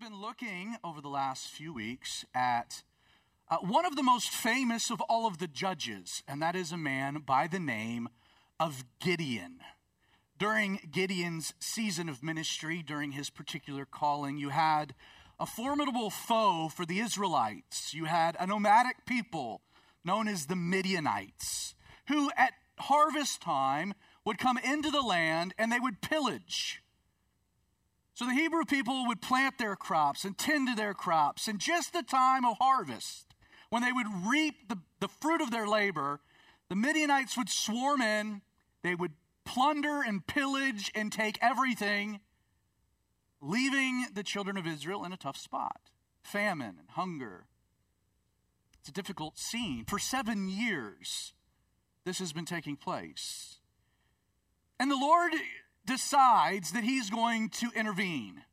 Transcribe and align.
been 0.00 0.18
looking 0.18 0.76
over 0.82 1.02
the 1.02 1.10
last 1.10 1.48
few 1.48 1.74
weeks 1.74 2.24
at 2.34 2.82
uh, 3.50 3.58
one 3.58 3.84
of 3.84 3.96
the 3.96 4.02
most 4.02 4.30
famous 4.30 4.90
of 4.90 4.98
all 5.10 5.26
of 5.26 5.36
the 5.36 5.46
judges, 5.46 6.22
and 6.26 6.40
that 6.40 6.56
is 6.56 6.72
a 6.72 6.76
man 6.78 7.22
by 7.26 7.46
the 7.46 7.58
name 7.58 8.08
of 8.58 8.82
Gideon. 8.98 9.58
During 10.38 10.80
Gideon's 10.90 11.52
season 11.60 12.08
of 12.08 12.22
ministry, 12.22 12.82
during 12.82 13.12
his 13.12 13.28
particular 13.28 13.84
calling, 13.84 14.38
you 14.38 14.48
had 14.48 14.94
a 15.38 15.44
formidable 15.44 16.08
foe 16.08 16.70
for 16.74 16.86
the 16.86 17.00
Israelites. 17.00 17.92
You 17.92 18.06
had 18.06 18.38
a 18.40 18.46
nomadic 18.46 19.04
people 19.04 19.60
known 20.02 20.28
as 20.28 20.46
the 20.46 20.56
Midianites, 20.56 21.74
who 22.08 22.30
at 22.38 22.54
harvest 22.78 23.42
time 23.42 23.92
would 24.24 24.38
come 24.38 24.56
into 24.56 24.90
the 24.90 25.02
land 25.02 25.52
and 25.58 25.70
they 25.70 25.80
would 25.80 26.00
pillage. 26.00 26.82
So 28.14 28.26
the 28.26 28.32
Hebrew 28.34 28.64
people 28.64 29.06
would 29.06 29.22
plant 29.22 29.58
their 29.58 29.76
crops 29.76 30.24
and 30.24 30.36
tend 30.36 30.68
to 30.68 30.74
their 30.74 30.94
crops, 30.94 31.48
and 31.48 31.58
just 31.58 31.92
the 31.92 32.02
time 32.02 32.44
of 32.44 32.58
harvest, 32.58 33.34
when 33.70 33.82
they 33.82 33.92
would 33.92 34.06
reap 34.26 34.68
the, 34.68 34.78
the 34.98 35.08
fruit 35.08 35.40
of 35.40 35.50
their 35.50 35.66
labor, 35.66 36.20
the 36.68 36.76
Midianites 36.76 37.36
would 37.36 37.48
swarm 37.48 38.00
in, 38.02 38.42
they 38.82 38.94
would 38.94 39.12
plunder 39.44 40.02
and 40.02 40.26
pillage 40.26 40.90
and 40.94 41.10
take 41.10 41.38
everything, 41.40 42.20
leaving 43.40 44.06
the 44.12 44.22
children 44.22 44.56
of 44.56 44.66
Israel 44.66 45.04
in 45.04 45.12
a 45.12 45.16
tough 45.16 45.36
spot 45.36 45.80
famine 46.22 46.76
and 46.78 46.90
hunger. 46.90 47.46
It's 48.78 48.88
a 48.88 48.92
difficult 48.92 49.38
scene. 49.38 49.84
For 49.86 49.98
seven 49.98 50.48
years, 50.48 51.32
this 52.04 52.18
has 52.18 52.32
been 52.32 52.44
taking 52.44 52.76
place. 52.76 53.58
And 54.78 54.90
the 54.90 54.96
Lord 54.96 55.32
decides 55.90 56.70
that 56.70 56.84
he's 56.84 57.10
going 57.10 57.48
to 57.48 57.68
intervene. 57.74 58.44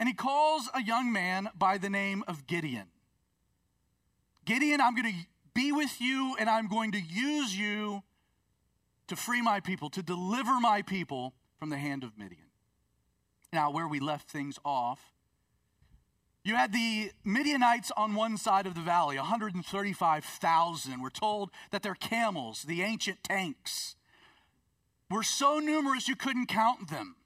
And 0.00 0.08
he 0.08 0.14
calls 0.14 0.68
a 0.74 0.82
young 0.82 1.12
man 1.12 1.50
by 1.54 1.76
the 1.76 1.90
name 1.90 2.24
of 2.26 2.46
Gideon. 2.46 2.86
Gideon, 4.46 4.80
I'm 4.80 4.94
going 4.94 5.12
to 5.12 5.18
be 5.54 5.72
with 5.72 6.00
you 6.00 6.36
and 6.40 6.48
I'm 6.48 6.68
going 6.68 6.92
to 6.92 7.00
use 7.00 7.56
you 7.56 8.02
to 9.08 9.16
free 9.16 9.42
my 9.42 9.60
people, 9.60 9.90
to 9.90 10.02
deliver 10.02 10.58
my 10.58 10.80
people 10.80 11.34
from 11.58 11.68
the 11.68 11.76
hand 11.76 12.02
of 12.02 12.16
Midian. 12.16 12.48
Now, 13.52 13.70
where 13.70 13.86
we 13.86 14.00
left 14.00 14.30
things 14.30 14.58
off, 14.64 15.12
you 16.44 16.56
had 16.56 16.72
the 16.72 17.12
Midianites 17.24 17.92
on 17.94 18.14
one 18.14 18.38
side 18.38 18.66
of 18.66 18.74
the 18.74 18.80
valley, 18.80 19.16
135,000. 19.16 21.00
We're 21.00 21.10
told 21.10 21.50
that 21.72 21.82
their 21.82 21.94
camels, 21.94 22.62
the 22.62 22.82
ancient 22.82 23.22
tanks, 23.22 23.96
were 25.10 25.22
so 25.22 25.58
numerous 25.58 26.08
you 26.08 26.16
couldn't 26.16 26.46
count 26.46 26.88
them. 26.90 27.16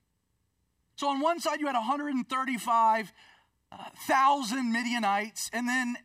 So 0.96 1.08
on 1.08 1.20
one 1.20 1.38
side, 1.40 1.60
you 1.60 1.66
had 1.66 1.74
135,000 1.74 4.72
Midianites, 4.72 5.50
and 5.52 5.68
then 5.68 5.98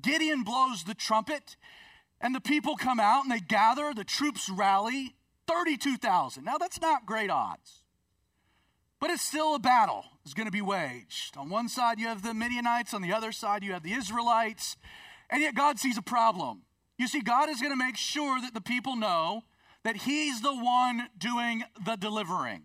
Gideon 0.00 0.44
blows 0.44 0.84
the 0.84 0.94
trumpet, 0.94 1.56
and 2.20 2.34
the 2.34 2.40
people 2.40 2.76
come 2.76 2.98
out 2.98 3.22
and 3.22 3.30
they 3.30 3.40
gather, 3.40 3.92
the 3.94 4.04
troops 4.04 4.48
rally 4.48 5.14
32,000. 5.46 6.44
Now, 6.44 6.56
that's 6.58 6.80
not 6.80 7.04
great 7.04 7.28
odds, 7.28 7.82
but 8.98 9.10
it's 9.10 9.22
still 9.22 9.54
a 9.54 9.58
battle 9.58 10.06
is 10.24 10.32
going 10.32 10.46
to 10.46 10.52
be 10.52 10.62
waged. 10.62 11.36
On 11.36 11.50
one 11.50 11.68
side, 11.68 11.98
you 11.98 12.06
have 12.06 12.22
the 12.22 12.32
Midianites, 12.34 12.94
on 12.94 13.02
the 13.02 13.12
other 13.12 13.32
side, 13.32 13.64
you 13.64 13.72
have 13.72 13.82
the 13.82 13.92
Israelites, 13.92 14.76
and 15.28 15.42
yet 15.42 15.54
God 15.54 15.78
sees 15.78 15.98
a 15.98 16.02
problem. 16.02 16.62
You 16.98 17.08
see, 17.08 17.20
God 17.20 17.48
is 17.48 17.60
going 17.60 17.72
to 17.72 17.76
make 17.76 17.96
sure 17.96 18.40
that 18.40 18.54
the 18.54 18.60
people 18.60 18.96
know 18.96 19.44
that 19.84 19.96
He's 19.98 20.40
the 20.40 20.54
one 20.54 21.08
doing 21.18 21.64
the 21.84 21.96
delivering. 21.96 22.62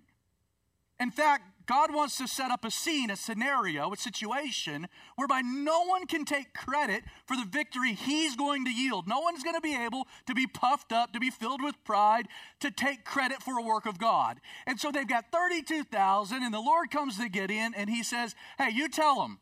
In 1.00 1.12
fact, 1.12 1.44
God 1.66 1.94
wants 1.94 2.18
to 2.18 2.28
set 2.28 2.52
up 2.52 2.64
a 2.64 2.70
scene, 2.70 3.10
a 3.10 3.16
scenario, 3.16 3.92
a 3.92 3.98
situation 3.98 4.88
whereby 5.16 5.42
no 5.42 5.84
one 5.86 6.06
can 6.06 6.24
take 6.24 6.54
credit 6.54 7.04
for 7.26 7.36
the 7.36 7.46
victory 7.46 7.94
he's 7.94 8.36
going 8.36 8.66
to 8.66 8.72
yield. 8.72 9.08
No 9.08 9.20
one's 9.20 9.44
going 9.44 9.56
to 9.56 9.62
be 9.62 9.76
able 9.76 10.08
to 10.28 10.36
be 10.36 10.46
puffed 10.46 10.92
up, 10.92 11.12
to 11.14 11.20
be 11.20 11.32
filled 11.32 11.64
with 11.64 11.76
pride, 11.84 12.28
to 12.60 12.70
take 12.70 13.04
credit 13.04 13.42
for 13.42 13.58
a 13.58 13.64
work 13.64 13.86
of 13.86 13.98
God. 13.98 14.40
And 14.68 14.80
so 14.80 14.92
they've 14.92 15.08
got 15.08 15.32
32,000, 15.32 16.44
and 16.44 16.54
the 16.54 16.60
Lord 16.60 16.92
comes 16.92 17.18
to 17.18 17.30
Gideon 17.30 17.74
and 17.76 17.90
he 17.90 18.04
says, 18.04 18.36
Hey, 18.58 18.70
you 18.72 18.88
tell 18.88 19.16
them, 19.22 19.40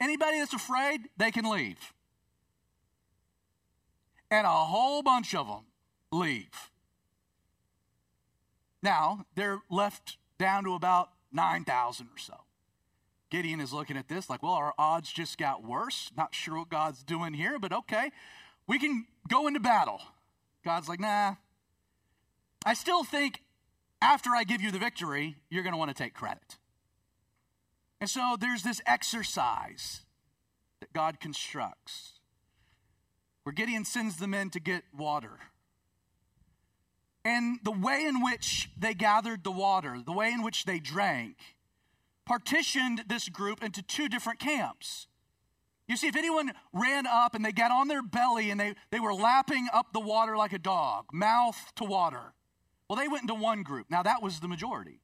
anybody 0.00 0.38
that's 0.38 0.54
afraid, 0.54 1.08
they 1.16 1.30
can 1.30 1.48
leave. 1.48 1.92
And 4.30 4.46
a 4.46 4.50
whole 4.50 5.02
bunch 5.02 5.34
of 5.34 5.46
them 5.46 5.64
leave. 6.12 6.69
Now, 8.82 9.26
they're 9.34 9.60
left 9.70 10.16
down 10.38 10.64
to 10.64 10.74
about 10.74 11.10
9,000 11.32 12.06
or 12.06 12.18
so. 12.18 12.34
Gideon 13.30 13.60
is 13.60 13.72
looking 13.72 13.96
at 13.96 14.08
this 14.08 14.28
like, 14.28 14.42
well, 14.42 14.52
our 14.52 14.74
odds 14.78 15.12
just 15.12 15.38
got 15.38 15.62
worse. 15.64 16.10
Not 16.16 16.34
sure 16.34 16.58
what 16.58 16.68
God's 16.68 17.04
doing 17.04 17.32
here, 17.34 17.58
but 17.58 17.72
okay. 17.72 18.10
We 18.66 18.78
can 18.78 19.06
go 19.28 19.46
into 19.46 19.60
battle. 19.60 20.00
God's 20.64 20.88
like, 20.88 21.00
nah. 21.00 21.34
I 22.64 22.74
still 22.74 23.04
think 23.04 23.42
after 24.02 24.30
I 24.30 24.44
give 24.44 24.60
you 24.60 24.70
the 24.70 24.78
victory, 24.78 25.36
you're 25.48 25.62
going 25.62 25.72
to 25.72 25.78
want 25.78 25.94
to 25.94 26.02
take 26.02 26.14
credit. 26.14 26.56
And 28.00 28.08
so 28.08 28.36
there's 28.38 28.62
this 28.62 28.80
exercise 28.86 30.00
that 30.80 30.92
God 30.92 31.20
constructs 31.20 32.14
where 33.44 33.52
Gideon 33.52 33.84
sends 33.84 34.16
the 34.16 34.26
men 34.26 34.50
to 34.50 34.60
get 34.60 34.84
water. 34.96 35.38
And 37.24 37.58
the 37.62 37.70
way 37.70 38.04
in 38.06 38.22
which 38.22 38.70
they 38.78 38.94
gathered 38.94 39.44
the 39.44 39.50
water, 39.50 39.98
the 40.04 40.12
way 40.12 40.32
in 40.32 40.42
which 40.42 40.64
they 40.64 40.78
drank, 40.78 41.36
partitioned 42.24 43.04
this 43.08 43.28
group 43.28 43.62
into 43.62 43.82
two 43.82 44.08
different 44.08 44.38
camps. 44.38 45.06
You 45.86 45.96
see, 45.96 46.06
if 46.06 46.16
anyone 46.16 46.52
ran 46.72 47.06
up 47.06 47.34
and 47.34 47.44
they 47.44 47.52
got 47.52 47.72
on 47.72 47.88
their 47.88 48.02
belly 48.02 48.50
and 48.50 48.60
they, 48.60 48.74
they 48.90 49.00
were 49.00 49.12
lapping 49.12 49.66
up 49.72 49.92
the 49.92 50.00
water 50.00 50.36
like 50.36 50.52
a 50.52 50.58
dog, 50.58 51.06
mouth 51.12 51.72
to 51.76 51.84
water, 51.84 52.32
well, 52.88 52.96
they 52.96 53.08
went 53.08 53.22
into 53.22 53.34
one 53.34 53.62
group. 53.62 53.90
Now, 53.90 54.02
that 54.04 54.22
was 54.22 54.40
the 54.40 54.48
majority. 54.48 55.00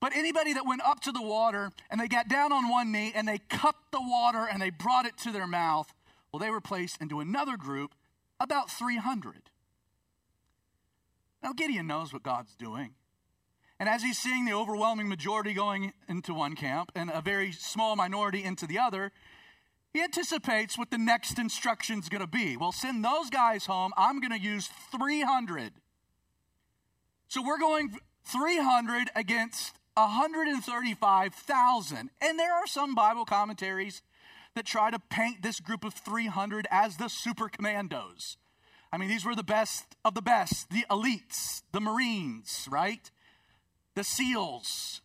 But 0.00 0.14
anybody 0.14 0.52
that 0.52 0.66
went 0.66 0.82
up 0.82 1.00
to 1.00 1.12
the 1.12 1.22
water 1.22 1.70
and 1.90 2.00
they 2.00 2.06
got 2.06 2.28
down 2.28 2.52
on 2.52 2.68
one 2.68 2.92
knee 2.92 3.12
and 3.14 3.26
they 3.26 3.38
cupped 3.48 3.90
the 3.90 4.00
water 4.00 4.46
and 4.50 4.60
they 4.62 4.70
brought 4.70 5.06
it 5.06 5.16
to 5.18 5.32
their 5.32 5.46
mouth, 5.46 5.92
well, 6.30 6.38
they 6.38 6.50
were 6.50 6.60
placed 6.60 7.00
into 7.00 7.20
another 7.20 7.56
group, 7.56 7.94
about 8.38 8.70
300. 8.70 9.50
Now, 11.48 11.54
Gideon 11.54 11.86
knows 11.86 12.12
what 12.12 12.22
God's 12.22 12.54
doing. 12.56 12.90
And 13.80 13.88
as 13.88 14.02
he's 14.02 14.18
seeing 14.18 14.44
the 14.44 14.52
overwhelming 14.52 15.08
majority 15.08 15.54
going 15.54 15.94
into 16.06 16.34
one 16.34 16.54
camp 16.54 16.92
and 16.94 17.10
a 17.10 17.22
very 17.22 17.52
small 17.52 17.96
minority 17.96 18.44
into 18.44 18.66
the 18.66 18.78
other, 18.78 19.12
he 19.94 20.02
anticipates 20.02 20.76
what 20.76 20.90
the 20.90 20.98
next 20.98 21.38
instruction 21.38 22.00
is 22.00 22.10
going 22.10 22.20
to 22.20 22.26
be. 22.26 22.58
Well, 22.58 22.70
send 22.70 23.02
those 23.02 23.30
guys 23.30 23.64
home. 23.64 23.94
I'm 23.96 24.20
going 24.20 24.38
to 24.38 24.38
use 24.38 24.68
300. 24.92 25.72
So 27.28 27.42
we're 27.42 27.58
going 27.58 27.98
300 28.26 29.08
against 29.16 29.78
135,000. 29.94 32.10
And 32.20 32.38
there 32.38 32.52
are 32.52 32.66
some 32.66 32.94
Bible 32.94 33.24
commentaries 33.24 34.02
that 34.54 34.66
try 34.66 34.90
to 34.90 34.98
paint 34.98 35.40
this 35.40 35.60
group 35.60 35.82
of 35.82 35.94
300 35.94 36.66
as 36.70 36.98
the 36.98 37.08
super 37.08 37.48
commandos. 37.48 38.36
I 38.92 38.96
mean, 38.96 39.08
these 39.08 39.24
were 39.24 39.34
the 39.34 39.42
best 39.42 39.96
of 40.04 40.14
the 40.14 40.22
best, 40.22 40.70
the 40.70 40.84
elites, 40.90 41.62
the 41.72 41.80
Marines, 41.80 42.66
right? 42.70 43.10
The 43.94 44.04
SEALs. 44.04 45.02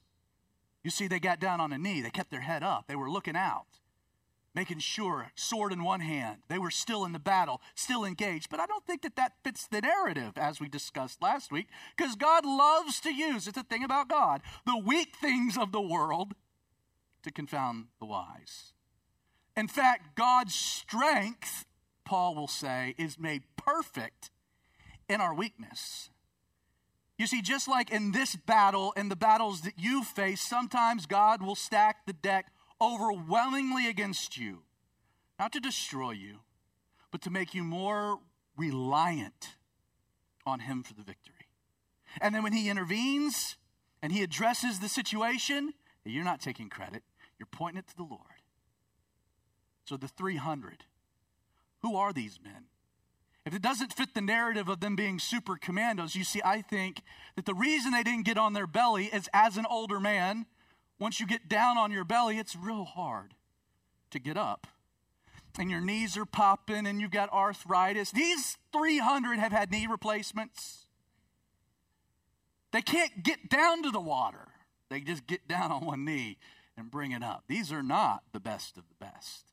You 0.83 0.91
see, 0.91 1.07
they 1.07 1.19
got 1.19 1.39
down 1.39 1.59
on 1.59 1.73
a 1.73 1.77
knee, 1.77 2.01
they 2.01 2.09
kept 2.09 2.31
their 2.31 2.41
head 2.41 2.63
up, 2.63 2.85
they 2.88 2.95
were 2.95 3.09
looking 3.09 3.35
out, 3.35 3.66
making 4.53 4.79
sure, 4.79 5.31
sword 5.35 5.72
in 5.72 5.83
one 5.83 6.01
hand, 6.01 6.39
they 6.49 6.59
were 6.59 6.72
still 6.72 7.05
in 7.05 7.13
the 7.13 7.19
battle, 7.19 7.61
still 7.75 8.03
engaged. 8.03 8.49
But 8.49 8.59
I 8.59 8.66
don't 8.66 8.85
think 8.85 9.01
that 9.01 9.16
that 9.16 9.33
fits 9.43 9.67
the 9.67 9.81
narrative, 9.81 10.33
as 10.38 10.59
we 10.59 10.67
discussed 10.67 11.22
last 11.22 11.51
week, 11.51 11.67
because 11.95 12.16
God 12.16 12.45
loves 12.45 12.99
to 13.01 13.13
use, 13.13 13.47
it's 13.47 13.57
a 13.57 13.63
thing 13.63 13.83
about 13.83 14.09
God, 14.09 14.41
the 14.66 14.77
weak 14.77 15.16
things 15.16 15.57
of 15.57 15.72
the 15.72 15.81
world 15.81 16.33
to 17.23 17.31
confound 17.31 17.85
the 17.99 18.05
wise. 18.05 18.73
In 19.55 19.67
fact, 19.67 20.16
God's 20.16 20.55
strength 20.55 21.66
Paul 22.05 22.35
will 22.35 22.47
say, 22.47 22.96
is 22.97 23.20
made 23.20 23.44
perfect 23.55 24.32
in 25.08 25.22
our 25.22 25.34
weakness. 25.34 26.09
You 27.17 27.28
see, 27.28 27.41
just 27.41 27.67
like 27.67 27.91
in 27.91 28.11
this 28.11 28.35
battle 28.35 28.94
and 28.96 29.09
the 29.09 29.16
battles 29.16 29.61
that 29.61 29.78
you 29.78 30.03
face, 30.03 30.41
sometimes 30.41 31.05
God 31.05 31.41
will 31.41 31.55
stack 31.55 32.05
the 32.05 32.14
deck 32.14 32.47
overwhelmingly 32.82 33.88
against 33.88 34.38
you, 34.38 34.64
not 35.40 35.52
to 35.53 35.59
destroy 35.59 36.11
you, 36.11 36.40
but 37.11 37.22
to 37.22 37.29
make 37.29 37.53
you 37.53 37.64
more 37.64 38.20
reliant 38.58 39.56
on 40.46 40.61
Him 40.61 40.84
for 40.84 40.94
the 40.94 41.03
victory. 41.03 41.47
And 42.20 42.34
then 42.34 42.44
when 42.44 42.53
He 42.53 42.70
intervenes 42.70 43.58
and 44.02 44.11
He 44.11 44.23
addresses 44.23 44.79
the 44.79 44.90
situation, 44.90 45.73
you're 46.03 46.23
not 46.23 46.41
taking 46.41 46.70
credit, 46.70 47.03
you're 47.40 47.47
pointing 47.52 47.79
it 47.79 47.88
to 47.90 47.96
the 47.96 48.03
Lord. 48.03 48.41
So 49.85 49.97
the 49.97 50.08
300 50.08 50.85
who 51.84 51.96
are 51.96 52.12
these 52.12 52.40
men? 52.44 52.66
If 53.46 53.53
it 53.53 53.62
doesn't 53.62 53.94
fit 53.94 54.14
the 54.14 54.22
narrative 54.22 54.70
of 54.70 54.80
them 54.80 54.96
being 54.96 55.20
super 55.20 55.58
commandos, 55.58 56.16
you 56.16 56.24
see, 56.24 56.41
I 56.44 56.62
think 56.62 57.02
that 57.35 57.46
the 57.46 57.53
reason 57.53 57.91
they 57.91 58.03
didn't 58.03 58.24
get 58.24 58.38
on 58.38 58.53
their 58.53 58.66
belly 58.66 59.06
is 59.08 59.30
as 59.34 59.58
an 59.58 59.66
older 59.70 60.00
man, 60.00 60.46
once 60.97 61.20
you 61.20 61.28
get 61.28 61.50
down 61.50 61.78
on 61.78 61.91
your 61.91 62.06
belly, 62.06 62.38
it's 62.38 62.56
real 62.56 62.85
hard 62.85 63.34
to 64.12 64.20
get 64.20 64.38
up. 64.38 64.68
And 65.59 65.70
your 65.70 65.82
knees 65.82 66.18
are 66.18 66.26
popping 66.26 66.88
and 66.88 67.02
you've 67.02 67.12
got 67.12 67.32
arthritis. 67.32 68.12
These 68.12 68.58
300 68.72 69.38
have 69.38 69.52
had 69.52 69.70
knee 69.70 69.88
replacements. 69.88 70.88
They 72.72 72.82
can't 72.82 73.24
get 73.24 73.50
down 73.50 73.84
to 73.84 73.91
the 73.91 74.00
water, 74.00 74.47
they 74.90 75.02
just 75.02 75.28
get 75.28 75.47
down 75.47 75.72
on 75.72 75.85
one 75.85 76.06
knee 76.06 76.38
and 76.78 76.90
bring 76.90 77.12
it 77.12 77.22
up. 77.22 77.44
These 77.47 77.72
are 77.72 77.84
not 77.84 78.24
the 78.32 78.40
best 78.40 78.78
of 78.78 78.84
the 78.88 79.06
best. 79.06 79.53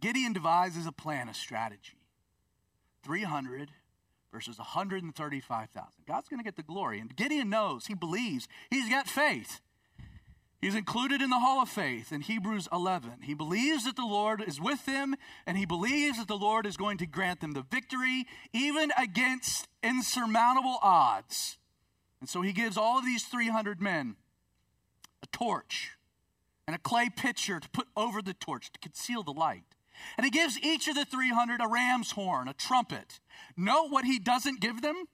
Gideon 0.00 0.32
devises 0.32 0.86
a 0.86 0.92
plan, 0.92 1.28
a 1.28 1.34
strategy. 1.34 1.98
300 3.04 3.70
versus 4.32 4.58
135,000. 4.58 5.90
God's 6.06 6.28
going 6.28 6.40
to 6.40 6.44
get 6.44 6.56
the 6.56 6.62
glory. 6.62 6.98
And 6.98 7.14
Gideon 7.14 7.50
knows, 7.50 7.86
he 7.86 7.94
believes, 7.94 8.48
he's 8.70 8.88
got 8.88 9.06
faith. 9.06 9.60
He's 10.60 10.74
included 10.76 11.20
in 11.20 11.28
the 11.28 11.40
hall 11.40 11.60
of 11.60 11.68
faith 11.68 12.12
in 12.12 12.20
Hebrews 12.20 12.68
11. 12.72 13.22
He 13.22 13.34
believes 13.34 13.84
that 13.84 13.96
the 13.96 14.06
Lord 14.06 14.42
is 14.46 14.60
with 14.60 14.86
him, 14.86 15.16
and 15.44 15.58
he 15.58 15.66
believes 15.66 16.18
that 16.18 16.28
the 16.28 16.36
Lord 16.36 16.66
is 16.66 16.76
going 16.76 16.98
to 16.98 17.06
grant 17.06 17.40
them 17.40 17.52
the 17.52 17.66
victory, 17.68 18.26
even 18.52 18.92
against 18.96 19.66
insurmountable 19.82 20.78
odds. 20.80 21.58
And 22.20 22.28
so 22.28 22.42
he 22.42 22.52
gives 22.52 22.76
all 22.76 22.98
of 22.98 23.04
these 23.04 23.24
300 23.24 23.82
men 23.82 24.14
a 25.20 25.26
torch 25.26 25.90
and 26.68 26.76
a 26.76 26.78
clay 26.78 27.10
pitcher 27.14 27.58
to 27.58 27.68
put 27.70 27.88
over 27.96 28.22
the 28.22 28.34
torch 28.34 28.70
to 28.70 28.78
conceal 28.78 29.24
the 29.24 29.32
light. 29.32 29.64
And 30.16 30.24
he 30.24 30.30
gives 30.30 30.58
each 30.60 30.88
of 30.88 30.94
the 30.94 31.04
300 31.04 31.60
a 31.60 31.68
ram's 31.68 32.12
horn, 32.12 32.48
a 32.48 32.54
trumpet. 32.54 33.20
Note 33.56 33.88
what 33.90 34.04
he 34.04 34.18
doesn't 34.18 34.60
give 34.60 34.82
them? 34.82 35.04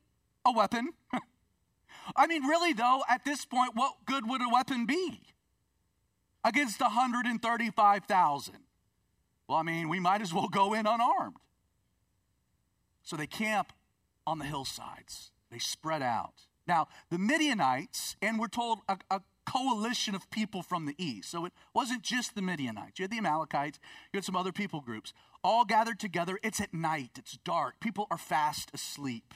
A 0.44 0.52
weapon. 0.52 0.90
I 2.17 2.26
mean, 2.26 2.44
really, 2.44 2.73
though, 2.73 3.02
at 3.08 3.25
this 3.25 3.44
point, 3.44 3.73
what 3.75 3.94
good 4.06 4.29
would 4.29 4.43
a 4.43 4.49
weapon 4.52 4.87
be 4.87 5.20
against 6.44 6.81
135,000? 6.81 8.55
Well, 9.49 9.58
I 9.58 9.62
mean, 9.62 9.88
we 9.88 10.00
might 10.00 10.23
as 10.23 10.32
well 10.32 10.49
go 10.49 10.75
in 10.75 10.87
unarmed. 10.87 11.37
So 13.02 13.17
they 13.17 13.26
camp 13.26 13.73
on 14.26 14.38
the 14.38 14.44
hillsides, 14.44 15.32
they 15.50 15.58
spread 15.58 16.02
out. 16.02 16.46
Now, 16.67 16.88
the 17.08 17.19
Midianites, 17.19 18.17
and 18.20 18.38
we're 18.38 18.49
told 18.49 18.81
a, 18.87 18.99
a 19.11 19.23
coalition 19.49 20.15
of 20.15 20.31
people 20.31 20.62
from 20.62 20.87
the 20.87 20.95
east. 20.99 21.31
So 21.31 21.45
it 21.45 21.53
wasn't 21.75 22.03
just 22.03 22.35
the 22.35 22.43
Midianites. 22.43 22.99
You 22.99 23.05
had 23.05 23.11
the 23.11 23.19
Amalekites, 23.19 23.79
you 24.12 24.19
had 24.19 24.25
some 24.25 24.37
other 24.37 24.53
people 24.53 24.81
groups, 24.81 25.12
all 25.43 25.65
gathered 25.65 25.99
together. 25.99 26.39
It's 26.43 26.61
at 26.61 26.75
night, 26.75 27.12
it's 27.17 27.39
dark, 27.45 27.81
people 27.81 28.06
are 28.11 28.19
fast 28.19 28.71
asleep. 28.75 29.35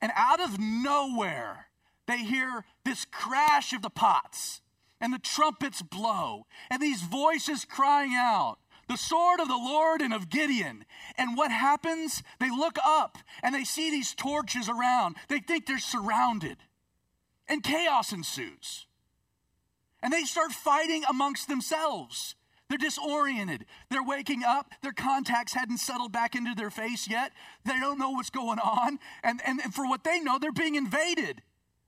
And 0.00 0.12
out 0.14 0.40
of 0.40 0.58
nowhere, 0.60 1.66
they 2.06 2.18
hear 2.18 2.64
this 2.84 3.04
crash 3.04 3.72
of 3.72 3.82
the 3.82 3.90
pots, 3.90 4.60
and 5.00 5.12
the 5.12 5.18
trumpets 5.18 5.82
blow, 5.82 6.46
and 6.70 6.80
these 6.80 7.02
voices 7.02 7.64
crying 7.64 8.12
out 8.14 8.58
the 8.88 8.96
sword 8.96 9.38
of 9.38 9.48
the 9.48 9.54
Lord 9.54 10.00
and 10.00 10.14
of 10.14 10.30
Gideon. 10.30 10.86
And 11.18 11.36
what 11.36 11.50
happens? 11.50 12.22
They 12.40 12.48
look 12.48 12.78
up 12.82 13.18
and 13.42 13.54
they 13.54 13.64
see 13.64 13.90
these 13.90 14.14
torches 14.14 14.66
around. 14.66 15.16
They 15.28 15.40
think 15.40 15.66
they're 15.66 15.78
surrounded 15.78 16.56
and 17.48 17.62
chaos 17.62 18.12
ensues. 18.12 18.86
And 20.02 20.12
they 20.12 20.22
start 20.22 20.52
fighting 20.52 21.02
amongst 21.08 21.48
themselves. 21.48 22.34
They're 22.68 22.78
disoriented. 22.78 23.64
They're 23.90 24.04
waking 24.04 24.44
up. 24.44 24.72
Their 24.82 24.92
contacts 24.92 25.54
hadn't 25.54 25.78
settled 25.78 26.12
back 26.12 26.34
into 26.34 26.54
their 26.54 26.70
face 26.70 27.08
yet. 27.08 27.32
They 27.64 27.80
don't 27.80 27.98
know 27.98 28.10
what's 28.10 28.30
going 28.30 28.58
on. 28.58 28.98
And, 29.22 29.40
and, 29.44 29.60
and 29.62 29.74
for 29.74 29.88
what 29.88 30.04
they 30.04 30.20
know, 30.20 30.38
they're 30.38 30.52
being 30.52 30.74
invaded. 30.74 31.42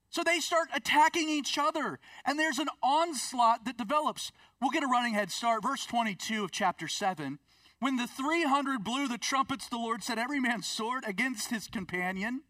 So 0.09 0.23
they 0.25 0.41
start 0.41 0.69
attacking 0.75 1.29
each 1.29 1.59
other. 1.59 2.01
And 2.25 2.39
there's 2.39 2.59
an 2.59 2.69
onslaught 2.83 3.67
that 3.67 3.77
develops. 3.77 4.33
We'll 4.61 4.71
get 4.71 4.83
a 4.83 4.89
running 4.89 5.15
head 5.15 5.31
start. 5.31 5.63
Verse 5.63 5.85
22 5.85 6.45
of 6.45 6.51
chapter 6.51 6.89
7. 6.89 7.39
When 7.79 7.97
the 7.97 8.07
300 8.07 8.83
blew 8.83 9.07
the 9.07 9.19
trumpets, 9.19 9.69
the 9.69 9.77
Lord 9.77 10.03
set 10.03 10.19
every 10.19 10.41
man's 10.41 10.67
sword 10.67 11.05
against 11.07 11.51
his 11.51 11.69
companion 11.69 12.43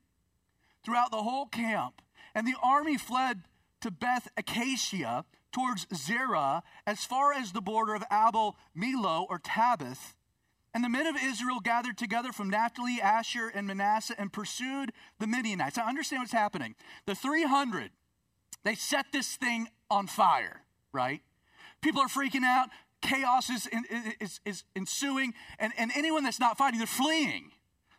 throughout 0.84 1.10
the 1.10 1.22
whole 1.22 1.46
camp. 1.46 2.00
And 2.34 2.46
the 2.46 2.56
army 2.62 2.96
fled 2.96 3.42
to 3.80 3.90
Beth 3.90 4.28
Acacia 4.36 5.24
towards 5.52 5.86
Zerah 5.94 6.62
as 6.86 7.04
far 7.04 7.32
as 7.32 7.52
the 7.52 7.60
border 7.60 7.94
of 7.94 8.04
Abel 8.10 8.56
Meholah 8.76 9.26
or 9.28 9.38
Tabbath. 9.38 10.14
And 10.72 10.84
the 10.84 10.88
men 10.88 11.06
of 11.06 11.16
Israel 11.20 11.58
gathered 11.60 11.98
together 11.98 12.32
from 12.32 12.48
Naphtali, 12.48 13.00
Asher, 13.02 13.48
and 13.48 13.66
Manasseh 13.66 14.14
and 14.16 14.32
pursued 14.32 14.92
the 15.18 15.26
Midianites. 15.26 15.76
Now 15.76 15.88
understand 15.88 16.22
what's 16.22 16.32
happening. 16.32 16.76
The 17.06 17.16
300, 17.16 17.90
they 18.62 18.76
set 18.76 19.06
this 19.12 19.34
thing 19.34 19.68
on 19.90 20.06
fire, 20.06 20.62
right? 20.92 21.22
People 21.80 22.02
are 22.02 22.08
freaking 22.08 22.44
out. 22.44 22.68
Chaos 23.02 23.50
is, 23.50 23.68
is, 24.20 24.40
is 24.44 24.64
ensuing. 24.76 25.34
And, 25.58 25.72
and 25.76 25.90
anyone 25.96 26.22
that's 26.22 26.38
not 26.38 26.56
fighting, 26.56 26.78
they're 26.78 26.86
fleeing. 26.86 27.50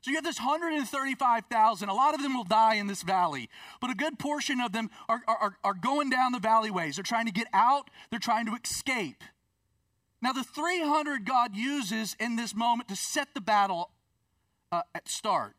So 0.02 0.10
you 0.10 0.18
have 0.18 0.24
this 0.24 0.40
135,000. 0.40 1.90
A 1.90 1.94
lot 1.94 2.16
of 2.16 2.24
them 2.24 2.36
will 2.36 2.44
die 2.44 2.76
in 2.76 2.88
this 2.88 3.04
valley, 3.04 3.50
but 3.80 3.92
a 3.92 3.96
good 3.96 4.18
portion 4.18 4.60
of 4.60 4.72
them 4.72 4.90
are, 5.08 5.22
are, 5.28 5.58
are 5.64 5.74
going 5.76 6.10
down 6.10 6.32
the 6.32 6.40
valleyways. 6.40 6.96
They're 6.96 7.04
trying 7.04 7.28
to 7.28 7.32
get 7.32 7.48
out, 7.54 7.90
they're 8.10 8.20
trying 8.20 8.48
to 8.48 8.58
escape. 8.64 9.24
Now, 10.20 10.34
the 10.34 10.44
300 10.44 11.26
God 11.26 11.56
uses 11.56 12.16
in 12.20 12.36
this 12.36 12.56
moment 12.56 12.90
to 12.90 12.96
set 12.96 13.34
the 13.36 13.42
battle 13.42 13.92
uh, 14.72 14.82
at 14.94 15.08
start. 15.08 15.56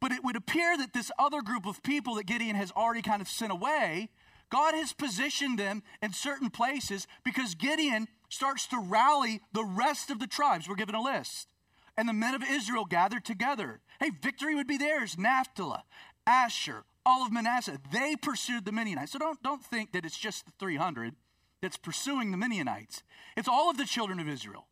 But 0.00 0.12
it 0.12 0.24
would 0.24 0.36
appear 0.36 0.76
that 0.78 0.92
this 0.92 1.10
other 1.18 1.42
group 1.42 1.66
of 1.66 1.82
people 1.82 2.16
that 2.16 2.26
Gideon 2.26 2.56
has 2.56 2.72
already 2.72 3.02
kind 3.02 3.22
of 3.22 3.28
sent 3.28 3.52
away, 3.52 4.10
God 4.50 4.74
has 4.74 4.92
positioned 4.92 5.58
them 5.58 5.82
in 6.00 6.12
certain 6.12 6.50
places 6.50 7.06
because 7.24 7.54
Gideon 7.54 8.08
starts 8.28 8.66
to 8.68 8.80
rally 8.80 9.40
the 9.52 9.64
rest 9.64 10.10
of 10.10 10.18
the 10.18 10.26
tribes. 10.26 10.68
We're 10.68 10.74
given 10.74 10.94
a 10.94 11.02
list 11.02 11.48
and 11.96 12.08
the 12.08 12.12
men 12.12 12.34
of 12.34 12.42
Israel 12.42 12.84
gathered 12.84 13.24
together. 13.24 13.80
Hey, 14.00 14.10
victory 14.10 14.54
would 14.54 14.66
be 14.66 14.78
theirs. 14.78 15.16
Naphtali, 15.18 15.80
Asher, 16.26 16.84
all 17.04 17.24
of 17.24 17.32
Manasseh. 17.32 17.78
They 17.92 18.16
pursued 18.16 18.64
the 18.64 18.72
Midianites. 18.72 19.12
So 19.12 19.18
don't, 19.18 19.42
don't 19.42 19.64
think 19.64 19.92
that 19.92 20.04
it's 20.04 20.18
just 20.18 20.46
the 20.46 20.52
300 20.58 21.14
that's 21.60 21.76
pursuing 21.76 22.30
the 22.30 22.36
Midianites. 22.36 23.02
It's 23.36 23.48
all 23.48 23.70
of 23.70 23.76
the 23.76 23.84
children 23.84 24.18
of 24.20 24.28
Israel. 24.28 24.66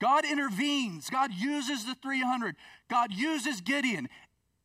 God 0.00 0.24
intervenes. 0.24 1.10
God 1.10 1.32
uses 1.32 1.84
the 1.84 1.94
300. 2.02 2.56
God 2.90 3.12
uses 3.12 3.60
Gideon. 3.60 4.08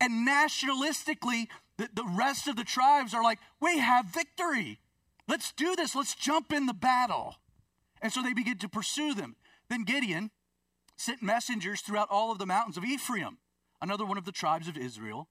And 0.01 0.27
nationalistically, 0.27 1.47
the, 1.77 1.89
the 1.93 2.05
rest 2.15 2.47
of 2.47 2.55
the 2.55 2.63
tribes 2.63 3.13
are 3.13 3.23
like, 3.23 3.39
we 3.61 3.77
have 3.77 4.07
victory. 4.07 4.79
Let's 5.27 5.51
do 5.51 5.75
this. 5.75 5.95
Let's 5.95 6.15
jump 6.15 6.51
in 6.51 6.65
the 6.65 6.73
battle. 6.73 7.35
And 8.01 8.11
so 8.11 8.21
they 8.21 8.33
begin 8.33 8.57
to 8.59 8.69
pursue 8.69 9.13
them. 9.13 9.35
Then 9.69 9.83
Gideon 9.83 10.31
sent 10.97 11.21
messengers 11.21 11.81
throughout 11.81 12.09
all 12.09 12.31
of 12.31 12.39
the 12.39 12.45
mountains 12.45 12.77
of 12.77 12.83
Ephraim, 12.83 13.37
another 13.81 14.05
one 14.05 14.17
of 14.17 14.25
the 14.25 14.31
tribes 14.31 14.67
of 14.67 14.77
Israel, 14.77 15.29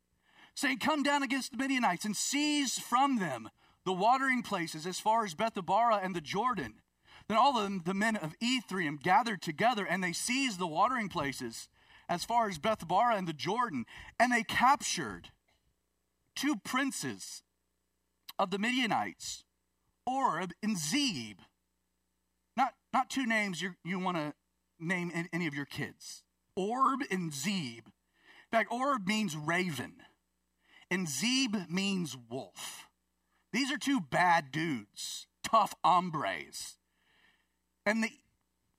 saying, 0.55 0.79
Come 0.79 1.03
down 1.03 1.23
against 1.23 1.51
the 1.51 1.59
Midianites 1.59 2.05
and 2.05 2.17
seize 2.17 2.79
from 2.79 3.19
them 3.19 3.51
the 3.85 3.93
watering 3.93 4.43
places 4.43 4.87
as 4.87 5.01
far 5.01 5.25
as 5.25 5.35
Bethabara 5.35 6.03
and 6.03 6.15
the 6.15 6.21
Jordan. 6.21 6.75
Then 7.29 7.39
all 7.39 7.57
of 7.57 7.65
them, 7.65 7.83
the 7.85 7.95
men 7.95 8.17
of 8.17 8.35
Ephraim 8.41 8.99
gathered 9.03 9.43
together 9.43 9.85
and 9.85 10.03
they 10.03 10.13
seized 10.13 10.59
the 10.59 10.67
watering 10.67 11.09
places 11.09 11.69
as 12.09 12.25
far 12.25 12.49
as 12.49 12.59
Bethabara 12.59 13.19
and 13.19 13.27
the 13.27 13.33
Jordan. 13.33 13.85
And 14.19 14.33
they 14.33 14.45
captured 14.45 15.31
two 16.37 16.57
princes 16.57 17.43
of 18.39 18.51
the 18.51 18.59
Midianites, 18.59 19.45
Oreb 20.07 20.53
and 20.63 20.79
Zeb. 20.79 21.39
Not, 22.57 22.75
not 22.93 23.11
two 23.11 23.27
names 23.27 23.61
you, 23.61 23.75
you 23.85 23.99
want 23.99 24.17
to 24.17 24.35
name 24.79 25.11
any 25.33 25.47
of 25.47 25.55
your 25.55 25.65
kids. 25.65 26.23
Orb 26.55 27.01
and 27.11 27.33
Zeeb. 27.33 27.87
In 27.87 28.51
fact, 28.53 28.73
Orb 28.73 29.07
means 29.07 29.37
raven, 29.37 29.95
and 30.91 31.07
Zeeb 31.07 31.69
means 31.69 32.17
wolf. 32.31 32.87
These 33.53 33.73
are 33.73 33.79
two 33.79 34.01
bad 34.01 34.51
dudes, 34.53 35.27
tough 35.43 35.75
hombres. 35.85 36.77
And 37.85 38.03
the 38.03 38.11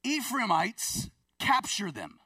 Ephraimites 0.03 1.09
capture 1.39 1.91
them. 1.91 2.19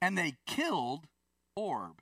And 0.00 0.16
they 0.16 0.34
killed 0.46 1.06
Orb 1.54 2.00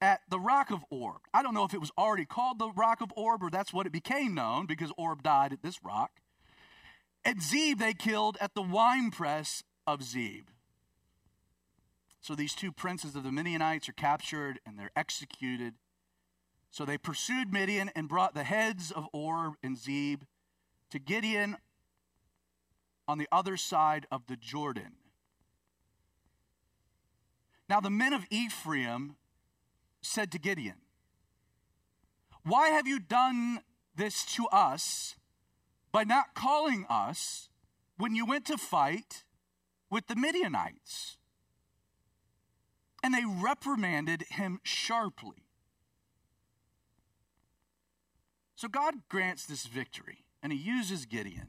at 0.00 0.20
the 0.28 0.38
Rock 0.38 0.70
of 0.70 0.84
Orb. 0.90 1.20
I 1.32 1.42
don't 1.42 1.54
know 1.54 1.64
if 1.64 1.74
it 1.74 1.80
was 1.80 1.92
already 1.96 2.24
called 2.24 2.58
the 2.58 2.70
Rock 2.70 3.00
of 3.00 3.12
Orb 3.16 3.42
or 3.42 3.50
that's 3.50 3.72
what 3.72 3.86
it 3.86 3.92
became 3.92 4.34
known 4.34 4.66
because 4.66 4.92
Orb 4.96 5.22
died 5.22 5.52
at 5.52 5.62
this 5.62 5.82
rock. 5.82 6.20
At 7.26 7.42
Zeb, 7.42 7.80
they 7.80 7.92
killed 7.92 8.38
at 8.40 8.54
the 8.54 8.62
winepress 8.62 9.64
of 9.84 10.04
Zeb. 10.04 10.44
So 12.20 12.36
these 12.36 12.54
two 12.54 12.70
princes 12.70 13.16
of 13.16 13.24
the 13.24 13.32
Midianites 13.32 13.88
are 13.88 13.94
captured 13.94 14.60
and 14.64 14.78
they're 14.78 14.92
executed. 14.94 15.74
So 16.70 16.84
they 16.84 16.96
pursued 16.96 17.52
Midian 17.52 17.90
and 17.96 18.08
brought 18.08 18.34
the 18.34 18.44
heads 18.44 18.92
of 18.92 19.08
Oreb 19.12 19.54
and 19.60 19.76
Zeb 19.76 20.22
to 20.90 21.00
Gideon 21.00 21.56
on 23.08 23.18
the 23.18 23.28
other 23.32 23.56
side 23.56 24.06
of 24.12 24.28
the 24.28 24.36
Jordan. 24.36 24.92
Now 27.68 27.80
the 27.80 27.90
men 27.90 28.12
of 28.12 28.24
Ephraim 28.30 29.16
said 30.00 30.30
to 30.30 30.38
Gideon, 30.38 30.76
Why 32.44 32.68
have 32.68 32.86
you 32.86 33.00
done 33.00 33.62
this 33.96 34.24
to 34.36 34.46
us 34.46 35.16
by 35.96 36.04
not 36.04 36.34
calling 36.34 36.84
us 36.90 37.48
when 37.96 38.14
you 38.14 38.26
went 38.26 38.44
to 38.44 38.58
fight 38.58 39.24
with 39.90 40.06
the 40.08 40.14
Midianites? 40.14 41.16
And 43.02 43.14
they 43.14 43.24
reprimanded 43.24 44.24
him 44.28 44.60
sharply. 44.62 45.46
So 48.56 48.68
God 48.68 49.08
grants 49.08 49.46
this 49.46 49.64
victory, 49.64 50.26
and 50.42 50.52
he 50.52 50.58
uses 50.58 51.06
Gideon. 51.06 51.48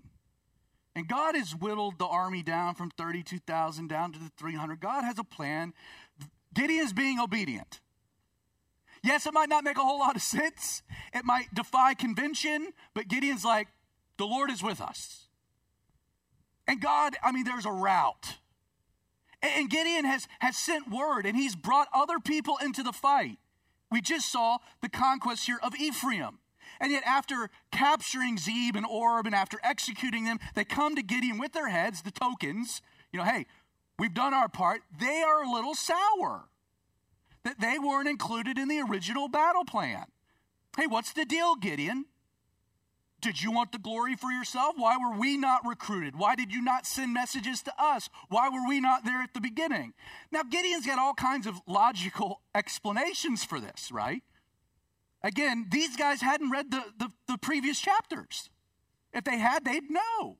And 0.96 1.10
God 1.10 1.36
has 1.36 1.54
whittled 1.54 2.00
the 2.00 2.06
army 2.06 2.42
down 2.42 2.74
from 2.76 2.90
32,000 2.92 3.90
down 3.90 4.14
to 4.14 4.20
the 4.20 4.32
300. 4.38 4.80
God 4.80 5.04
has 5.04 5.20
a 5.20 5.26
plan. 5.26 5.74
Gideon's 6.54 6.94
being 6.94 7.20
obedient. 7.20 7.82
Yes, 9.04 9.26
it 9.26 9.34
might 9.34 9.50
not 9.50 9.66
make 9.66 9.78
a 9.78 9.82
whole 9.82 10.00
lot 10.00 10.16
of 10.16 10.22
sense. 10.38 10.84
It 11.14 11.26
might 11.26 11.54
defy 11.54 11.96
convention, 11.96 12.70
but 12.94 13.10
Gideon's 13.10 13.44
like, 13.44 13.68
the 14.18 14.26
Lord 14.26 14.52
is 14.52 14.64
with 14.64 14.82
us. 14.82 15.28
And 16.68 16.82
God, 16.82 17.16
I 17.24 17.32
mean, 17.32 17.46
there's 17.46 17.66
a 17.66 17.72
route. 17.72 18.38
And 19.42 19.70
Gideon 19.70 20.06
has, 20.06 20.28
has 20.40 20.58
sent 20.58 20.92
word 20.92 21.26
and 21.26 21.36
he's 21.36 21.56
brought 21.56 21.88
other 21.94 22.20
people 22.20 22.58
into 22.62 22.84
the 22.84 22.92
fight. 22.92 23.38
We 23.92 24.02
just 24.02 24.30
saw 24.32 24.58
the 24.82 24.90
conquest 24.90 25.46
here 25.46 25.60
of 25.64 25.76
Ephraim. 25.76 26.40
And 26.80 26.92
yet, 26.92 27.04
after 27.06 27.50
capturing 27.72 28.38
Zeb 28.38 28.76
and 28.76 28.86
Orb 28.86 29.26
and 29.26 29.34
after 29.34 29.58
executing 29.64 30.26
them, 30.26 30.40
they 30.54 30.64
come 30.64 30.96
to 30.96 31.02
Gideon 31.02 31.38
with 31.38 31.54
their 31.54 31.70
heads, 31.70 32.02
the 32.02 32.12
tokens. 32.12 32.82
You 33.12 33.20
know, 33.20 33.26
hey, 33.26 33.46
we've 33.98 34.14
done 34.14 34.34
our 34.34 34.50
part. 34.50 34.82
They 35.00 35.24
are 35.24 35.44
a 35.44 35.50
little 35.50 35.74
sour 35.74 36.50
that 37.44 37.60
they 37.60 37.80
weren't 37.80 38.10
included 38.10 38.58
in 38.58 38.68
the 38.68 38.82
original 38.82 39.30
battle 39.30 39.64
plan. 39.64 40.06
Hey, 40.76 40.86
what's 40.86 41.14
the 41.14 41.26
deal, 41.26 41.56
Gideon? 41.56 42.06
Did 43.20 43.42
you 43.42 43.52
want 43.52 43.72
the 43.72 43.80
glory 43.80 44.16
for 44.16 44.32
yourself? 44.32 44.76
Why 44.78 44.96
were 44.98 45.18
we 45.18 45.38
not 45.38 45.66
recruited? 45.66 46.16
Why 46.16 46.36
did 46.36 46.54
you 46.54 46.62
not 46.62 46.86
send 46.86 47.14
messages 47.14 47.64
to 47.64 47.74
us? 47.78 48.10
Why 48.30 48.50
were 48.50 48.68
we 48.68 48.80
not 48.80 49.06
there 49.06 49.22
at 49.22 49.34
the 49.34 49.42
beginning? 49.42 49.94
Now, 50.32 50.44
Gideon's 50.44 50.86
got 50.86 51.00
all 51.00 51.16
kinds 51.16 51.48
of 51.48 51.60
logical 51.68 52.42
explanations 52.54 53.44
for 53.44 53.60
this, 53.60 53.92
right? 53.92 54.22
Again, 55.24 55.66
these 55.72 55.98
guys 55.98 56.22
hadn't 56.22 56.52
read 56.52 56.70
the, 56.70 56.84
the, 57.00 57.10
the 57.28 57.38
previous 57.40 57.80
chapters. 57.80 58.52
If 59.12 59.24
they 59.24 59.40
had, 59.40 59.66
they'd 59.66 59.90
know. 59.90 60.38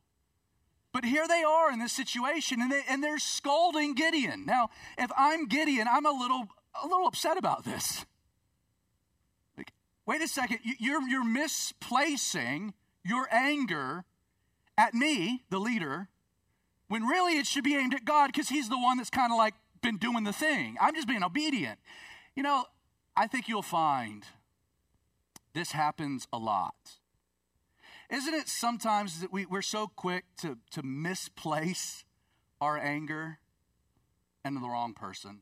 But 0.94 1.04
here 1.04 1.28
they 1.28 1.44
are 1.44 1.72
in 1.72 1.80
this 1.80 1.94
situation, 1.94 2.62
and, 2.62 2.72
they, 2.72 2.82
and 2.88 3.04
they're 3.04 3.20
scolding 3.20 3.96
Gideon. 3.96 4.46
Now, 4.46 4.70
if 4.98 5.12
I'm 5.18 5.48
Gideon, 5.48 5.88
I'm 5.90 6.06
a 6.06 6.12
little, 6.12 6.48
a 6.82 6.88
little 6.88 7.08
upset 7.08 7.38
about 7.38 7.66
this. 7.66 8.06
Wait 10.08 10.22
a 10.22 10.28
second, 10.28 10.60
you're, 10.80 11.02
you're 11.08 11.26
misplacing 11.26 12.74
your 13.04 13.28
anger 13.30 14.06
at 14.78 14.94
me, 14.94 15.44
the 15.50 15.60
leader, 15.60 16.08
when 16.88 17.04
really 17.04 17.38
it 17.38 17.46
should 17.46 17.64
be 17.64 17.76
aimed 17.76 17.94
at 17.94 18.06
God 18.06 18.28
because 18.28 18.48
he's 18.48 18.70
the 18.70 18.78
one 18.78 18.96
that's 18.98 19.10
kind 19.10 19.34
of 19.34 19.38
like 19.38 19.54
been 19.82 19.98
doing 19.98 20.24
the 20.24 20.32
thing. 20.32 20.78
I'm 20.80 20.96
just 20.96 21.10
being 21.10 21.24
obedient. 21.24 21.78
You 22.36 22.44
know, 22.44 22.66
I 23.18 23.28
think 23.28 23.50
you'll 23.50 23.62
find 23.62 24.24
this 25.54 25.72
happens 25.74 26.26
a 26.32 26.38
lot. 26.38 26.76
Isn't 28.10 28.34
it 28.34 28.48
sometimes 28.48 29.20
that 29.20 29.34
we, 29.34 29.46
we're 29.46 29.62
so 29.62 29.88
quick 29.88 30.24
to, 30.42 30.58
to 30.72 30.84
misplace 30.84 32.06
our 32.62 32.78
anger 32.78 33.40
into 34.46 34.62
the 34.62 34.70
wrong 34.70 34.94
person? 34.94 35.42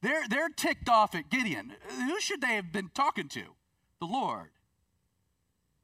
They're, 0.00 0.28
they're 0.28 0.48
ticked 0.48 0.88
off 0.88 1.16
at 1.16 1.28
Gideon. 1.28 1.72
Who 2.06 2.20
should 2.20 2.40
they 2.40 2.54
have 2.54 2.70
been 2.72 2.90
talking 2.94 3.28
to? 3.30 3.56
The 4.00 4.06
Lord. 4.06 4.50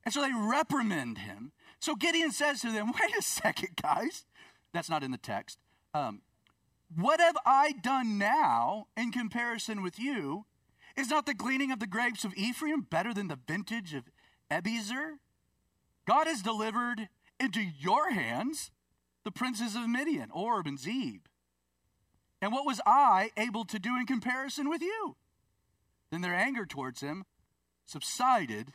And 0.04 0.12
so 0.12 0.21
they 0.21 0.33
reprimand 0.35 1.19
him. 1.19 1.52
So 1.78 1.95
Gideon 1.95 2.33
says 2.33 2.61
to 2.61 2.73
them, 2.73 2.92
Wait 3.00 3.16
a 3.19 3.23
second, 3.23 3.71
guys. 3.81 4.25
That's 4.73 4.90
not 4.90 5.02
in 5.02 5.11
the 5.11 5.19
text. 5.19 5.59
Um, 5.95 6.23
what 6.95 7.21
have 7.21 7.37
I 7.47 7.73
done 7.73 8.19
now 8.19 8.87
in 8.97 9.12
comparison 9.12 9.83
with 9.83 9.99
you? 9.99 10.47
Is 10.97 11.09
not 11.09 11.25
the 11.25 11.35
gleaning 11.35 11.73
of 11.73 11.81
the 11.81 11.87
grapes 11.87 12.25
of 12.25 12.35
Ephraim 12.35 12.83
better 12.83 13.14
than 13.14 13.28
the 13.28 13.38
vintage 13.49 13.95
of 13.95 14.04
Abiezer? 14.50 15.14
God 16.07 16.26
has 16.26 16.42
delivered 16.42 17.09
into 17.40 17.61
your 17.62 18.11
hands 18.11 18.71
the 19.25 19.31
princes 19.31 19.75
of 19.75 19.88
Midian, 19.88 20.31
Orb 20.31 20.66
and 20.66 20.78
Zeb. 20.78 21.23
And 22.42 22.52
what 22.52 22.66
was 22.66 22.81
I 22.85 23.31
able 23.37 23.64
to 23.66 23.78
do 23.78 23.97
in 23.97 24.04
comparison 24.04 24.69
with 24.69 24.83
you? 24.83 25.16
Then 26.11 26.21
their 26.21 26.35
anger 26.35 26.66
towards 26.66 27.00
him 27.00 27.25
subsided 27.92 28.72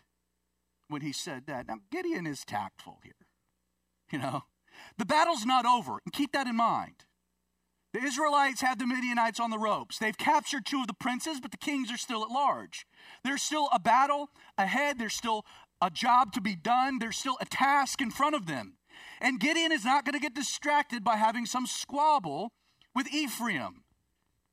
when 0.88 1.01
he 1.01 1.12
said 1.12 1.47
that. 1.47 1.67
Now, 1.67 1.79
Gideon 1.91 2.25
is 2.27 2.45
tactful 2.45 3.00
here. 3.03 3.13
You 4.12 4.19
know, 4.19 4.43
the 4.97 5.05
battle's 5.05 5.45
not 5.45 5.65
over, 5.65 6.00
and 6.05 6.13
keep 6.13 6.31
that 6.31 6.47
in 6.47 6.55
mind. 6.55 7.05
The 7.93 8.03
Israelites 8.03 8.62
have 8.62 8.79
the 8.79 8.86
Midianites 8.86 9.39
on 9.39 9.50
the 9.50 9.57
ropes. 9.57 9.97
They've 9.97 10.17
captured 10.17 10.65
two 10.65 10.81
of 10.81 10.88
the 10.88 10.93
princes, 10.93 11.39
but 11.41 11.51
the 11.51 11.57
kings 11.57 11.91
are 11.91 11.97
still 11.97 12.24
at 12.24 12.29
large. 12.29 12.86
There's 13.24 13.41
still 13.41 13.69
a 13.74 13.79
battle 13.79 14.29
ahead. 14.57 15.00
There's 15.00 15.15
still 15.15 15.45
a 15.81 15.89
job 15.89 16.31
to 16.33 16.41
be 16.41 16.55
done. 16.55 17.00
There's 17.00 17.17
still 17.17 17.38
a 17.41 17.45
task 17.45 18.01
in 18.01 18.12
front 18.12 18.36
of 18.36 18.45
them. 18.45 18.77
And 19.19 19.39
Gideon 19.39 19.71
is 19.71 19.86
not 19.86 20.05
going 20.05 20.13
to 20.13 20.19
get 20.19 20.36
distracted 20.36 21.03
by 21.03 21.15
having 21.15 21.45
some 21.45 21.65
squabble 21.65 22.51
with 22.93 23.12
Ephraim. 23.13 23.83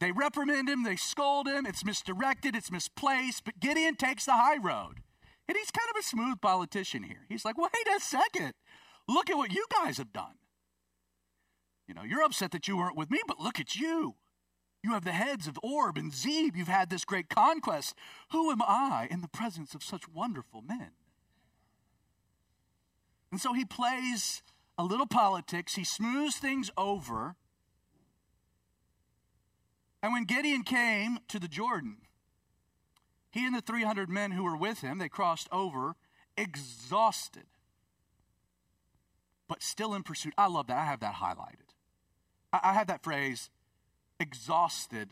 They 0.05 0.13
reprimand 0.13 0.69
him, 0.69 0.83
they 0.83 0.97
scold 0.97 1.49
him, 1.49 1.65
it's 1.65 1.83
misdirected, 1.83 2.55
it's 2.55 2.71
misplaced, 2.71 3.43
but 3.43 3.59
Gideon 3.59 3.97
takes 3.97 4.27
the 4.27 4.33
high 4.33 4.59
road. 4.59 4.97
And 5.49 5.57
he's 5.57 5.71
kind 5.71 5.89
of 5.89 5.99
a 5.99 6.03
smooth 6.03 6.43
politician 6.43 7.05
here. 7.05 7.25
He's 7.27 7.43
like, 7.43 7.57
wait 7.57 7.71
a 7.97 7.99
second. 8.01 8.53
Look 9.09 9.31
at 9.31 9.39
what 9.39 9.51
you 9.51 9.65
guys 9.73 9.97
have 9.97 10.13
done. 10.13 10.35
You 11.89 11.95
know, 11.95 12.03
you're 12.03 12.23
upset 12.23 12.51
that 12.51 12.69
you 12.69 12.77
weren't 12.77 12.99
with 12.99 13.11
me, 13.11 13.19
but 13.27 13.41
look 13.41 13.59
at 13.59 13.77
you. 13.77 14.17
You 14.83 14.93
have 14.93 15.05
the 15.05 15.13
heads 15.13 15.47
of 15.47 15.59
Orb 15.63 15.97
and 15.97 16.13
Zeb. 16.13 16.55
You've 16.55 16.69
had 16.69 16.91
this 16.91 17.07
great 17.07 17.31
conquest. 17.31 17.95
Who 18.31 18.51
am 18.51 18.61
I 18.61 19.09
in 19.11 19.23
the 19.23 19.29
presence 19.29 19.75
of 19.75 19.83
such 19.83 20.07
wonderful 20.07 20.61
men? 20.61 20.91
And 23.33 23.41
so 23.41 23.55
he 23.55 23.65
plays 23.65 24.43
a 24.77 24.85
little 24.85 25.07
politics, 25.07 25.77
he 25.77 25.85
smooths 25.85 26.37
things 26.37 26.71
over. 26.77 27.37
And 30.05 30.13
when 30.13 30.25
Gideon 30.25 30.65
came 30.65 31.19
to 31.29 31.39
the 31.39 31.49
Jordan, 31.49 31.97
he 33.31 33.47
and 33.47 33.57
the 33.57 33.63
300 33.63 34.11
men 34.11 34.33
who 34.33 34.45
were 34.45 34.55
with 34.55 34.83
him, 34.83 34.99
they 34.99 35.09
crossed 35.09 35.49
over 35.51 35.97
exhausted, 36.37 37.47
but 39.49 39.63
still 39.63 39.95
in 39.95 40.03
pursuit. 40.03 40.35
I 40.37 40.49
love 40.49 40.67
that. 40.67 40.77
I 40.77 40.85
have 40.85 41.01
that 41.01 41.15
highlighted. 41.15 41.73
I, 42.53 42.61
I 42.65 42.73
had 42.75 42.87
that 42.89 43.03
phrase, 43.03 43.49
exhausted, 44.21 45.09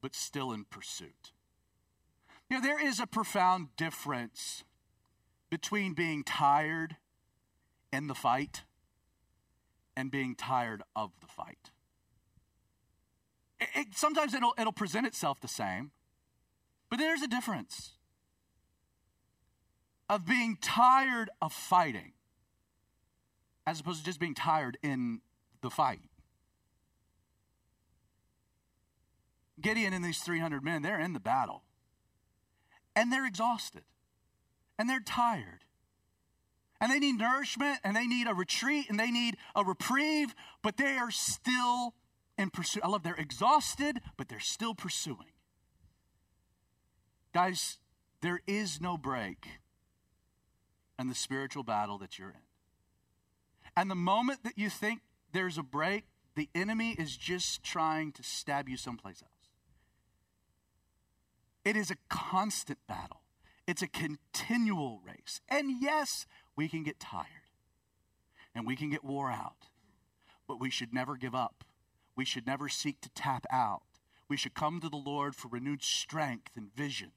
but 0.00 0.14
still 0.14 0.52
in 0.52 0.66
pursuit. 0.66 1.32
You 2.48 2.58
know, 2.58 2.62
there 2.62 2.80
is 2.80 3.00
a 3.00 3.08
profound 3.08 3.74
difference 3.76 4.62
between 5.50 5.94
being 5.94 6.22
tired 6.22 6.94
in 7.92 8.06
the 8.06 8.14
fight 8.14 8.62
and 9.96 10.12
being 10.12 10.36
tired 10.36 10.84
of 10.94 11.10
the 11.20 11.26
fight. 11.26 11.70
It, 13.60 13.68
it, 13.74 13.86
sometimes 13.94 14.34
it'll, 14.34 14.54
it'll 14.58 14.72
present 14.72 15.06
itself 15.06 15.40
the 15.40 15.48
same, 15.48 15.90
but 16.90 16.98
there's 16.98 17.22
a 17.22 17.28
difference 17.28 17.92
of 20.08 20.24
being 20.24 20.56
tired 20.60 21.30
of 21.42 21.52
fighting 21.52 22.12
as 23.66 23.80
opposed 23.80 23.98
to 23.98 24.04
just 24.04 24.18
being 24.18 24.34
tired 24.34 24.78
in 24.82 25.20
the 25.60 25.68
fight. 25.68 26.00
Gideon 29.60 29.92
and 29.92 30.04
these 30.04 30.20
300 30.20 30.64
men, 30.64 30.82
they're 30.82 31.00
in 31.00 31.12
the 31.12 31.20
battle. 31.20 31.64
And 32.96 33.12
they're 33.12 33.26
exhausted. 33.26 33.82
And 34.78 34.88
they're 34.88 35.00
tired. 35.00 35.64
And 36.80 36.90
they 36.90 36.98
need 36.98 37.18
nourishment 37.18 37.80
and 37.84 37.94
they 37.94 38.06
need 38.06 38.26
a 38.26 38.34
retreat 38.34 38.86
and 38.88 38.98
they 38.98 39.10
need 39.10 39.36
a 39.54 39.64
reprieve, 39.64 40.34
but 40.62 40.76
they 40.76 40.96
are 40.96 41.10
still 41.10 41.94
in 42.38 42.50
pursuit. 42.50 42.82
I 42.84 42.88
love 42.88 43.02
they're 43.02 43.14
exhausted, 43.14 44.00
but 44.16 44.28
they're 44.28 44.40
still 44.40 44.74
pursuing. 44.74 45.32
Guys, 47.34 47.78
there 48.22 48.40
is 48.46 48.80
no 48.80 48.96
break 48.96 49.46
in 50.98 51.08
the 51.08 51.14
spiritual 51.14 51.62
battle 51.62 51.98
that 51.98 52.18
you're 52.18 52.30
in. 52.30 52.46
And 53.76 53.90
the 53.90 53.94
moment 53.94 54.44
that 54.44 54.56
you 54.56 54.70
think 54.70 55.00
there's 55.32 55.58
a 55.58 55.62
break, 55.62 56.04
the 56.34 56.48
enemy 56.54 56.96
is 56.98 57.16
just 57.16 57.62
trying 57.62 58.12
to 58.12 58.22
stab 58.22 58.68
you 58.68 58.76
someplace 58.76 59.22
else. 59.22 59.32
It 61.64 61.76
is 61.76 61.90
a 61.90 61.96
constant 62.08 62.78
battle, 62.88 63.22
it's 63.66 63.82
a 63.82 63.88
continual 63.88 65.00
race. 65.06 65.40
And 65.48 65.82
yes, 65.82 66.26
we 66.56 66.68
can 66.68 66.82
get 66.82 66.98
tired 66.98 67.26
and 68.54 68.66
we 68.66 68.74
can 68.74 68.90
get 68.90 69.04
wore 69.04 69.30
out, 69.30 69.68
but 70.46 70.60
we 70.60 70.70
should 70.70 70.94
never 70.94 71.16
give 71.16 71.34
up. 71.34 71.64
We 72.18 72.24
should 72.24 72.48
never 72.48 72.68
seek 72.68 73.00
to 73.02 73.10
tap 73.10 73.46
out. 73.48 73.82
We 74.28 74.36
should 74.36 74.52
come 74.52 74.80
to 74.80 74.88
the 74.88 74.96
Lord 74.96 75.36
for 75.36 75.46
renewed 75.46 75.84
strength 75.84 76.50
and 76.56 76.74
vision. 76.74 77.12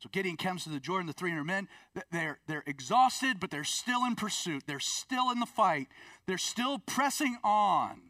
So 0.00 0.08
Gideon 0.10 0.36
comes 0.36 0.64
to 0.64 0.68
the 0.68 0.80
Jordan, 0.80 1.06
the 1.06 1.12
300 1.12 1.44
men. 1.44 1.68
They're, 2.10 2.40
they're 2.48 2.64
exhausted, 2.66 3.38
but 3.38 3.52
they're 3.52 3.62
still 3.62 4.04
in 4.04 4.16
pursuit. 4.16 4.64
They're 4.66 4.80
still 4.80 5.30
in 5.30 5.38
the 5.38 5.46
fight. 5.46 5.86
They're 6.26 6.38
still 6.38 6.80
pressing 6.80 7.38
on. 7.44 8.00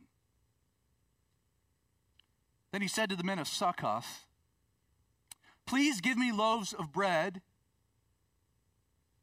Then 2.73 2.81
he 2.81 2.89
said 2.89 3.11
to 3.11 3.17
the 3.17 3.25
men 3.25 3.39
of 3.39 3.47
Succoth, 3.47 4.25
Please 5.67 6.01
give 6.01 6.17
me 6.17 6.33
loaves 6.33 6.73
of 6.73 6.93
bread 6.93 7.43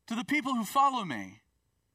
to 0.06 0.14
the 0.14 0.24
people 0.24 0.54
who 0.54 0.64
follow 0.64 1.04
me, 1.06 1.41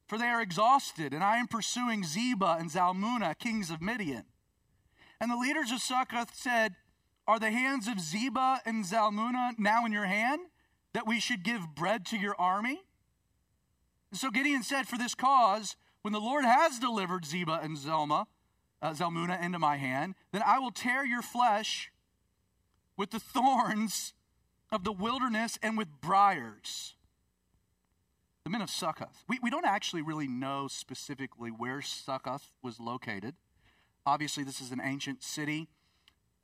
for 0.06 0.18
they 0.18 0.26
are 0.26 0.42
exhausted, 0.42 1.12
and 1.12 1.22
I 1.22 1.36
am 1.38 1.48
pursuing 1.48 2.02
Zebah 2.02 2.60
and 2.60 2.70
Zalmunna, 2.70 3.38
kings 3.38 3.70
of 3.70 3.82
Midian. 3.82 4.24
And 5.20 5.30
the 5.30 5.36
leaders 5.36 5.70
of 5.70 5.80
Succoth 5.80 6.34
said, 6.34 6.76
Are 7.26 7.38
the 7.38 7.50
hands 7.50 7.88
of 7.88 8.00
Zebah 8.00 8.60
and 8.64 8.84
Zalmunna 8.84 9.58
now 9.58 9.84
in 9.84 9.92
your 9.92 10.06
hand? 10.06 10.40
that 10.96 11.06
we 11.06 11.20
should 11.20 11.42
give 11.42 11.74
bread 11.74 12.06
to 12.06 12.16
your 12.16 12.34
army? 12.38 12.80
And 14.10 14.18
so 14.18 14.30
Gideon 14.30 14.62
said, 14.62 14.88
For 14.88 14.96
this 14.96 15.14
cause, 15.14 15.76
when 16.00 16.14
the 16.14 16.20
Lord 16.20 16.46
has 16.46 16.78
delivered 16.78 17.26
Zebah 17.26 17.62
and 17.62 17.76
Zelma, 17.76 18.24
uh, 18.80 18.94
Zalmunna 18.94 19.38
into 19.42 19.58
my 19.58 19.76
hand, 19.76 20.14
then 20.32 20.42
I 20.46 20.58
will 20.58 20.70
tear 20.70 21.04
your 21.04 21.20
flesh 21.20 21.92
with 22.96 23.10
the 23.10 23.20
thorns 23.34 24.14
of 24.72 24.84
the 24.84 24.92
wilderness 24.92 25.58
and 25.62 25.76
with 25.76 25.88
briars. 26.00 26.95
The 28.46 28.50
men 28.50 28.62
of 28.62 28.70
Succoth. 28.70 29.24
We, 29.28 29.40
we 29.42 29.50
don't 29.50 29.66
actually 29.66 30.02
really 30.02 30.28
know 30.28 30.68
specifically 30.68 31.50
where 31.50 31.82
Succoth 31.82 32.52
was 32.62 32.78
located. 32.78 33.34
Obviously, 34.06 34.44
this 34.44 34.60
is 34.60 34.70
an 34.70 34.80
ancient 34.80 35.24
city. 35.24 35.66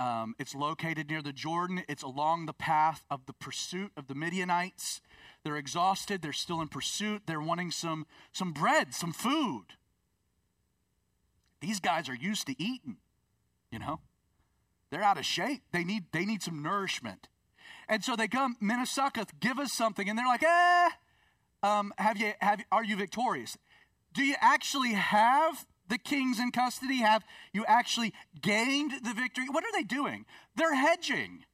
Um, 0.00 0.34
it's 0.36 0.52
located 0.52 1.08
near 1.08 1.22
the 1.22 1.32
Jordan. 1.32 1.84
It's 1.88 2.02
along 2.02 2.46
the 2.46 2.52
path 2.52 3.04
of 3.08 3.26
the 3.26 3.32
pursuit 3.32 3.92
of 3.96 4.08
the 4.08 4.16
Midianites. 4.16 5.00
They're 5.44 5.56
exhausted. 5.56 6.22
They're 6.22 6.32
still 6.32 6.60
in 6.60 6.66
pursuit. 6.66 7.22
They're 7.26 7.40
wanting 7.40 7.70
some, 7.70 8.08
some 8.32 8.50
bread, 8.52 8.94
some 8.94 9.12
food. 9.12 9.66
These 11.60 11.78
guys 11.78 12.08
are 12.08 12.16
used 12.16 12.48
to 12.48 12.60
eating, 12.60 12.96
you 13.70 13.78
know? 13.78 14.00
They're 14.90 15.04
out 15.04 15.18
of 15.18 15.24
shape. 15.24 15.62
They 15.70 15.84
need, 15.84 16.06
they 16.10 16.24
need 16.24 16.42
some 16.42 16.64
nourishment. 16.64 17.28
And 17.88 18.02
so 18.02 18.16
they 18.16 18.26
come, 18.26 18.56
Minnesota, 18.60 19.24
give 19.38 19.60
us 19.60 19.72
something. 19.72 20.08
And 20.08 20.18
they're 20.18 20.26
like, 20.26 20.42
eh, 20.42 20.88
um, 21.62 21.92
have 21.98 22.16
you, 22.16 22.32
have, 22.40 22.60
are 22.70 22.84
you 22.84 22.96
victorious? 22.96 23.56
Do 24.12 24.22
you 24.22 24.34
actually 24.40 24.92
have 24.92 25.64
the 25.88 25.98
kings 25.98 26.38
in 26.38 26.50
custody? 26.50 26.98
Have 26.98 27.24
you 27.52 27.64
actually 27.66 28.12
gained 28.40 28.92
the 29.04 29.14
victory? 29.14 29.44
What 29.50 29.64
are 29.64 29.72
they 29.72 29.82
doing? 29.82 30.24
They're 30.56 30.74
hedging. 30.74 31.44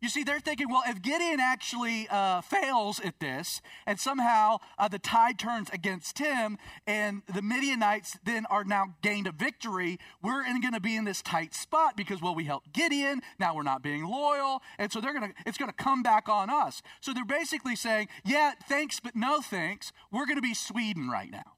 You 0.00 0.08
see, 0.08 0.24
they're 0.24 0.40
thinking, 0.40 0.68
well, 0.70 0.82
if 0.86 1.02
Gideon 1.02 1.40
actually 1.40 2.08
uh, 2.08 2.40
fails 2.40 3.00
at 3.00 3.20
this 3.20 3.60
and 3.86 4.00
somehow 4.00 4.56
uh, 4.78 4.88
the 4.88 4.98
tide 4.98 5.38
turns 5.38 5.68
against 5.70 6.18
him 6.18 6.56
and 6.86 7.22
the 7.32 7.42
Midianites 7.42 8.16
then 8.24 8.46
are 8.46 8.64
now 8.64 8.94
gained 9.02 9.26
a 9.26 9.32
victory, 9.32 9.98
we're 10.22 10.42
going 10.42 10.72
to 10.72 10.80
be 10.80 10.96
in 10.96 11.04
this 11.04 11.20
tight 11.20 11.54
spot 11.54 11.96
because, 11.96 12.22
well, 12.22 12.34
we 12.34 12.44
helped 12.44 12.72
Gideon. 12.72 13.20
Now 13.38 13.54
we're 13.54 13.62
not 13.62 13.82
being 13.82 14.04
loyal. 14.06 14.62
And 14.78 14.90
so 14.90 15.00
they're 15.00 15.12
going 15.12 15.32
to, 15.32 15.34
it's 15.44 15.58
going 15.58 15.70
to 15.70 15.76
come 15.76 16.02
back 16.02 16.28
on 16.28 16.48
us. 16.48 16.80
So 17.00 17.12
they're 17.12 17.24
basically 17.24 17.76
saying, 17.76 18.08
yeah, 18.24 18.52
thanks, 18.68 19.00
but 19.00 19.14
no 19.14 19.40
thanks. 19.40 19.92
We're 20.10 20.26
going 20.26 20.36
to 20.36 20.42
be 20.42 20.54
Sweden 20.54 21.10
right 21.10 21.30
now. 21.30 21.56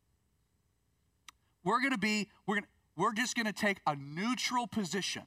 We're 1.65 1.81
going 1.81 1.93
to 1.93 1.99
be, 1.99 2.29
we're, 2.47 2.57
gonna, 2.57 2.67
we're 2.97 3.15
just 3.15 3.37
going 3.37 3.47
to 3.47 3.53
take 3.53 3.79
a 3.87 3.95
neutral 3.95 4.67
position. 4.67 5.23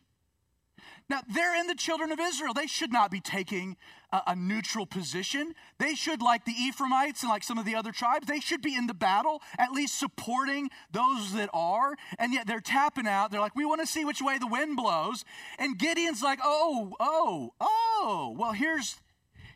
Now, 1.10 1.22
they're 1.34 1.60
in 1.60 1.68
the 1.68 1.76
children 1.76 2.12
of 2.12 2.20
Israel. 2.20 2.54
They 2.54 2.68
should 2.68 2.92
not 2.92 3.12
be 3.12 3.20
taking 3.20 3.78
a, 4.12 4.22
a, 4.28 4.36
neutral 4.36 4.86
position. 4.86 5.54
They 5.78 5.94
should, 5.94 6.22
like 6.22 6.46
the 6.46 6.54
Ephraimites 6.54 7.22
and 7.22 7.30
like 7.30 7.44
some 7.44 7.58
of 7.58 7.66
the 7.66 7.76
other 7.76 7.92
tribes, 7.92 8.28
they 8.28 8.40
should 8.40 8.62
be 8.62 8.76
in 8.76 8.88
the 8.88 8.94
battle, 8.94 9.42
at 9.58 9.72
least 9.72 10.00
supporting 10.00 10.70
those 10.92 11.34
that 11.34 11.50
are. 11.54 11.96
And 12.18 12.34
yet 12.34 12.48
they're 12.48 12.60
tapping 12.60 13.08
out. 13.08 13.32
They're 13.32 13.40
like, 13.40 13.56
we 13.56 13.66
want 13.66 13.82
to 13.82 13.88
see 13.88 14.04
which 14.04 14.22
way 14.22 14.38
the 14.40 14.48
wind 14.48 14.78
blows. 14.78 15.24
And 15.60 15.78
Gideon's 15.78 16.24
like, 16.24 16.40
oh, 16.44 16.94
oh, 17.00 17.54
oh. 17.60 18.36
Well, 18.38 18.54
here's, 18.54 18.98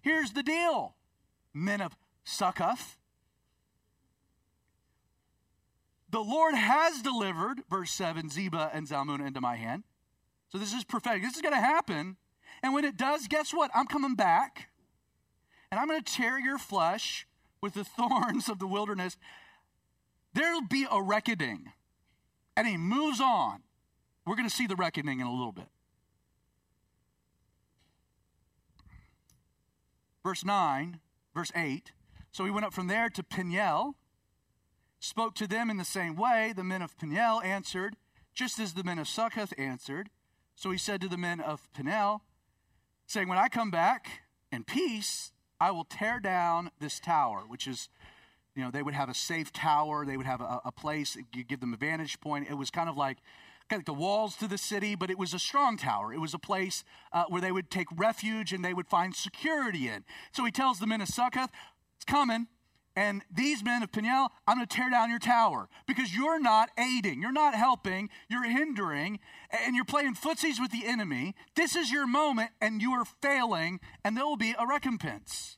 here's 0.01 0.31
the 0.33 0.43
deal. 0.43 0.95
Men 1.53 1.81
of 1.81 1.95
Succoth, 2.23 2.97
the 6.11 6.19
Lord 6.19 6.55
has 6.55 7.01
delivered, 7.01 7.61
verse 7.69 7.91
7, 7.91 8.29
Zebah 8.29 8.71
and 8.73 8.87
Zalmunna 8.87 9.27
into 9.27 9.41
my 9.41 9.55
hand. 9.55 9.83
So 10.51 10.57
this 10.57 10.73
is 10.73 10.83
prophetic. 10.83 11.21
This 11.21 11.35
is 11.35 11.41
going 11.41 11.53
to 11.53 11.59
happen. 11.59 12.17
And 12.63 12.73
when 12.73 12.85
it 12.85 12.97
does, 12.97 13.27
guess 13.27 13.53
what? 13.53 13.71
I'm 13.73 13.87
coming 13.87 14.15
back. 14.15 14.69
And 15.71 15.79
I'm 15.79 15.87
going 15.87 16.01
to 16.01 16.13
tear 16.13 16.39
your 16.39 16.57
flesh 16.57 17.27
with 17.61 17.73
the 17.73 17.83
thorns 17.97 18.49
of 18.49 18.59
the 18.59 18.67
wilderness. 18.67 19.17
There'll 20.33 20.67
be 20.67 20.85
a 20.89 21.01
reckoning. 21.01 21.71
And 22.57 22.67
he 22.67 22.77
moves 22.77 23.21
on. 23.21 23.61
We're 24.25 24.35
going 24.35 24.49
to 24.49 24.55
see 24.55 24.67
the 24.67 24.75
reckoning 24.75 25.19
in 25.19 25.27
a 25.27 25.31
little 25.31 25.51
bit. 25.51 25.67
Verse 30.23 30.43
9, 30.43 30.99
verse 31.33 31.51
8. 31.55 31.91
So 32.31 32.45
he 32.45 32.51
went 32.51 32.65
up 32.65 32.73
from 32.73 32.87
there 32.87 33.09
to 33.09 33.23
Peniel 33.23 33.95
spoke 34.99 35.33
to 35.35 35.47
them 35.47 35.69
in 35.69 35.77
the 35.77 35.85
same 35.85 36.15
way. 36.15 36.53
The 36.55 36.63
men 36.63 36.81
of 36.81 36.97
Peniel 36.97 37.41
answered, 37.41 37.95
just 38.33 38.59
as 38.59 38.73
the 38.73 38.83
men 38.83 38.99
of 38.99 39.07
Succoth 39.07 39.53
answered. 39.57 40.09
So 40.59 40.71
he 40.71 40.77
said 40.77 40.99
to 40.99 41.07
the 41.07 41.15
men 41.17 41.39
of 41.39 41.71
Peniel, 41.71 42.21
saying, 43.07 43.29
When 43.29 43.37
I 43.37 43.47
come 43.47 43.71
back 43.71 44.23
in 44.51 44.65
peace, 44.65 45.31
I 45.57 45.71
will 45.71 45.85
tear 45.85 46.19
down 46.19 46.71
this 46.81 46.99
tower, 46.99 47.43
which 47.47 47.65
is, 47.65 47.87
you 48.55 48.65
know, 48.65 48.69
they 48.69 48.83
would 48.83 48.93
have 48.93 49.07
a 49.07 49.13
safe 49.13 49.53
tower, 49.53 50.05
they 50.05 50.17
would 50.17 50.25
have 50.25 50.41
a, 50.41 50.59
a 50.65 50.71
place, 50.73 51.15
you 51.33 51.45
give 51.45 51.61
them 51.61 51.73
a 51.73 51.77
vantage 51.77 52.19
point. 52.19 52.49
It 52.49 52.55
was 52.55 52.71
kind 52.71 52.89
of 52.89 52.97
like, 52.97 53.19
kind 53.69 53.81
of 53.81 53.87
like 53.87 53.97
the 53.97 54.01
walls 54.01 54.35
to 54.35 54.49
the 54.49 54.57
city, 54.57 54.95
but 54.95 55.09
it 55.09 55.17
was 55.17 55.33
a 55.33 55.39
strong 55.39 55.77
tower. 55.77 56.13
It 56.13 56.19
was 56.19 56.33
a 56.33 56.39
place 56.39 56.83
uh, 57.13 57.23
where 57.29 57.39
they 57.39 57.53
would 57.53 57.71
take 57.71 57.87
refuge 57.95 58.51
and 58.51 58.63
they 58.63 58.73
would 58.73 58.87
find 58.89 59.15
security 59.15 59.87
in. 59.87 60.03
So 60.33 60.43
he 60.43 60.51
tells 60.51 60.79
the 60.79 60.87
men 60.87 60.99
of 60.99 61.07
Succoth, 61.07 61.51
It's 61.95 62.03
coming. 62.03 62.47
And 62.95 63.23
these 63.31 63.63
men 63.63 63.83
of 63.83 63.91
Peniel, 63.91 64.29
I'm 64.47 64.57
going 64.57 64.67
to 64.67 64.75
tear 64.75 64.89
down 64.89 65.09
your 65.09 65.19
tower 65.19 65.69
because 65.87 66.13
you're 66.13 66.39
not 66.39 66.69
aiding, 66.77 67.21
you're 67.21 67.31
not 67.31 67.55
helping, 67.55 68.09
you're 68.29 68.43
hindering, 68.43 69.19
and 69.51 69.75
you're 69.75 69.85
playing 69.85 70.15
footsies 70.15 70.59
with 70.59 70.71
the 70.71 70.85
enemy. 70.85 71.35
This 71.55 71.75
is 71.75 71.91
your 71.91 72.07
moment, 72.07 72.51
and 72.59 72.81
you 72.81 72.91
are 72.91 73.05
failing, 73.05 73.79
and 74.03 74.17
there 74.17 74.25
will 74.25 74.35
be 74.35 74.55
a 74.57 74.67
recompense. 74.67 75.57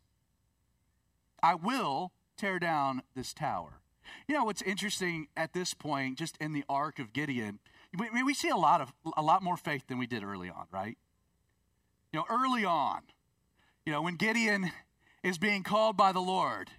I 1.41 1.55
will 1.55 2.11
tear 2.37 2.59
down 2.59 3.01
this 3.15 3.33
tower. 3.33 3.81
You 4.27 4.35
know 4.35 4.43
what's 4.43 4.61
interesting 4.61 5.27
at 5.35 5.53
this 5.53 5.73
point, 5.73 6.17
just 6.17 6.37
in 6.37 6.53
the 6.53 6.65
arc 6.69 6.99
of 6.99 7.13
Gideon, 7.13 7.59
we, 7.97 8.23
we 8.23 8.33
see 8.33 8.49
a 8.49 8.55
lot 8.55 8.81
of 8.81 8.93
a 9.17 9.21
lot 9.21 9.43
more 9.43 9.57
faith 9.57 9.87
than 9.87 9.97
we 9.97 10.07
did 10.07 10.23
early 10.23 10.49
on, 10.49 10.65
right? 10.71 10.97
You 12.13 12.19
know, 12.19 12.25
early 12.29 12.65
on, 12.65 13.01
you 13.85 13.91
know, 13.91 14.01
when 14.01 14.15
Gideon 14.15 14.71
is 15.23 15.37
being 15.37 15.63
called 15.63 15.97
by 15.97 16.11
the 16.11 16.19
Lord 16.19 16.71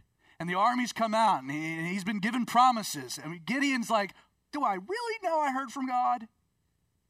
and 0.42 0.50
the 0.50 0.56
armies 0.56 0.92
come 0.92 1.14
out, 1.14 1.44
and, 1.44 1.52
he, 1.52 1.94
has 1.94 2.02
been 2.02 2.18
given 2.18 2.46
promises. 2.46 3.16
Mean, 3.24 3.42
Gideon's 3.46 3.88
like, 3.88 4.10
Do 4.52 4.64
I 4.64 4.74
really 4.74 5.18
know 5.22 5.38
I 5.38 5.52
heard 5.52 5.70
from 5.70 5.86
God? 5.86 6.26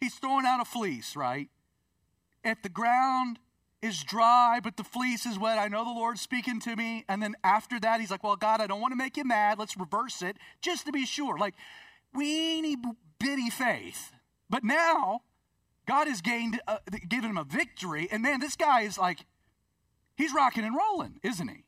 He's 0.02 0.16
throwing 0.16 0.44
out 0.44 0.60
a 0.60 0.66
fleece, 0.66 1.16
right? 1.16 1.48
If 2.44 2.60
the 2.60 2.68
ground 2.68 3.38
is 3.80 4.04
dry, 4.04 4.60
but 4.62 4.76
the 4.76 4.84
fleece 4.84 5.24
is 5.24 5.38
wet, 5.38 5.56
I 5.56 5.68
know 5.68 5.82
the 5.82 5.98
Lord's 5.98 6.20
speaking 6.20 6.60
to 6.60 6.76
me. 6.76 7.06
And 7.08 7.22
then 7.22 7.34
after 7.42 7.80
that, 7.80 8.00
he's 8.00 8.10
like, 8.10 8.22
Well, 8.22 8.36
God, 8.36 8.60
I 8.60 8.66
don't 8.66 8.82
want 8.82 8.92
to 8.92 8.96
make 8.96 9.16
you 9.16 9.24
mad. 9.24 9.58
Let's 9.58 9.78
reverse 9.78 10.20
it 10.20 10.36
just 10.60 10.84
to 10.84 10.92
be 10.92 11.06
sure. 11.06 11.38
Like, 11.38 11.54
weeny 12.12 12.76
bitty 13.18 13.48
faith. 13.48 14.12
But 14.50 14.62
now, 14.62 15.22
God 15.88 16.06
has 16.06 16.20
gained, 16.20 16.60
uh, 16.68 16.80
given 17.08 17.30
him 17.30 17.38
a 17.38 17.44
victory. 17.44 18.08
And 18.12 18.22
man, 18.22 18.40
this 18.40 18.56
guy 18.56 18.82
is 18.82 18.98
like, 18.98 19.24
he's 20.18 20.34
rocking 20.34 20.64
and 20.64 20.76
rolling, 20.76 21.18
isn't 21.22 21.48
he? 21.48 21.64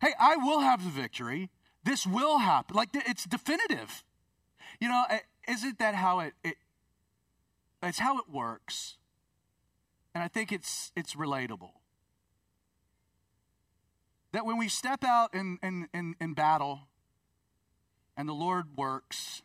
Hey, 0.00 0.12
I 0.18 0.36
will 0.36 0.60
have 0.60 0.84
the 0.84 0.90
victory. 0.90 1.50
This 1.84 2.06
will 2.06 2.38
happen. 2.38 2.76
Like 2.76 2.90
it's 2.92 3.24
definitive. 3.24 4.04
You 4.80 4.88
know, 4.88 5.04
eh, 5.10 5.20
isn't 5.48 5.78
that 5.78 5.94
how 5.94 6.20
it, 6.20 6.34
it 6.44 6.56
it's 7.82 7.98
how 7.98 8.18
it 8.18 8.28
works. 8.30 8.96
And 10.14 10.22
I 10.22 10.28
think 10.28 10.52
it's 10.52 10.92
it's 10.94 11.14
relatable. 11.14 11.72
That 14.32 14.44
when 14.44 14.58
we 14.58 14.68
step 14.68 15.04
out 15.04 15.34
in, 15.34 15.58
in, 15.62 15.88
in, 15.94 16.14
in 16.20 16.34
battle 16.34 16.88
and 18.16 18.28
the 18.28 18.34
Lord 18.34 18.76
works, 18.76 19.42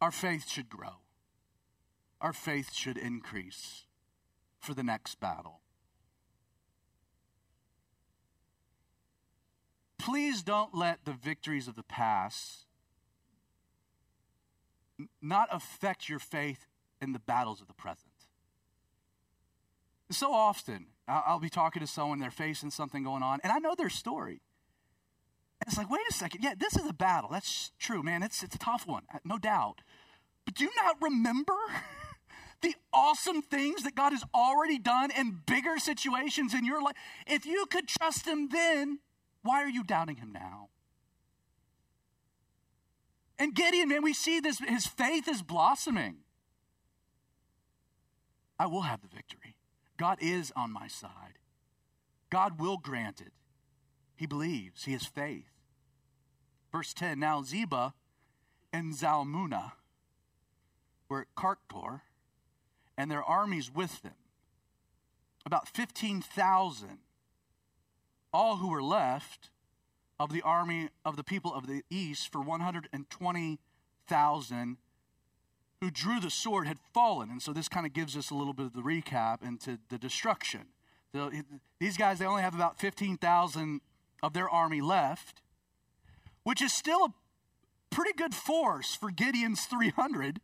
our 0.00 0.10
faith 0.10 0.48
should 0.48 0.68
grow. 0.68 1.00
Our 2.20 2.32
faith 2.32 2.72
should 2.72 2.98
increase 2.98 3.84
for 4.58 4.74
the 4.74 4.82
next 4.82 5.20
battle. 5.20 5.60
Please 10.06 10.44
don't 10.44 10.72
let 10.72 11.04
the 11.04 11.12
victories 11.12 11.66
of 11.66 11.74
the 11.74 11.82
past 11.82 12.64
not 15.20 15.48
affect 15.50 16.08
your 16.08 16.20
faith 16.20 16.68
in 17.02 17.12
the 17.12 17.18
battles 17.18 17.60
of 17.60 17.66
the 17.66 17.74
present. 17.74 18.12
So 20.12 20.32
often, 20.32 20.86
I'll, 21.08 21.40
be 21.40 21.48
talking 21.48 21.80
to 21.80 21.88
someone, 21.88 22.20
they're 22.20 22.30
facing 22.30 22.70
something 22.70 23.02
going 23.02 23.24
on, 23.24 23.40
and 23.42 23.52
I 23.52 23.58
know 23.58 23.74
their 23.76 23.90
story. 23.90 24.40
And 25.60 25.66
it's 25.66 25.76
like, 25.76 25.90
wait 25.90 26.02
a 26.08 26.14
second. 26.14 26.44
Yeah, 26.44 26.54
this 26.56 26.76
is 26.76 26.88
a 26.88 26.94
battle. 26.94 27.30
That's 27.32 27.72
true, 27.80 28.04
man. 28.04 28.22
It's, 28.22 28.44
it's 28.44 28.54
a 28.54 28.60
tough 28.60 28.86
one, 28.86 29.02
uh, 29.12 29.18
no 29.24 29.38
doubt. 29.38 29.80
But 30.44 30.54
do 30.54 30.64
you 30.64 30.70
not 30.84 31.02
remember 31.02 31.56
the 32.62 32.76
awesome 32.92 33.42
things 33.42 33.82
that 33.82 33.96
God 33.96 34.12
has 34.12 34.22
already 34.32 34.78
done 34.78 35.10
in 35.10 35.40
bigger 35.46 35.78
situations 35.78 36.54
in 36.54 36.64
your 36.64 36.80
life? 36.80 36.94
If 37.26 37.44
you 37.44 37.66
could 37.68 37.88
trust 37.88 38.24
Him 38.24 38.50
then, 38.50 39.00
why 39.46 39.62
are 39.62 39.68
you 39.68 39.84
doubting 39.84 40.16
Him 40.16 40.32
now? 40.32 40.68
And 43.38 43.54
Gideon, 43.54 43.88
man, 43.88 44.02
we 44.02 44.14
see 44.14 44.40
this, 44.40 44.58
his 44.58 44.86
faith 44.86 45.28
is 45.28 45.42
blossoming. 45.42 46.18
I 48.58 48.66
will 48.66 48.82
have 48.82 49.02
the 49.02 49.08
victory. 49.08 49.56
God 49.98 50.18
is 50.20 50.52
on 50.56 50.72
my 50.72 50.88
side. 50.88 51.38
God 52.30 52.58
will 52.58 52.78
grant 52.78 53.20
it. 53.20 53.32
He 54.16 54.26
believes, 54.26 54.84
he 54.84 54.92
has 54.92 55.04
faith. 55.04 55.50
Verse 56.72 56.94
10 56.94 57.18
Now 57.18 57.42
Zebah 57.42 57.92
and 58.72 58.94
Zalmunna 58.94 59.72
were 61.08 61.20
at 61.20 61.34
Karkor, 61.36 62.00
and 62.96 63.10
their 63.10 63.22
armies 63.22 63.70
with 63.72 64.02
them. 64.02 64.14
About 65.44 65.68
15,000, 65.68 66.98
all 68.32 68.56
who 68.56 68.68
were 68.68 68.82
left 68.82 69.50
of 70.18 70.32
the 70.32 70.42
army 70.42 70.88
of 71.04 71.16
the 71.16 71.24
people 71.24 71.54
of 71.54 71.66
the 71.66 71.82
east 71.90 72.32
for 72.32 72.40
120,000 72.40 74.76
who 75.80 75.90
drew 75.90 76.20
the 76.20 76.30
sword 76.30 76.66
had 76.66 76.78
fallen. 76.94 77.30
And 77.30 77.42
so 77.42 77.52
this 77.52 77.68
kind 77.68 77.86
of 77.86 77.92
gives 77.92 78.16
us 78.16 78.30
a 78.30 78.34
little 78.34 78.54
bit 78.54 78.66
of 78.66 78.72
the 78.72 78.80
recap 78.80 79.46
into 79.46 79.78
the 79.88 79.98
destruction. 79.98 80.68
So 81.14 81.30
these 81.78 81.96
guys, 81.96 82.18
they 82.18 82.26
only 82.26 82.42
have 82.42 82.54
about 82.54 82.78
15,000 82.78 83.80
of 84.22 84.32
their 84.32 84.48
army 84.48 84.80
left, 84.80 85.42
which 86.44 86.62
is 86.62 86.72
still 86.72 87.04
a 87.04 87.12
pretty 87.90 88.12
good 88.12 88.34
force 88.34 88.94
for 88.94 89.10
Gideon's 89.10 89.66
300. 89.66 90.40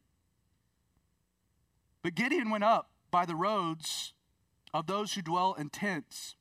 But 2.03 2.14
Gideon 2.14 2.51
went 2.51 2.64
up 2.64 2.90
by 3.11 3.25
the 3.25 3.37
roads 3.37 4.12
of 4.75 4.87
those 4.87 5.14
who 5.14 5.23
dwell 5.23 5.55
in 5.55 5.71
tents 5.71 6.37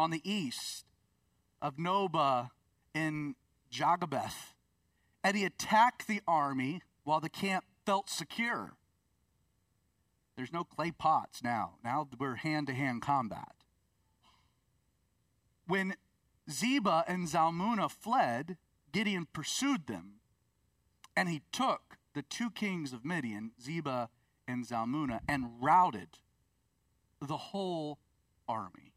on 0.00 0.10
the 0.10 0.28
east 0.28 0.86
of 1.60 1.76
Nobah 1.76 2.50
in 2.94 3.34
Jogbehah, 3.70 4.54
and 5.22 5.36
he 5.36 5.44
attacked 5.44 6.08
the 6.08 6.22
army 6.26 6.80
while 7.04 7.20
the 7.20 7.28
camp 7.28 7.64
felt 7.84 8.08
secure. 8.08 8.72
There's 10.36 10.52
no 10.52 10.64
clay 10.64 10.90
pots 10.90 11.42
now. 11.44 11.74
Now 11.84 12.08
we're 12.18 12.36
hand 12.36 12.68
to 12.68 12.72
hand 12.72 13.02
combat. 13.02 13.52
When 15.66 15.94
Zebah 16.50 17.04
and 17.06 17.28
Zalmunna 17.28 17.90
fled, 17.90 18.56
Gideon 18.92 19.26
pursued 19.32 19.86
them, 19.86 20.14
and 21.14 21.28
he 21.28 21.42
took 21.52 21.98
the 22.14 22.22
two 22.22 22.50
kings 22.50 22.94
of 22.94 23.04
Midian, 23.04 23.52
Zebah 23.62 24.08
and 24.48 24.66
Zalmunna, 24.66 25.20
and 25.28 25.60
routed 25.60 26.18
the 27.20 27.36
whole 27.36 27.98
army. 28.48 28.89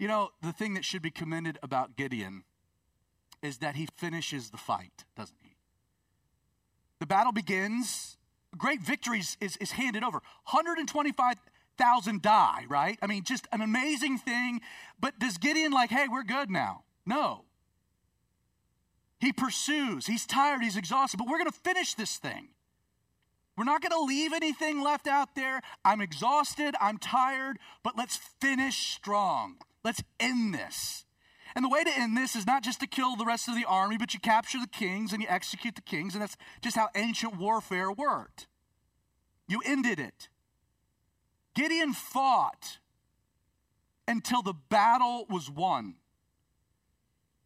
You 0.00 0.08
know, 0.08 0.30
the 0.40 0.52
thing 0.52 0.72
that 0.74 0.84
should 0.86 1.02
be 1.02 1.10
commended 1.10 1.58
about 1.62 1.94
Gideon 1.94 2.44
is 3.42 3.58
that 3.58 3.76
he 3.76 3.86
finishes 3.98 4.48
the 4.48 4.56
fight, 4.56 5.04
doesn't 5.14 5.36
he? 5.42 5.56
The 7.00 7.06
battle 7.06 7.32
begins, 7.32 8.16
great 8.56 8.80
victories 8.80 9.36
is, 9.42 9.58
is 9.58 9.72
handed 9.72 10.02
over. 10.02 10.22
125,000 10.48 12.22
die, 12.22 12.64
right? 12.66 12.98
I 13.02 13.06
mean, 13.06 13.24
just 13.24 13.46
an 13.52 13.60
amazing 13.60 14.16
thing. 14.16 14.62
But 14.98 15.18
does 15.18 15.36
Gideon, 15.36 15.70
like, 15.70 15.90
hey, 15.90 16.06
we're 16.10 16.24
good 16.24 16.50
now? 16.50 16.84
No. 17.04 17.44
He 19.18 19.34
pursues, 19.34 20.06
he's 20.06 20.24
tired, 20.24 20.62
he's 20.62 20.78
exhausted, 20.78 21.18
but 21.18 21.26
we're 21.28 21.36
going 21.36 21.50
to 21.50 21.58
finish 21.58 21.92
this 21.92 22.16
thing. 22.16 22.48
We're 23.54 23.64
not 23.64 23.82
going 23.82 23.92
to 23.92 24.00
leave 24.00 24.32
anything 24.32 24.80
left 24.80 25.06
out 25.06 25.34
there. 25.34 25.60
I'm 25.84 26.00
exhausted, 26.00 26.74
I'm 26.80 26.96
tired, 26.96 27.58
but 27.82 27.98
let's 27.98 28.16
finish 28.16 28.94
strong. 28.94 29.58
Let's 29.84 30.02
end 30.18 30.54
this. 30.54 31.04
And 31.54 31.64
the 31.64 31.68
way 31.68 31.82
to 31.82 31.90
end 31.90 32.16
this 32.16 32.36
is 32.36 32.46
not 32.46 32.62
just 32.62 32.80
to 32.80 32.86
kill 32.86 33.16
the 33.16 33.24
rest 33.24 33.48
of 33.48 33.54
the 33.54 33.64
army, 33.64 33.96
but 33.98 34.14
you 34.14 34.20
capture 34.20 34.60
the 34.60 34.68
kings 34.68 35.12
and 35.12 35.20
you 35.20 35.28
execute 35.28 35.74
the 35.74 35.82
kings, 35.82 36.14
and 36.14 36.22
that's 36.22 36.36
just 36.62 36.76
how 36.76 36.88
ancient 36.94 37.38
warfare 37.38 37.90
worked. 37.90 38.46
You 39.48 39.60
ended 39.66 39.98
it. 39.98 40.28
Gideon 41.54 41.92
fought 41.92 42.78
until 44.06 44.42
the 44.42 44.54
battle 44.54 45.26
was 45.28 45.50
won, 45.50 45.96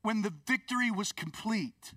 when 0.02 0.22
the 0.22 0.32
victory 0.46 0.90
was 0.90 1.12
complete. 1.12 1.94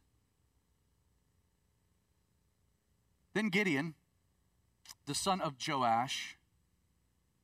Then 3.34 3.50
Gideon, 3.50 3.96
the 5.06 5.14
son 5.14 5.42
of 5.42 5.56
Joash, 5.66 6.38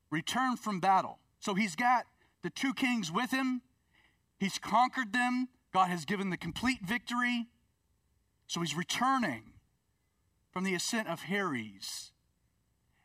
returned 0.10 0.60
from 0.60 0.79
battle. 0.79 1.19
So 1.39 1.53
he's 1.53 1.75
got 1.75 2.06
the 2.43 2.49
two 2.49 2.73
kings 2.73 3.12
with 3.12 3.32
him. 3.32 3.62
He's 4.38 4.60
conquered 4.60 5.13
them. 5.13 5.47
God 5.73 5.89
has 5.89 6.06
given 6.06 6.29
the 6.29 6.38
complete 6.38 6.86
victory. 6.86 7.47
So 8.45 8.62
he's 8.62 8.75
returning 8.75 9.53
from 10.51 10.63
the 10.63 10.75
ascent 10.75 11.08
of 11.08 11.23
Heres. 11.23 12.12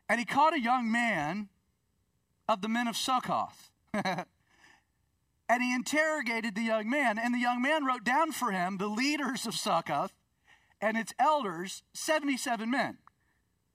And 0.07 0.19
he 0.19 0.25
caught 0.25 0.53
a 0.53 0.59
young 0.59 0.91
man 0.91 1.49
of 2.47 2.61
the 2.61 2.67
men 2.67 2.87
of 2.87 2.95
Succoth. 2.95 3.71
and 3.93 4.25
he 5.63 5.73
interrogated 5.73 6.55
the 6.55 6.61
young 6.61 6.89
man. 6.89 7.17
And 7.17 7.33
the 7.33 7.39
young 7.39 7.61
man 7.61 7.85
wrote 7.85 8.03
down 8.03 8.31
for 8.31 8.51
him 8.51 8.77
the 8.77 8.87
leaders 8.87 9.47
of 9.47 9.55
Succoth 9.55 10.13
and 10.81 10.97
its 10.97 11.13
elders, 11.19 11.83
77 11.93 12.69
men. 12.69 12.97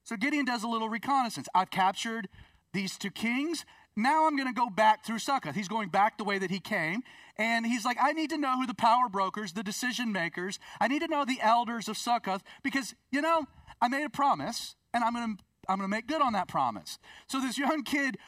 So 0.05 0.17
Gideon 0.17 0.45
does 0.45 0.63
a 0.63 0.69
little 0.69 0.89
reconnaissance. 0.89 1.49
I've 1.55 1.71
captured 1.71 2.29
these 2.73 2.99
two 2.99 3.11
kings. 3.11 3.65
Now 3.97 4.27
I'm 4.27 4.37
going 4.37 4.49
to 4.49 4.55
go 4.55 4.69
back 4.69 5.05
through 5.05 5.21
Succoth. 5.21 5.55
He's 5.55 5.69
going 5.69 5.89
back 5.89 6.19
the 6.19 6.25
way 6.25 6.39
that 6.39 6.51
he 6.51 6.59
came. 6.59 7.03
And 7.37 7.67
he's 7.67 7.85
like, 7.85 7.97
I 8.01 8.13
need 8.13 8.31
to 8.31 8.39
know 8.39 8.61
who 8.61 8.67
the 8.67 8.75
power 8.75 9.09
brokers, 9.09 9.53
the 9.53 9.63
decision 9.63 10.13
makers, 10.13 10.59
I 10.81 10.89
need 10.89 11.01
to 11.01 11.09
know 11.09 11.25
the 11.25 11.39
elders 11.41 11.89
of 11.89 11.97
Succoth 11.97 12.43
because, 12.63 12.95
you 13.11 13.21
know, 13.21 13.47
I 13.81 13.89
made 13.89 14.05
a 14.05 14.11
promise 14.11 14.77
and 14.93 15.03
I'm 15.03 15.15
going 15.15 15.37
to 15.37 15.45
I'm 15.69 15.79
going 15.79 15.91
to 15.91 15.97
make 15.97 16.07
good 16.07 16.21
on 16.21 16.35
that 16.35 16.47
promise. 16.47 16.99
So 17.27 17.41
this 17.41 17.57
young 17.57 17.85
kid, 17.85 18.19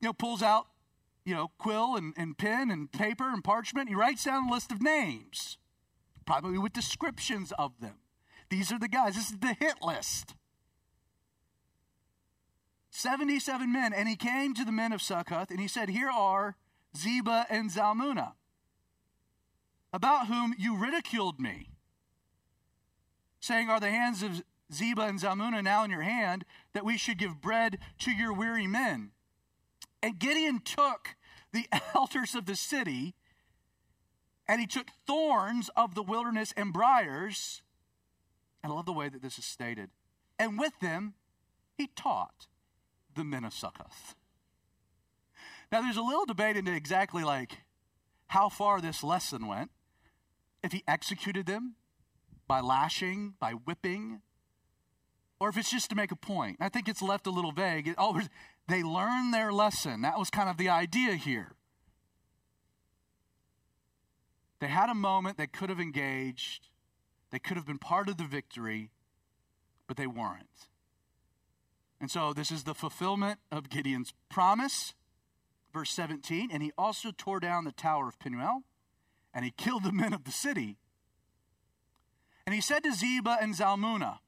you 0.00 0.08
know, 0.08 0.12
pulls 0.12 0.42
out, 0.42 0.66
you 1.24 1.34
know, 1.34 1.52
quill 1.56 1.94
and, 1.94 2.12
and 2.16 2.36
pen 2.36 2.70
and 2.70 2.90
paper 2.90 3.28
and 3.28 3.44
parchment. 3.44 3.88
He 3.88 3.94
writes 3.94 4.24
down 4.24 4.48
a 4.48 4.52
list 4.52 4.72
of 4.72 4.82
names, 4.82 5.58
probably 6.26 6.58
with 6.58 6.72
descriptions 6.72 7.52
of 7.58 7.78
them. 7.80 8.00
These 8.48 8.72
are 8.72 8.78
the 8.78 8.88
guys. 8.88 9.14
This 9.14 9.30
is 9.30 9.38
the 9.38 9.54
hit 9.58 9.76
list. 9.82 10.34
77 12.90 13.72
men. 13.72 13.92
And 13.92 14.08
he 14.08 14.16
came 14.16 14.54
to 14.54 14.64
the 14.64 14.72
men 14.72 14.92
of 14.92 15.02
Succoth 15.02 15.50
and 15.50 15.60
he 15.60 15.68
said, 15.68 15.88
Here 15.88 16.10
are 16.10 16.56
Zebah 16.96 17.46
and 17.48 17.70
Zalmunna, 17.70 18.32
about 19.92 20.26
whom 20.26 20.54
you 20.58 20.76
ridiculed 20.76 21.40
me, 21.40 21.70
saying, 23.38 23.70
Are 23.70 23.80
the 23.80 23.90
hands 23.90 24.22
of 24.22 24.42
Zebah 24.72 25.08
and 25.08 25.20
Zalmunna 25.20 25.62
now 25.62 25.84
in 25.84 25.90
your 25.90 26.02
hand, 26.02 26.44
that 26.72 26.84
we 26.84 26.98
should 26.98 27.18
give 27.18 27.40
bread 27.40 27.78
to 28.00 28.10
your 28.10 28.32
weary 28.32 28.66
men? 28.66 29.12
And 30.02 30.18
Gideon 30.18 30.60
took 30.60 31.16
the 31.52 31.66
elders 31.94 32.34
of 32.34 32.46
the 32.46 32.56
city, 32.56 33.14
and 34.48 34.60
he 34.60 34.66
took 34.66 34.88
thorns 35.06 35.70
of 35.76 35.94
the 35.94 36.02
wilderness 36.02 36.52
and 36.56 36.72
briars. 36.72 37.62
And 38.62 38.72
I 38.72 38.76
love 38.76 38.86
the 38.86 38.92
way 38.92 39.08
that 39.08 39.22
this 39.22 39.38
is 39.38 39.44
stated. 39.44 39.90
And 40.38 40.58
with 40.58 40.72
them, 40.80 41.14
he 41.76 41.86
taught 41.86 42.46
the 43.14 43.24
men 43.24 43.44
of 43.44 43.54
Succoth. 43.54 44.14
Now, 45.72 45.82
there's 45.82 45.96
a 45.96 46.02
little 46.02 46.24
debate 46.24 46.56
into 46.56 46.74
exactly 46.74 47.22
like 47.22 47.58
how 48.28 48.48
far 48.48 48.80
this 48.80 49.02
lesson 49.02 49.46
went. 49.46 49.70
If 50.62 50.72
he 50.72 50.82
executed 50.86 51.46
them 51.46 51.76
by 52.46 52.60
lashing, 52.60 53.34
by 53.38 53.52
whipping, 53.52 54.20
or 55.40 55.48
if 55.48 55.56
it's 55.56 55.70
just 55.70 55.88
to 55.90 55.96
make 55.96 56.12
a 56.12 56.16
point. 56.16 56.58
I 56.60 56.68
think 56.68 56.88
it's 56.88 57.00
left 57.00 57.26
a 57.26 57.30
little 57.30 57.52
vague. 57.52 57.88
It 57.88 57.96
always, 57.96 58.28
they 58.68 58.82
learned 58.82 59.32
their 59.32 59.52
lesson. 59.52 60.02
That 60.02 60.18
was 60.18 60.28
kind 60.28 60.50
of 60.50 60.58
the 60.58 60.68
idea 60.68 61.14
here. 61.14 61.52
They 64.60 64.66
had 64.66 64.90
a 64.90 64.94
moment 64.94 65.38
they 65.38 65.46
could 65.46 65.70
have 65.70 65.80
engaged, 65.80 66.68
they 67.30 67.38
could 67.38 67.56
have 67.56 67.66
been 67.66 67.78
part 67.78 68.08
of 68.08 68.18
the 68.18 68.24
victory, 68.24 68.90
but 69.86 69.96
they 69.96 70.06
weren't. 70.06 70.68
And 72.00 72.10
so 72.10 72.32
this 72.32 72.50
is 72.50 72.64
the 72.64 72.74
fulfillment 72.74 73.40
of 73.52 73.68
Gideon's 73.68 74.14
promise. 74.28 74.94
Verse 75.72 75.90
17, 75.90 76.50
and 76.52 76.64
he 76.64 76.72
also 76.76 77.12
tore 77.16 77.38
down 77.38 77.64
the 77.64 77.70
tower 77.70 78.08
of 78.08 78.18
Penuel, 78.18 78.64
and 79.32 79.44
he 79.44 79.52
killed 79.52 79.84
the 79.84 79.92
men 79.92 80.12
of 80.12 80.24
the 80.24 80.32
city. 80.32 80.78
And 82.44 82.54
he 82.54 82.60
said 82.60 82.82
to 82.82 82.92
Zebah 82.92 83.38
and 83.40 83.54
Zalmunna, 83.54 84.18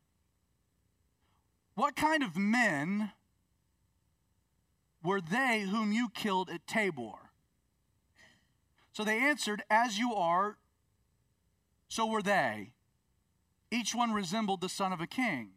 What 1.75 1.97
kind 1.97 2.23
of 2.23 2.37
men 2.37 3.11
were 5.03 5.21
they 5.21 5.67
whom 5.69 5.91
you 5.91 6.11
killed 6.15 6.49
at 6.49 6.65
Tabor? 6.69 7.33
So 8.93 9.03
they 9.03 9.19
answered, 9.19 9.65
As 9.69 9.99
you 9.99 10.15
are, 10.15 10.59
so 11.89 12.07
were 12.07 12.23
they. 12.23 12.71
Each 13.73 13.95
one 13.95 14.13
resembled 14.13 14.61
the 14.61 14.69
son 14.69 14.93
of 14.93 15.01
a 15.01 15.07
king. 15.09 15.51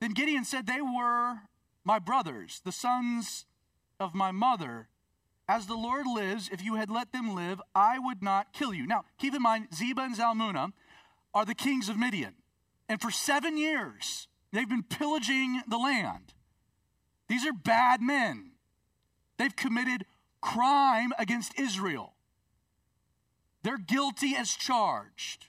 Then 0.00 0.12
Gideon 0.12 0.44
said, 0.44 0.66
They 0.66 0.80
were 0.80 1.40
my 1.84 1.98
brothers, 1.98 2.60
the 2.64 2.72
sons 2.72 3.44
of 3.98 4.14
my 4.14 4.32
mother. 4.32 4.88
As 5.48 5.66
the 5.66 5.74
Lord 5.74 6.06
lives, 6.06 6.48
if 6.52 6.62
you 6.62 6.76
had 6.76 6.90
let 6.90 7.12
them 7.12 7.34
live, 7.34 7.60
I 7.74 7.98
would 7.98 8.22
not 8.22 8.52
kill 8.52 8.72
you. 8.72 8.86
Now, 8.86 9.04
keep 9.18 9.34
in 9.34 9.42
mind, 9.42 9.68
Zebah 9.74 10.06
and 10.06 10.16
Zalmunna 10.16 10.72
are 11.34 11.44
the 11.44 11.54
kings 11.54 11.88
of 11.88 11.98
Midian. 11.98 12.34
And 12.88 13.00
for 13.00 13.10
seven 13.10 13.56
years, 13.56 14.28
they've 14.52 14.68
been 14.68 14.82
pillaging 14.82 15.62
the 15.68 15.78
land. 15.78 16.34
These 17.28 17.46
are 17.46 17.52
bad 17.52 18.00
men. 18.00 18.52
They've 19.38 19.54
committed 19.54 20.04
crime 20.40 21.12
against 21.18 21.58
Israel. 21.58 22.14
They're 23.62 23.78
guilty 23.78 24.34
as 24.36 24.50
charged. 24.50 25.46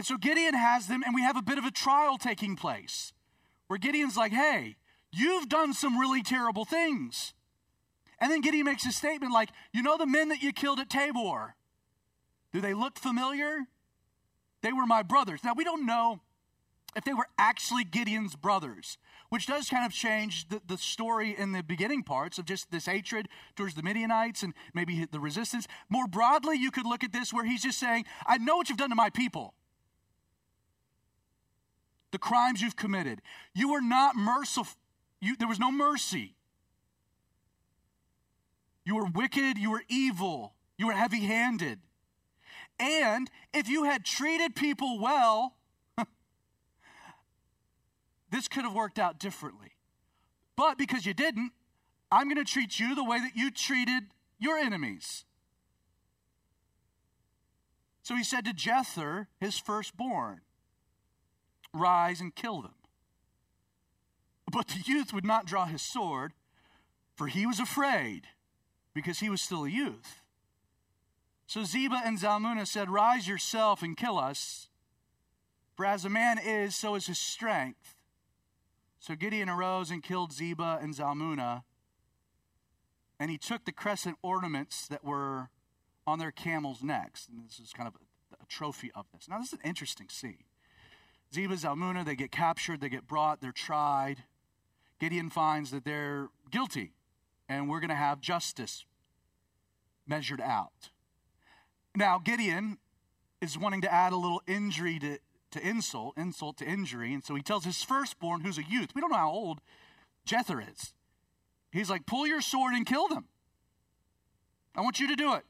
And 0.00 0.06
so 0.06 0.16
Gideon 0.16 0.54
has 0.54 0.86
them, 0.86 1.02
and 1.04 1.14
we 1.14 1.20
have 1.20 1.36
a 1.36 1.42
bit 1.42 1.58
of 1.58 1.66
a 1.66 1.70
trial 1.70 2.16
taking 2.16 2.56
place 2.56 3.12
where 3.66 3.78
Gideon's 3.78 4.16
like, 4.16 4.32
hey, 4.32 4.76
you've 5.12 5.46
done 5.46 5.74
some 5.74 5.98
really 5.98 6.22
terrible 6.22 6.64
things. 6.64 7.34
And 8.18 8.32
then 8.32 8.40
Gideon 8.40 8.64
makes 8.64 8.86
a 8.86 8.92
statement 8.92 9.30
like, 9.30 9.50
you 9.74 9.82
know 9.82 9.98
the 9.98 10.06
men 10.06 10.30
that 10.30 10.40
you 10.40 10.54
killed 10.54 10.80
at 10.80 10.88
Tabor? 10.88 11.54
Do 12.50 12.62
they 12.62 12.72
look 12.72 12.98
familiar? 12.98 13.64
They 14.62 14.72
were 14.72 14.86
my 14.86 15.02
brothers. 15.02 15.44
Now, 15.44 15.52
we 15.52 15.64
don't 15.64 15.84
know 15.84 16.20
if 16.96 17.04
they 17.04 17.12
were 17.12 17.28
actually 17.36 17.84
Gideon's 17.84 18.36
brothers, 18.36 18.96
which 19.28 19.46
does 19.46 19.68
kind 19.68 19.84
of 19.84 19.92
change 19.92 20.48
the, 20.48 20.62
the 20.66 20.78
story 20.78 21.36
in 21.36 21.52
the 21.52 21.62
beginning 21.62 22.04
parts 22.04 22.38
of 22.38 22.46
just 22.46 22.70
this 22.70 22.86
hatred 22.86 23.28
towards 23.54 23.74
the 23.74 23.82
Midianites 23.82 24.42
and 24.42 24.54
maybe 24.72 25.04
the 25.12 25.20
resistance. 25.20 25.68
More 25.90 26.06
broadly, 26.06 26.56
you 26.56 26.70
could 26.70 26.86
look 26.86 27.04
at 27.04 27.12
this 27.12 27.34
where 27.34 27.44
he's 27.44 27.62
just 27.62 27.78
saying, 27.78 28.06
I 28.26 28.38
know 28.38 28.56
what 28.56 28.70
you've 28.70 28.78
done 28.78 28.88
to 28.88 28.96
my 28.96 29.10
people. 29.10 29.52
The 32.10 32.18
crimes 32.18 32.60
you've 32.60 32.76
committed. 32.76 33.22
You 33.54 33.72
were 33.72 33.80
not 33.80 34.16
merciful. 34.16 34.76
There 35.38 35.48
was 35.48 35.58
no 35.58 35.70
mercy. 35.70 36.34
You 38.84 38.96
were 38.96 39.06
wicked. 39.06 39.58
You 39.58 39.70
were 39.70 39.84
evil. 39.88 40.54
You 40.76 40.86
were 40.86 40.92
heavy 40.92 41.20
handed. 41.20 41.80
And 42.78 43.30
if 43.52 43.68
you 43.68 43.84
had 43.84 44.04
treated 44.04 44.56
people 44.56 44.98
well, 44.98 45.56
this 48.30 48.48
could 48.48 48.64
have 48.64 48.74
worked 48.74 48.98
out 48.98 49.18
differently. 49.18 49.72
But 50.56 50.78
because 50.78 51.04
you 51.04 51.14
didn't, 51.14 51.52
I'm 52.10 52.26
going 52.28 52.44
to 52.44 52.50
treat 52.50 52.80
you 52.80 52.94
the 52.94 53.04
way 53.04 53.18
that 53.20 53.36
you 53.36 53.50
treated 53.50 54.04
your 54.38 54.56
enemies. 54.56 55.24
So 58.02 58.16
he 58.16 58.24
said 58.24 58.44
to 58.46 58.52
Jether, 58.52 59.26
his 59.38 59.58
firstborn, 59.58 60.40
Rise 61.72 62.20
and 62.20 62.34
kill 62.34 62.62
them. 62.62 62.74
But 64.50 64.68
the 64.68 64.82
youth 64.84 65.12
would 65.12 65.24
not 65.24 65.46
draw 65.46 65.66
his 65.66 65.82
sword, 65.82 66.32
for 67.14 67.28
he 67.28 67.46
was 67.46 67.60
afraid, 67.60 68.26
because 68.94 69.20
he 69.20 69.30
was 69.30 69.40
still 69.40 69.64
a 69.64 69.70
youth. 69.70 70.22
So 71.46 71.60
Zebah 71.60 72.02
and 72.04 72.18
Zalmunna 72.18 72.66
said, 72.66 72.90
Rise 72.90 73.28
yourself 73.28 73.82
and 73.82 73.96
kill 73.96 74.18
us, 74.18 74.68
for 75.76 75.86
as 75.86 76.04
a 76.04 76.10
man 76.10 76.38
is, 76.38 76.76
so 76.76 76.94
is 76.94 77.06
his 77.06 77.18
strength. 77.18 77.96
So 78.98 79.14
Gideon 79.14 79.48
arose 79.48 79.90
and 79.90 80.02
killed 80.02 80.32
Zebah 80.32 80.82
and 80.82 80.94
Zalmunna, 80.94 81.62
and 83.18 83.30
he 83.30 83.38
took 83.38 83.64
the 83.64 83.72
crescent 83.72 84.16
ornaments 84.22 84.86
that 84.88 85.04
were 85.04 85.48
on 86.06 86.18
their 86.18 86.30
camels' 86.30 86.82
necks. 86.82 87.28
And 87.28 87.46
this 87.46 87.58
is 87.58 87.72
kind 87.72 87.86
of 87.86 87.94
a, 87.94 88.42
a 88.42 88.46
trophy 88.46 88.90
of 88.94 89.06
this. 89.12 89.28
Now, 89.28 89.38
this 89.38 89.48
is 89.48 89.52
an 89.54 89.60
interesting 89.64 90.08
scene. 90.08 90.44
Zebah, 91.32 91.60
Zalmunna, 91.60 92.04
they 92.04 92.16
get 92.16 92.30
captured, 92.30 92.80
they 92.80 92.88
get 92.88 93.06
brought, 93.06 93.40
they're 93.40 93.52
tried. 93.52 94.24
Gideon 94.98 95.30
finds 95.30 95.70
that 95.70 95.84
they're 95.84 96.28
guilty, 96.50 96.92
and 97.48 97.68
we're 97.68 97.80
going 97.80 97.90
to 97.90 97.94
have 97.94 98.20
justice 98.20 98.84
measured 100.06 100.40
out. 100.40 100.90
Now, 101.94 102.18
Gideon 102.18 102.78
is 103.40 103.56
wanting 103.56 103.80
to 103.82 103.92
add 103.92 104.12
a 104.12 104.16
little 104.16 104.42
injury 104.46 104.98
to, 104.98 105.18
to 105.52 105.66
insult, 105.66 106.14
insult 106.16 106.58
to 106.58 106.64
injury. 106.64 107.14
And 107.14 107.24
so 107.24 107.34
he 107.34 107.42
tells 107.42 107.64
his 107.64 107.82
firstborn, 107.82 108.42
who's 108.42 108.58
a 108.58 108.64
youth, 108.64 108.90
we 108.94 109.00
don't 109.00 109.10
know 109.10 109.16
how 109.16 109.30
old 109.30 109.60
Jether 110.26 110.62
is. 110.68 110.92
He's 111.72 111.88
like, 111.88 112.06
pull 112.06 112.26
your 112.26 112.40
sword 112.40 112.74
and 112.74 112.84
kill 112.84 113.08
them. 113.08 113.26
I 114.74 114.82
want 114.82 115.00
you 115.00 115.08
to 115.08 115.16
do 115.16 115.34
it. 115.34 115.44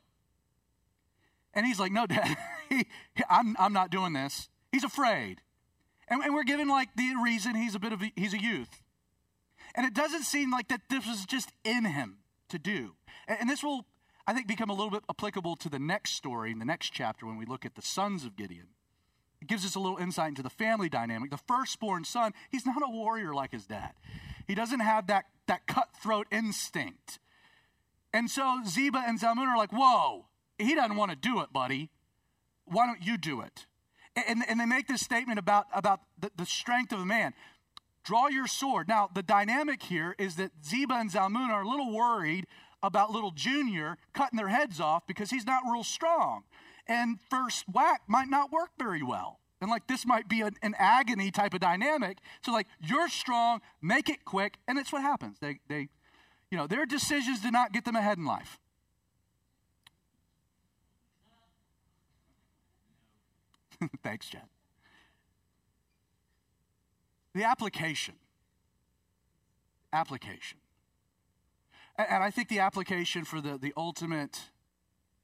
And 1.52 1.66
he's 1.66 1.80
like, 1.80 1.92
no, 1.92 2.06
dad, 2.06 2.36
I'm, 3.30 3.56
I'm 3.58 3.72
not 3.72 3.90
doing 3.90 4.12
this. 4.12 4.48
He's 4.70 4.84
afraid. 4.84 5.40
And, 6.10 6.22
and 6.22 6.34
we're 6.34 6.44
given 6.44 6.68
like 6.68 6.88
the 6.96 7.14
reason 7.22 7.54
he's 7.54 7.74
a 7.74 7.78
bit 7.78 7.92
of 7.92 8.02
a, 8.02 8.12
he's 8.16 8.34
a 8.34 8.40
youth. 8.40 8.82
And 9.74 9.86
it 9.86 9.94
doesn't 9.94 10.24
seem 10.24 10.50
like 10.50 10.68
that 10.68 10.82
this 10.90 11.06
was 11.06 11.24
just 11.24 11.52
in 11.64 11.84
him 11.84 12.18
to 12.48 12.58
do. 12.58 12.96
And, 13.28 13.42
and 13.42 13.50
this 13.50 13.62
will, 13.62 13.86
I 14.26 14.34
think, 14.34 14.48
become 14.48 14.68
a 14.68 14.74
little 14.74 14.90
bit 14.90 15.04
applicable 15.08 15.56
to 15.56 15.68
the 15.68 15.78
next 15.78 16.12
story 16.12 16.50
in 16.50 16.58
the 16.58 16.64
next 16.64 16.90
chapter 16.90 17.24
when 17.26 17.38
we 17.38 17.46
look 17.46 17.64
at 17.64 17.76
the 17.76 17.82
sons 17.82 18.24
of 18.24 18.36
Gideon. 18.36 18.66
It 19.40 19.48
gives 19.48 19.64
us 19.64 19.76
a 19.76 19.80
little 19.80 19.98
insight 19.98 20.28
into 20.28 20.42
the 20.42 20.50
family 20.50 20.88
dynamic. 20.88 21.30
The 21.30 21.38
firstborn 21.38 22.04
son, 22.04 22.32
he's 22.50 22.66
not 22.66 22.82
a 22.84 22.90
warrior 22.90 23.32
like 23.32 23.52
his 23.52 23.66
dad. 23.66 23.92
He 24.46 24.54
doesn't 24.54 24.80
have 24.80 25.06
that, 25.06 25.26
that 25.46 25.66
cutthroat 25.66 26.26
instinct. 26.32 27.20
And 28.12 28.28
so 28.28 28.60
Zebah 28.66 29.08
and 29.08 29.20
Zalmunna 29.20 29.52
are 29.52 29.56
like, 29.56 29.72
whoa, 29.72 30.26
he 30.58 30.74
doesn't 30.74 30.96
want 30.96 31.12
to 31.12 31.16
do 31.16 31.40
it, 31.40 31.52
buddy. 31.52 31.90
Why 32.64 32.86
don't 32.86 33.02
you 33.02 33.16
do 33.16 33.40
it? 33.40 33.66
And, 34.26 34.42
and 34.48 34.60
they 34.60 34.66
make 34.66 34.86
this 34.86 35.00
statement 35.00 35.38
about, 35.38 35.66
about 35.72 36.00
the, 36.18 36.30
the 36.36 36.46
strength 36.46 36.92
of 36.92 37.00
a 37.00 37.06
man. 37.06 37.34
Draw 38.04 38.28
your 38.28 38.46
sword. 38.46 38.88
Now, 38.88 39.08
the 39.14 39.22
dynamic 39.22 39.82
here 39.82 40.14
is 40.18 40.36
that 40.36 40.52
Zebah 40.62 41.00
and 41.00 41.10
Zalmunna 41.10 41.50
are 41.50 41.62
a 41.62 41.68
little 41.68 41.92
worried 41.92 42.46
about 42.82 43.10
little 43.10 43.30
Junior 43.30 43.98
cutting 44.14 44.38
their 44.38 44.48
heads 44.48 44.80
off 44.80 45.06
because 45.06 45.30
he's 45.30 45.46
not 45.46 45.62
real 45.70 45.84
strong 45.84 46.44
and 46.86 47.18
first 47.30 47.64
whack 47.72 48.02
might 48.08 48.28
not 48.28 48.50
work 48.50 48.70
very 48.78 49.02
well. 49.02 49.38
And 49.60 49.70
like 49.70 49.86
this 49.86 50.06
might 50.06 50.28
be 50.28 50.40
an, 50.40 50.56
an, 50.62 50.74
agony 50.78 51.30
type 51.30 51.52
of 51.52 51.60
dynamic. 51.60 52.18
So 52.42 52.50
like 52.50 52.66
you're 52.80 53.08
strong, 53.08 53.60
make 53.82 54.08
it 54.08 54.24
quick, 54.24 54.56
and 54.66 54.78
it's 54.78 54.90
what 54.90 55.02
happens. 55.02 55.38
They 55.38 55.60
they 55.68 55.88
you 56.50 56.58
know, 56.58 56.66
their 56.66 56.84
decisions 56.84 57.40
did 57.40 57.52
not 57.52 57.72
get 57.72 57.84
them 57.84 57.94
ahead 57.94 58.18
in 58.18 58.24
life. 58.24 58.58
Thanks, 64.02 64.28
Jen. 64.28 64.42
The 67.34 67.44
application. 67.44 68.14
Application. 69.92 70.58
And, 71.96 72.22
I 72.22 72.30
think 72.30 72.48
the 72.48 72.60
application 72.60 73.24
for 73.24 73.40
the, 73.40 73.58
the 73.58 73.72
ultimate 73.76 74.50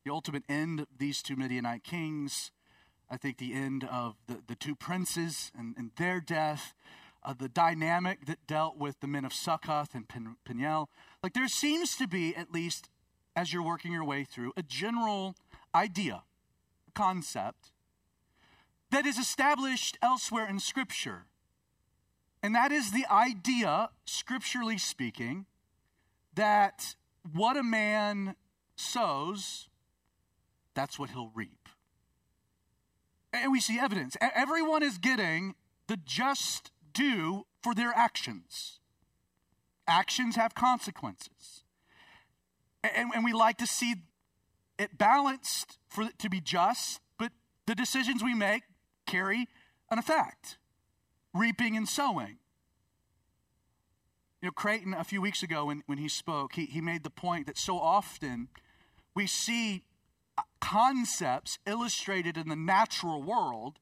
the 0.04 0.12
ultimate 0.12 0.44
end 0.48 0.80
of 0.80 0.86
these 0.98 1.20
two 1.20 1.34
Midianite 1.34 1.82
kings. 1.82 2.52
I 3.10 3.16
think 3.16 3.38
the 3.38 3.52
end 3.52 3.82
of 3.90 4.14
the, 4.28 4.40
the 4.46 4.54
two 4.54 4.76
princes 4.76 5.50
and, 5.58 5.74
and 5.76 5.90
their 5.96 6.20
death, 6.20 6.74
uh, 7.24 7.34
the 7.36 7.48
dynamic 7.48 8.26
that 8.26 8.46
dealt 8.46 8.78
with 8.78 9.00
the 9.00 9.08
men 9.08 9.24
of 9.24 9.32
Succoth 9.32 9.96
and 9.96 10.08
Pen- 10.08 10.36
Peniel. 10.44 10.88
Like 11.24 11.34
there 11.34 11.48
seems 11.48 11.96
to 11.96 12.06
be, 12.06 12.36
at 12.36 12.52
least 12.52 12.88
as 13.34 13.52
you're 13.52 13.64
working 13.64 13.92
your 13.92 14.04
way 14.04 14.22
through, 14.22 14.52
a 14.56 14.62
general 14.62 15.34
idea, 15.74 16.22
concept 16.94 17.72
that 18.96 19.04
is 19.04 19.18
established 19.18 19.98
elsewhere 20.00 20.48
in 20.48 20.58
Scripture. 20.58 21.26
And 22.42 22.54
that 22.54 22.72
is 22.72 22.92
the 22.92 23.04
idea, 23.10 23.90
scripturally 24.06 24.78
speaking, 24.78 25.44
that 26.34 26.94
what 27.30 27.58
a 27.58 27.62
man 27.62 28.36
sows, 28.74 29.68
that's 30.72 30.98
what 30.98 31.10
he'll 31.10 31.30
reap. 31.34 31.68
And 33.34 33.52
we 33.52 33.60
see 33.60 33.78
evidence. 33.78 34.16
Everyone 34.34 34.82
is 34.82 34.96
getting 34.96 35.56
the 35.88 35.98
just 35.98 36.70
due 36.94 37.44
for 37.62 37.74
their 37.74 37.92
actions. 37.94 38.80
Actions 39.86 40.36
have 40.36 40.54
consequences. 40.54 41.64
And, 42.82 43.10
and 43.14 43.22
we 43.26 43.34
like 43.34 43.58
to 43.58 43.66
see 43.66 43.96
it 44.78 44.96
balanced 44.96 45.76
for 45.86 46.04
it 46.04 46.18
to 46.20 46.30
be 46.30 46.40
just, 46.40 47.02
but 47.18 47.32
the 47.66 47.74
decisions 47.74 48.24
we 48.24 48.32
make 48.32 48.62
carry 49.06 49.48
an 49.90 49.98
effect 49.98 50.58
reaping 51.34 51.76
and 51.76 51.88
sowing. 51.88 52.38
You 54.40 54.48
know, 54.48 54.52
Creighton, 54.52 54.94
a 54.94 55.04
few 55.04 55.20
weeks 55.20 55.42
ago 55.42 55.66
when, 55.66 55.82
when 55.86 55.98
he 55.98 56.08
spoke, 56.08 56.54
he, 56.54 56.66
he 56.66 56.80
made 56.80 57.04
the 57.04 57.10
point 57.10 57.46
that 57.46 57.58
so 57.58 57.78
often 57.78 58.48
we 59.14 59.26
see 59.26 59.82
uh, 60.38 60.42
concepts 60.60 61.58
illustrated 61.66 62.36
in 62.36 62.48
the 62.48 62.56
natural 62.56 63.22
world 63.22 63.78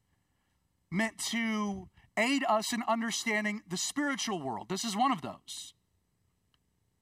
meant 0.90 1.18
to 1.18 1.88
aid 2.16 2.44
us 2.48 2.72
in 2.72 2.82
understanding 2.88 3.62
the 3.68 3.76
spiritual 3.76 4.40
world. 4.40 4.68
This 4.68 4.84
is 4.84 4.96
one 4.96 5.12
of 5.12 5.22
those. 5.22 5.74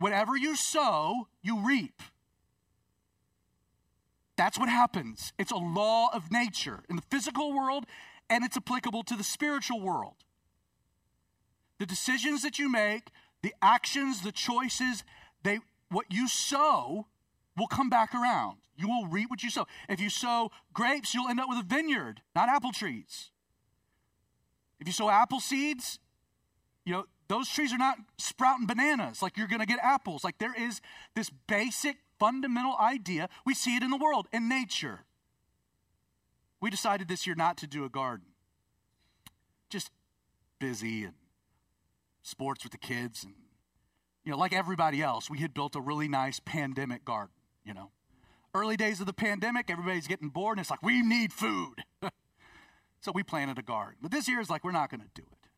whatever 0.03 0.37
you 0.37 0.57
sow, 0.57 1.29
you 1.43 1.65
reap. 1.65 2.03
That's 4.37 4.59
what 4.59 4.69
happens. 4.69 5.33
It's 5.39 5.53
a 5.53 5.57
law 5.57 6.09
of 6.13 6.33
nature 6.33 6.81
in 6.91 6.97
the 6.97 7.03
physical 7.03 7.55
world, 7.55 7.87
and 8.29 8.45
it's 8.45 8.57
applicable 8.57 9.03
to 9.05 9.17
the 9.17 9.25
spiritual 9.25 9.81
world. 9.81 10.17
The 11.79 11.87
decisions 11.87 12.43
that 12.43 12.59
you 12.59 12.71
make, 12.71 13.09
the 13.43 13.55
actions, 13.61 14.23
the 14.23 14.33
choices, 14.33 15.05
they 15.43 15.61
what 15.91 16.07
you 16.11 16.29
sow 16.29 17.07
will 17.57 17.67
come 17.67 17.91
back 17.91 18.15
around. 18.15 18.59
You 18.77 18.89
will 18.89 19.07
reap 19.07 19.31
what 19.31 19.43
you 19.43 19.51
sow. 19.51 19.67
If 19.89 20.01
you 20.01 20.09
sow 20.09 20.51
grapes, 20.73 21.15
you'll 21.15 21.29
end 21.29 21.41
up 21.41 21.49
with 21.49 21.59
a 21.59 21.63
vineyard, 21.63 22.23
not 22.35 22.49
apple 22.49 22.73
trees. 22.73 23.31
If 24.81 24.87
you 24.87 24.93
sow 24.93 25.11
apple 25.11 25.41
seeds, 25.41 25.99
you 26.85 26.93
know, 26.93 27.05
those 27.29 27.49
trees 27.49 27.73
are 27.73 27.79
not 27.79 27.99
sprouting 28.19 28.67
bananas 28.67 29.23
like 29.23 29.37
you're 29.37 29.47
going 29.47 29.61
to 29.61 29.67
get 29.67 29.79
apples. 29.83 30.25
Like 30.25 30.39
there 30.39 30.55
is 30.59 30.81
this 31.15 31.31
basic 31.47 31.97
fundamental 32.19 32.77
idea. 32.79 33.29
We 33.47 33.55
see 33.55 33.77
it 33.77 33.83
in 33.83 33.91
the 33.91 33.97
world, 33.97 34.29
in 34.33 34.49
nature. 34.49 35.01
We 36.63 36.71
decided 36.71 37.09
this 37.09 37.27
year 37.27 37.35
not 37.35 37.57
to 37.59 37.67
do 37.67 37.85
a 37.85 37.89
garden. 37.89 38.29
Just 39.69 39.91
busy 40.61 41.03
and 41.03 41.15
sports 42.23 42.63
with 42.63 42.71
the 42.71 42.79
kids 42.79 43.25
and 43.25 43.35
you 44.25 44.31
know, 44.31 44.39
like 44.39 44.53
everybody 44.53 45.03
else, 45.03 45.29
we 45.29 45.39
had 45.39 45.53
built 45.53 45.75
a 45.75 45.81
really 45.81 46.07
nice 46.07 46.39
pandemic 46.39 47.05
garden, 47.05 47.35
you 47.65 47.75
know. 47.75 47.91
Early 48.55 48.77
days 48.77 49.01
of 49.01 49.07
the 49.07 49.13
pandemic, 49.13 49.69
everybody's 49.69 50.07
getting 50.07 50.29
bored 50.29 50.59
and 50.59 50.63
it's 50.63 50.71
like, 50.71 50.83
we 50.83 51.03
need 51.03 51.33
food. 51.33 51.83
so 53.01 53.11
we 53.13 53.25
planted 53.25 53.59
a 53.59 53.63
garden. 53.63 53.97
But 54.01 54.13
this 54.13 54.29
year 54.29 54.39
is 54.39 54.49
like, 54.49 54.63
we're 54.63 54.71
not 54.71 54.89
going 54.89 55.01
to 55.01 55.11
do 55.13 55.23
it. 55.23 55.49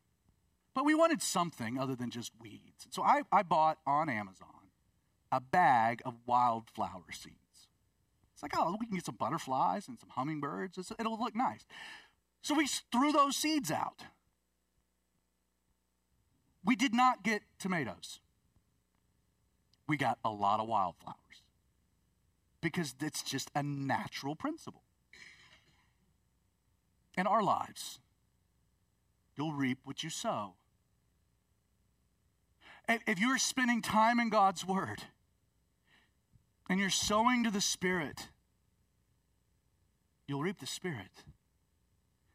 But 0.73 0.85
we 0.85 0.95
wanted 0.95 1.21
something 1.21 1.77
other 1.77 1.95
than 1.95 2.09
just 2.09 2.31
weeds. 2.41 2.87
So 2.89 3.03
I, 3.03 3.21
I 3.31 3.43
bought 3.43 3.77
on 3.85 4.09
Amazon 4.09 4.47
a 5.31 5.39
bag 5.39 6.01
of 6.03 6.15
wildflower 6.25 7.11
seeds. 7.11 7.44
Like, 8.45 8.53
oh, 8.59 8.77
we 8.79 8.85
can 8.85 8.95
get 8.95 9.03
some 9.07 9.15
butterflies 9.15 9.87
and 9.87 9.99
some 9.99 10.09
hummingbirds. 10.09 10.77
It's, 10.77 10.91
it'll 10.99 11.17
look 11.17 11.35
nice. 11.35 11.65
So 12.43 12.53
we 12.53 12.67
threw 12.91 13.11
those 13.11 13.35
seeds 13.35 13.71
out. 13.71 14.03
We 16.63 16.75
did 16.75 16.93
not 16.93 17.23
get 17.23 17.41
tomatoes. 17.57 18.19
We 19.87 19.97
got 19.97 20.19
a 20.23 20.29
lot 20.29 20.59
of 20.59 20.67
wildflowers 20.67 21.17
because 22.61 22.93
it's 23.01 23.23
just 23.23 23.49
a 23.55 23.63
natural 23.63 24.35
principle. 24.35 24.83
In 27.17 27.25
our 27.25 27.41
lives, 27.41 27.97
you'll 29.35 29.53
reap 29.53 29.79
what 29.85 30.03
you 30.03 30.11
sow. 30.11 30.53
If 32.87 33.17
you're 33.19 33.39
spending 33.39 33.81
time 33.81 34.19
in 34.19 34.29
God's 34.29 34.63
Word 34.63 35.01
and 36.69 36.79
you're 36.79 36.91
sowing 36.91 37.43
to 37.43 37.49
the 37.49 37.61
Spirit, 37.61 38.27
you'll 40.27 40.41
reap 40.41 40.59
the 40.59 40.65
Spirit. 40.65 41.23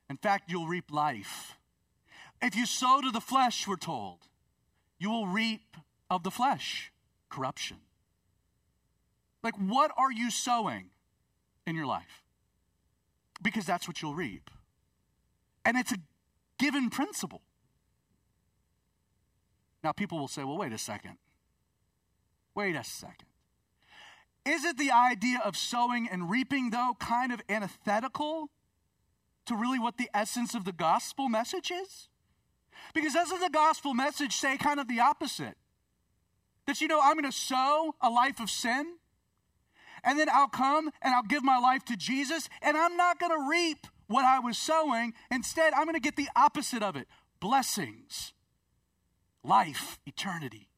In 0.09 0.16
fact, 0.16 0.50
you'll 0.50 0.66
reap 0.66 0.90
life. 0.90 1.57
If 2.42 2.57
you 2.57 2.66
sow 2.66 3.00
to 3.03 3.11
the 3.11 3.20
flesh, 3.20 3.66
we're 3.68 3.76
told, 3.76 4.18
you 4.98 5.11
will 5.11 5.26
reap 5.26 5.76
of 6.09 6.22
the 6.22 6.31
flesh 6.31 6.92
corruption. 7.29 7.79
Like, 9.42 9.55
what 9.57 9.90
are 9.96 10.12
you 10.12 10.31
sowing 10.31 10.90
in 11.66 11.76
your 11.76 11.87
life? 11.87 12.24
Because 13.42 13.64
that's 13.64 13.88
what 13.88 14.03
you'll 14.03 14.14
reap. 14.14 14.50
And 15.64 15.76
it's 15.76 15.92
a 15.92 15.98
given 16.59 16.90
principle. 16.90 17.42
Now, 19.83 19.92
people 19.92 20.18
will 20.18 20.29
say, 20.29 20.44
well, 20.44 20.59
wait 20.59 20.72
a 20.72 20.79
second. 20.79 21.16
Wait 22.55 22.76
a 22.76 22.85
second. 22.85 23.30
Is 24.44 24.64
it 24.64 24.79
the 24.79 24.90
idea 24.90 25.40
of 25.44 25.57
sowing 25.57 26.09
and 26.09 26.31
reaping, 26.31 26.70
though, 26.70 26.96
kind 26.98 27.33
of 27.33 27.42
antithetical 27.48 28.50
to 29.46 29.55
really 29.55 29.79
what 29.79 29.98
the 29.98 30.09
essence 30.14 30.55
of 30.55 30.64
the 30.64 30.72
gospel 30.72 31.29
message 31.29 31.70
is? 31.70 32.09
Because 32.94 33.12
doesn't 33.12 33.40
the 33.40 33.50
gospel 33.50 33.94
message 33.94 34.35
say 34.35 34.57
kind 34.57 34.81
of 34.81 34.88
the 34.88 35.00
opposite? 35.00 35.57
That, 36.66 36.81
you 36.81 36.88
know, 36.88 37.00
I'm 37.03 37.14
going 37.14 37.31
to 37.31 37.37
sow 37.37 37.94
a 38.00 38.09
life 38.09 38.40
of 38.40 38.48
sin, 38.48 38.96
and 40.03 40.18
then 40.18 40.29
I'll 40.33 40.48
come 40.48 40.90
and 41.03 41.14
I'll 41.14 41.22
give 41.22 41.44
my 41.44 41.59
life 41.59 41.85
to 41.87 41.96
Jesus, 41.96 42.48
and 42.62 42.76
I'm 42.76 42.96
not 42.96 43.18
going 43.18 43.33
to 43.33 43.48
reap 43.48 43.87
what 44.07 44.24
I 44.24 44.38
was 44.38 44.57
sowing. 44.57 45.12
Instead, 45.31 45.74
I'm 45.74 45.85
going 45.85 45.94
to 45.94 46.00
get 46.00 46.16
the 46.16 46.29
opposite 46.35 46.83
of 46.83 46.96
it 46.96 47.07
blessings, 47.40 48.33
life, 49.42 49.98
eternity. 50.07 50.69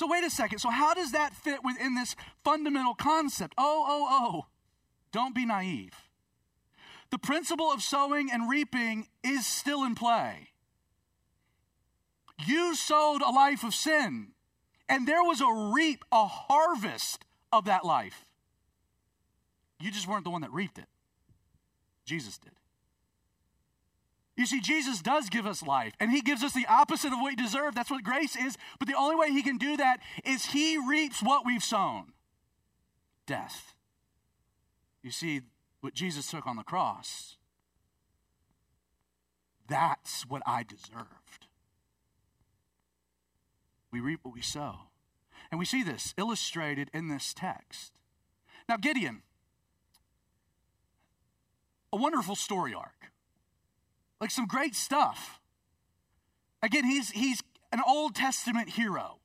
So, 0.00 0.06
wait 0.06 0.24
a 0.24 0.30
second. 0.30 0.60
So, 0.60 0.70
how 0.70 0.94
does 0.94 1.12
that 1.12 1.36
fit 1.36 1.62
within 1.62 1.94
this 1.94 2.16
fundamental 2.42 2.94
concept? 2.94 3.52
Oh, 3.58 3.84
oh, 3.86 4.06
oh. 4.10 4.46
Don't 5.12 5.34
be 5.34 5.44
naive. 5.44 5.92
The 7.10 7.18
principle 7.18 7.70
of 7.70 7.82
sowing 7.82 8.30
and 8.32 8.48
reaping 8.48 9.08
is 9.22 9.46
still 9.46 9.84
in 9.84 9.94
play. 9.94 10.52
You 12.46 12.74
sowed 12.74 13.20
a 13.20 13.28
life 13.28 13.62
of 13.62 13.74
sin, 13.74 14.28
and 14.88 15.06
there 15.06 15.22
was 15.22 15.42
a 15.42 15.70
reap, 15.74 16.02
a 16.10 16.26
harvest 16.26 17.26
of 17.52 17.66
that 17.66 17.84
life. 17.84 18.24
You 19.80 19.90
just 19.90 20.08
weren't 20.08 20.24
the 20.24 20.30
one 20.30 20.40
that 20.40 20.50
reaped 20.50 20.78
it, 20.78 20.88
Jesus 22.06 22.38
did. 22.38 22.52
You 24.40 24.46
see, 24.46 24.60
Jesus 24.60 25.02
does 25.02 25.28
give 25.28 25.44
us 25.46 25.62
life, 25.62 25.92
and 26.00 26.10
He 26.10 26.22
gives 26.22 26.42
us 26.42 26.54
the 26.54 26.64
opposite 26.66 27.12
of 27.12 27.18
what 27.18 27.26
we 27.26 27.36
deserve. 27.36 27.74
That's 27.74 27.90
what 27.90 28.02
grace 28.02 28.36
is. 28.36 28.56
But 28.78 28.88
the 28.88 28.96
only 28.96 29.14
way 29.14 29.30
He 29.30 29.42
can 29.42 29.58
do 29.58 29.76
that 29.76 30.00
is 30.24 30.46
He 30.46 30.78
reaps 30.78 31.22
what 31.22 31.44
we've 31.44 31.62
sown 31.62 32.14
death. 33.26 33.74
You 35.02 35.10
see, 35.10 35.42
what 35.82 35.92
Jesus 35.92 36.30
took 36.30 36.46
on 36.46 36.56
the 36.56 36.62
cross, 36.62 37.36
that's 39.68 40.22
what 40.26 40.40
I 40.46 40.62
deserved. 40.62 41.48
We 43.92 44.00
reap 44.00 44.20
what 44.22 44.32
we 44.32 44.40
sow. 44.40 44.76
And 45.50 45.58
we 45.58 45.66
see 45.66 45.82
this 45.82 46.14
illustrated 46.16 46.88
in 46.94 47.08
this 47.08 47.34
text. 47.34 47.92
Now, 48.70 48.78
Gideon, 48.78 49.20
a 51.92 51.98
wonderful 51.98 52.36
story 52.36 52.72
arc, 52.72 53.12
like 54.20 54.30
some 54.30 54.46
great 54.46 54.74
stuff. 54.74 55.40
Again, 56.62 56.84
he's, 56.84 57.10
he's 57.10 57.42
an 57.72 57.80
Old 57.86 58.14
Testament 58.14 58.70
hero. 58.70 59.18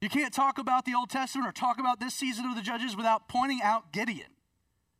You 0.00 0.08
can't 0.08 0.32
talk 0.32 0.58
about 0.58 0.84
the 0.84 0.94
Old 0.94 1.10
Testament 1.10 1.48
or 1.48 1.52
talk 1.52 1.80
about 1.80 1.98
this 1.98 2.14
season 2.14 2.46
of 2.46 2.54
the 2.54 2.62
Judges 2.62 2.96
without 2.96 3.28
pointing 3.28 3.60
out 3.62 3.92
Gideon. 3.92 4.30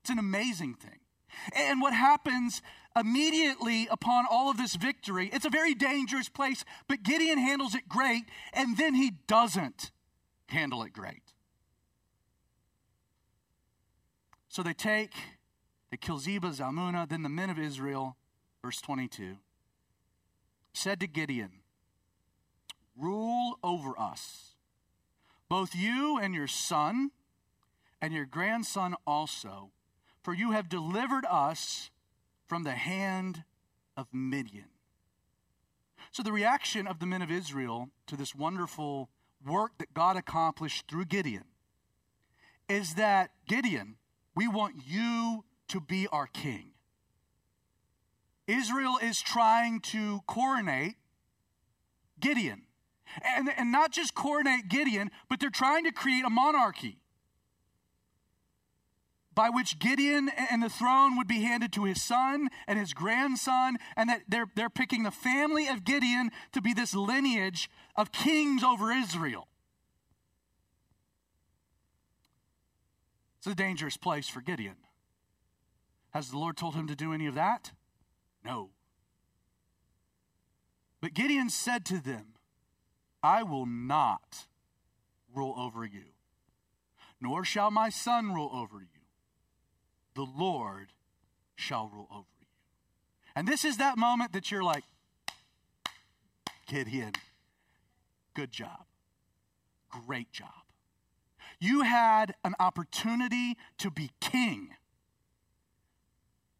It's 0.01 0.11
an 0.11 0.19
amazing 0.19 0.75
thing. 0.75 0.99
And 1.55 1.81
what 1.81 1.93
happens 1.93 2.63
immediately 2.99 3.87
upon 3.91 4.25
all 4.29 4.51
of 4.51 4.57
this 4.57 4.75
victory, 4.75 5.31
it's 5.33 5.45
a 5.45 5.51
very 5.51 5.75
dangerous 5.75 6.29
place, 6.29 6.65
but 6.89 7.03
Gideon 7.03 7.39
handles 7.39 7.75
it 7.75 7.89
great, 7.89 8.25
and 8.53 8.77
then 8.77 8.95
he 8.95 9.13
doesn't 9.29 9.93
handle 10.47 10.83
it 10.83 10.93
great. 10.93 11.23
So 14.49 14.63
they 14.63 14.73
take, 14.73 15.13
they 15.91 15.97
kill 15.97 16.19
Zebah, 16.19 16.59
Zalmunna, 16.59 17.09
then 17.09 17.23
the 17.23 17.29
men 17.29 17.51
of 17.51 17.59
Israel, 17.59 18.17
verse 18.63 18.81
22, 18.81 19.37
said 20.73 21.01
to 21.01 21.07
Gideon, 21.07 21.51
Rule 22.97 23.59
over 23.63 23.99
us, 23.99 24.55
both 25.49 25.75
you 25.75 26.19
and 26.19 26.35
your 26.35 26.49
son, 26.49 27.11
and 28.01 28.13
your 28.13 28.27
grandson 28.27 28.95
also 29.07 29.71
for 30.29 30.35
you 30.35 30.51
have 30.51 30.69
delivered 30.69 31.25
us 31.25 31.91
from 32.47 32.63
the 32.63 32.73
hand 32.73 33.45
of 33.97 34.09
Midian. 34.13 34.69
So, 36.13 36.23
the 36.23 36.33
reaction 36.33 36.87
of 36.87 36.99
the 36.99 37.07
men 37.07 37.23
of 37.23 37.31
Israel 37.31 37.89
to 38.09 38.15
this 38.15 38.35
wonderful 38.35 39.09
work 39.47 39.79
that 39.79 39.95
God 39.95 40.19
accomplished 40.19 40.85
through 40.87 41.07
Gideon 41.07 41.45
is 42.69 42.97
that, 42.97 43.31
Gideon, 43.49 43.97
we 44.35 44.49
want 44.49 44.77
you 44.87 45.45
to 45.69 45.81
be 45.81 46.07
our 46.09 46.27
king. 46.27 46.73
Israel 48.49 48.99
is 49.01 49.21
trying 49.21 49.81
to 49.81 50.21
coronate 50.27 50.97
Gideon. 52.19 52.63
And, 53.23 53.49
and 53.57 53.71
not 53.71 53.93
just 53.93 54.15
coronate 54.15 54.69
Gideon, 54.69 55.11
but 55.29 55.39
they're 55.39 55.51
trying 55.51 55.85
to 55.85 55.93
create 55.93 56.25
a 56.25 56.31
monarchy 56.31 56.99
by 59.39 59.51
which 59.51 59.79
Gideon 59.79 60.29
and 60.51 60.65
the 60.65 60.69
throne 60.69 61.17
would 61.17 61.29
be 61.29 61.43
handed 61.43 61.73
to 61.75 61.85
his 61.85 62.03
son 62.03 62.49
and 62.67 62.77
his 62.77 62.93
grandson, 62.93 63.77
and 63.97 64.09
that 64.09 64.23
they're, 64.27 64.49
they're 64.57 64.69
picking 64.69 65.05
the 65.05 65.13
family 65.13 65.69
of 65.69 65.85
Gideon 65.85 66.33
to 66.53 66.61
be 66.61 66.75
this 66.75 66.93
lineage 66.93 67.71
of 67.95 68.11
kings 68.11 68.65
over 68.65 68.91
Israel. 68.91 69.47
It's 73.39 73.47
a 73.47 73.55
dangerous 73.55 73.97
place 73.97 74.29
for 74.29 74.41
Gideon. 74.41 74.75
Has 76.11 76.31
the 76.33 76.39
Lord 76.39 76.57
told 76.57 76.75
him 76.75 76.89
to 76.89 76.97
do 76.97 77.13
any 77.13 77.27
of 77.27 77.37
that? 77.37 77.71
No. 78.45 78.71
But 81.01 81.15
Gideon 81.15 81.51
said 81.51 81.85
to 81.87 82.01
them, 82.01 82.35
I 83.23 83.43
will 83.43 83.67
not 83.67 84.47
rule 85.35 85.55
over 85.57 85.85
you, 85.85 86.05
nor 87.21 87.45
shall 87.45 87.71
my 87.71 87.89
son 87.89 88.33
rule 88.33 88.51
over 88.53 88.81
you. 88.81 88.87
The 90.15 90.27
Lord 90.27 90.89
shall 91.55 91.91
rule 91.93 92.09
over 92.11 92.27
you. 92.41 92.47
And 93.35 93.47
this 93.47 93.65
is 93.65 93.77
that 93.77 93.99
moment 93.99 94.33
that 94.33 94.51
you're 94.51 94.65
like, 94.65 94.85
Gideon, 96.67 97.13
good 98.35 98.51
job. 98.51 98.85
Great 99.89 100.33
job. 100.33 100.49
You 101.61 101.83
had 101.83 102.35
an 102.45 102.55
opportunity 102.61 103.57
to 103.79 103.91
be 103.91 104.11
king. 104.21 104.71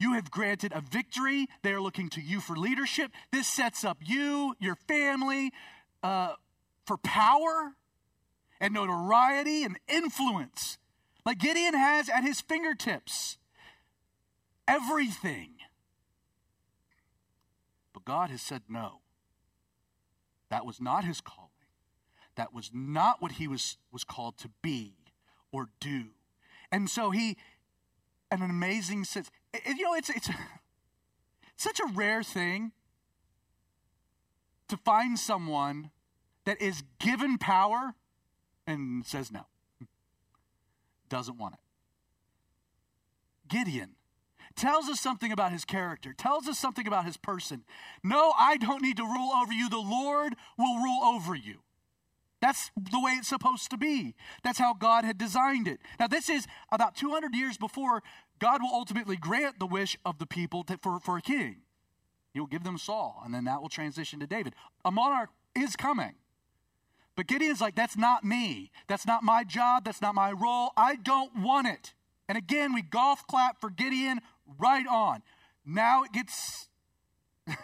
You 0.01 0.15
have 0.15 0.31
granted 0.31 0.73
a 0.73 0.81
victory. 0.81 1.47
They 1.63 1.73
are 1.73 1.81
looking 1.81 2.09
to 2.11 2.21
you 2.21 2.41
for 2.41 2.57
leadership. 2.57 3.11
This 3.33 3.49
sets 3.49 3.85
up 3.85 3.99
you, 4.05 4.55
your 4.61 4.77
family, 4.77 5.53
uh, 6.03 6.35
for 6.87 6.97
power 6.99 7.75
and 8.61 8.75
notoriety 8.75 9.65
and 9.65 9.79
influence. 9.89 10.79
Like 11.25 11.39
Gideon 11.39 11.75
has 11.75 12.09
at 12.09 12.23
his 12.23 12.41
fingertips 12.41 13.39
everything. 14.69 15.55
But 17.93 18.05
God 18.05 18.31
has 18.31 18.43
said 18.43 18.63
no. 18.69 19.01
That 20.51 20.65
was 20.65 20.81
not 20.81 21.05
his 21.05 21.21
calling. 21.21 21.49
That 22.37 22.55
was 22.55 22.71
not 22.73 23.21
what 23.21 23.33
he 23.33 23.49
was, 23.49 23.79
was 23.91 24.05
called 24.05 24.39
to 24.39 24.51
be 24.63 24.95
or 25.51 25.71
do. 25.81 26.05
And 26.71 26.89
so 26.89 27.11
he, 27.11 27.37
an 28.31 28.43
amazing 28.43 29.05
sense, 29.05 29.31
you 29.67 29.83
know, 29.83 29.95
it's, 29.95 30.11
it's 30.11 30.29
such 31.57 31.81
a 31.81 31.87
rare 31.95 32.23
thing 32.23 32.73
to 34.69 34.77
find 34.77 35.19
someone 35.19 35.91
that 36.45 36.61
is 36.61 36.83
given 36.99 37.39
power 37.39 37.95
and 38.67 39.05
says 39.07 39.33
no, 39.33 39.47
doesn't 41.09 41.39
want 41.39 41.55
it. 41.55 41.61
Gideon 43.49 43.97
tells 44.57 44.89
us 44.89 45.01
something 45.01 45.33
about 45.33 45.53
his 45.53 45.65
character, 45.65 46.13
tells 46.13 46.47
us 46.49 46.59
something 46.59 46.87
about 46.87 47.07
his 47.07 47.17
person. 47.17 47.65
No, 48.03 48.33
I 48.39 48.57
don't 48.57 48.83
need 48.83 48.99
to 48.99 49.05
rule 49.05 49.31
over 49.43 49.53
you. 49.53 49.69
The 49.69 49.79
Lord 49.79 50.35
will 50.59 50.77
rule 50.77 51.03
over 51.03 51.35
you. 51.35 51.61
That's 52.41 52.71
the 52.77 53.01
way 53.01 53.13
it's 53.13 53.29
supposed 53.29 53.71
to 53.71 53.77
be. 53.77 54.15
That's 54.45 54.59
how 54.59 54.75
God 54.75 55.05
had 55.05 55.19
designed 55.19 55.67
it. 55.67 55.81
Now, 55.99 56.07
this 56.07 56.29
is 56.29 56.47
about 56.71 56.95
200 56.95 57.35
years 57.35 57.57
before 57.57 58.03
God 58.39 58.63
will 58.63 58.73
ultimately 58.73 59.17
grant 59.17 59.59
the 59.59 59.67
wish 59.67 59.97
of 60.05 60.19
the 60.19 60.27
people 60.27 60.65
to, 60.65 60.79
for, 60.79 61.01
for 61.01 61.17
a 61.17 61.23
king. 61.23 61.57
He'll 62.33 62.47
give 62.47 62.65
them 62.65 62.79
Saul, 62.79 63.21
and 63.25 63.35
then 63.35 63.45
that 63.45 63.61
will 63.61 63.69
transition 63.69 64.21
to 64.21 64.27
David. 64.27 64.55
A 64.85 64.91
monarch 64.91 65.31
is 65.55 65.77
coming. 65.77 66.15
But 67.17 67.27
Gideon's 67.27 67.61
like, 67.61 67.75
that's 67.75 67.97
not 67.97 68.23
me. 68.23 68.71
That's 68.87 69.07
not 69.07 69.25
my 69.25 69.43
job. 69.43 69.85
That's 69.85 70.01
not 70.01 70.15
my 70.15 70.31
role. 70.31 70.71
I 70.77 70.95
don't 70.95 71.43
want 71.43 71.67
it. 71.67 71.95
And 72.29 72.39
again, 72.39 72.75
we 72.75 72.83
golf 72.83 73.27
clap 73.27 73.61
for 73.61 73.71
Gideon 73.71 74.21
right 74.59 74.87
on. 74.87 75.23
Now 75.67 76.05
it 76.05 76.13
gets, 76.13 76.69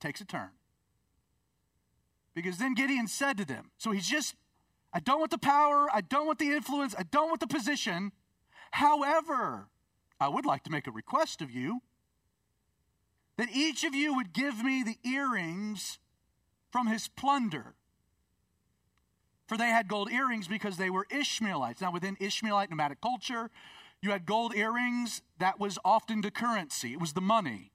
takes 0.00 0.20
a 0.20 0.24
turn. 0.24 0.50
Because 2.34 2.58
then 2.58 2.74
Gideon 2.74 3.08
said 3.08 3.36
to 3.38 3.44
them, 3.44 3.72
so 3.76 3.90
he's 3.90 4.08
just, 4.08 4.34
I 4.92 5.00
don't 5.00 5.18
want 5.18 5.32
the 5.32 5.38
power, 5.38 5.88
I 5.92 6.00
don't 6.00 6.26
want 6.26 6.38
the 6.38 6.50
influence, 6.50 6.94
I 6.98 7.02
don't 7.02 7.28
want 7.28 7.40
the 7.40 7.46
position. 7.46 8.12
However, 8.70 9.68
I 10.18 10.28
would 10.28 10.46
like 10.46 10.64
to 10.64 10.70
make 10.70 10.86
a 10.86 10.92
request 10.92 11.42
of 11.42 11.50
you 11.50 11.80
that 13.36 13.48
each 13.52 13.84
of 13.84 13.94
you 13.94 14.14
would 14.14 14.32
give 14.32 14.62
me 14.62 14.82
the 14.82 14.98
earrings 15.08 15.98
from 16.70 16.86
his 16.86 17.08
plunder. 17.08 17.74
For 19.46 19.56
they 19.56 19.68
had 19.68 19.88
gold 19.88 20.12
earrings 20.12 20.46
because 20.46 20.76
they 20.76 20.90
were 20.90 21.06
Ishmaelites. 21.10 21.80
Now, 21.80 21.90
within 21.90 22.16
Ishmaelite 22.20 22.70
nomadic 22.70 23.00
culture, 23.00 23.50
you 24.02 24.10
had 24.10 24.26
gold 24.26 24.54
earrings 24.54 25.22
that 25.38 25.58
was 25.58 25.78
often 25.84 26.20
the 26.20 26.30
currency, 26.30 26.92
it 26.92 27.00
was 27.00 27.14
the 27.14 27.20
money. 27.20 27.72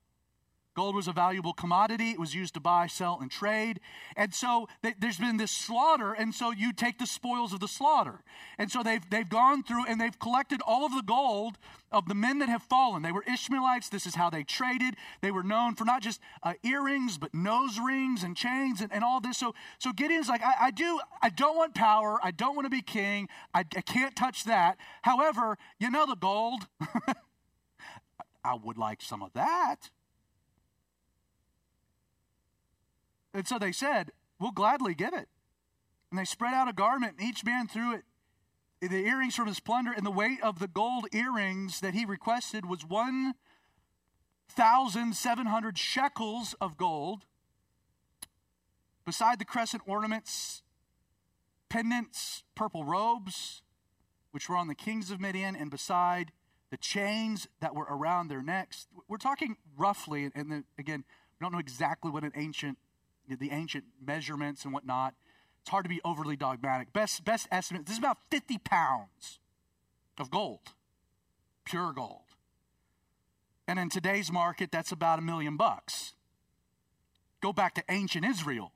Gold 0.76 0.94
was 0.94 1.08
a 1.08 1.14
valuable 1.14 1.54
commodity. 1.54 2.12
It 2.12 2.20
was 2.20 2.36
used 2.36 2.54
to 2.56 2.60
buy, 2.60 2.88
sell, 2.88 3.18
and 3.22 3.32
trade. 3.32 3.80
And 4.18 4.34
so 4.34 4.68
there's 5.00 5.18
been 5.18 5.38
this 5.38 5.52
slaughter, 5.52 6.12
and 6.12 6.36
so 6.36 6.52
you 6.52 6.74
take 6.74 7.00
the 7.00 7.08
spoils 7.08 7.54
of 7.54 7.62
the 7.62 7.68
slaughter. 7.68 8.20
And 8.58 8.70
so 8.70 8.84
they've, 8.84 9.10
they've 9.10 9.30
gone 9.30 9.64
through 9.64 9.86
and 9.88 10.00
they've 10.00 10.18
collected 10.20 10.62
all 10.68 10.86
of 10.86 10.94
the 10.94 11.02
gold 11.02 11.58
of 11.94 12.10
the 12.10 12.14
men 12.14 12.40
that 12.40 12.50
have 12.50 12.62
fallen. 12.62 13.04
They 13.04 13.14
were 13.14 13.24
Ishmaelites. 13.26 13.88
This 13.88 14.06
is 14.06 14.16
how 14.16 14.30
they 14.30 14.44
traded. 14.44 14.96
They 15.22 15.32
were 15.32 15.44
known 15.44 15.76
for 15.76 15.86
not 15.86 16.02
just 16.02 16.20
uh, 16.44 16.54
earrings, 16.62 17.18
but 17.18 17.34
nose 17.34 17.80
rings 17.80 18.24
and 18.24 18.36
chains 18.36 18.82
and, 18.82 18.92
and 18.92 19.02
all 19.02 19.22
this. 19.22 19.38
So, 19.38 19.56
so 19.80 19.94
Gideon's 19.94 20.28
like, 20.28 20.44
I, 20.44 20.66
I 20.66 20.72
do, 20.72 21.00
I 21.22 21.30
don't 21.30 21.56
want 21.56 21.74
power. 21.74 22.20
I 22.22 22.32
don't 22.32 22.54
want 22.54 22.66
to 22.66 22.70
be 22.70 22.82
king. 22.82 23.30
I, 23.54 23.60
I 23.60 23.82
can't 23.82 24.14
touch 24.14 24.44
that. 24.44 24.78
However, 25.04 25.58
you 25.80 25.90
know 25.90 26.06
the 26.06 26.18
gold. 26.18 26.68
I 28.44 28.56
would 28.62 28.78
like 28.78 29.02
some 29.02 29.24
of 29.24 29.32
that. 29.34 29.90
And 33.36 33.48
so 33.48 33.60
they 33.60 33.72
said, 33.72 34.12
We'll 34.40 34.52
gladly 34.52 34.96
give 34.96 35.14
it. 35.14 35.30
And 36.10 36.20
they 36.20 36.26
spread 36.26 36.54
out 36.54 36.68
a 36.68 36.74
garment, 36.74 37.16
and 37.20 37.30
each 37.30 37.46
man 37.46 37.68
threw 37.68 37.94
it 37.94 38.04
the 38.82 39.06
earrings 39.06 39.36
from 39.36 39.48
his 39.48 39.60
plunder, 39.60 39.92
and 39.92 40.06
the 40.06 40.12
weight 40.12 40.40
of 40.44 40.60
the 40.60 40.68
gold 40.68 41.08
earrings 41.12 41.80
that 41.80 41.96
he 41.96 42.06
requested 42.06 42.68
was 42.68 42.86
1,700 42.86 45.78
shekels 45.78 46.56
of 46.62 46.78
gold. 46.78 47.26
Beside 49.06 49.40
the 49.40 49.46
crescent 49.46 49.82
ornaments, 49.86 50.62
pendants, 51.70 52.44
purple 52.54 52.84
robes, 52.84 53.62
which 54.32 54.50
were 54.50 54.58
on 54.58 54.68
the 54.68 54.76
kings 54.76 55.10
of 55.12 55.20
Midian, 55.20 55.56
and 55.56 55.72
beside 55.72 56.32
the 56.72 56.78
chains 56.78 57.48
that 57.62 57.76
were 57.76 57.88
around 57.90 58.28
their 58.28 58.42
necks. 58.42 58.88
We're 59.08 59.18
talking 59.18 59.56
roughly, 59.78 60.32
and 60.36 60.52
the, 60.52 60.64
again, 60.78 61.06
we 61.40 61.44
don't 61.44 61.54
know 61.54 61.60
exactly 61.60 62.12
what 62.12 62.24
an 62.24 62.34
ancient 62.36 62.78
the 63.28 63.52
ancient 63.52 63.86
measurements 64.06 64.64
and 64.64 64.74
whatnot. 64.74 65.14
It's 65.62 65.70
hard 65.70 65.86
to 65.86 65.90
be 65.90 66.02
overly 66.06 66.36
dogmatic. 66.36 66.94
Best, 66.94 67.26
best 67.26 67.48
estimate 67.52 67.86
this 67.86 67.94
is 67.94 68.00
about 68.00 68.18
50 68.30 68.60
pounds 68.60 69.40
of 70.20 70.30
gold, 70.30 70.74
pure 71.66 71.92
gold. 71.92 72.22
And 73.68 73.80
in 73.80 73.90
today's 73.90 74.32
market, 74.32 74.72
that's 74.72 74.92
about 74.92 75.20
a 75.20 75.22
million 75.24 75.58
bucks. 75.58 76.14
Go 77.42 77.52
back 77.52 77.74
to 77.76 77.84
ancient 77.90 78.26
Israel. 78.26 78.74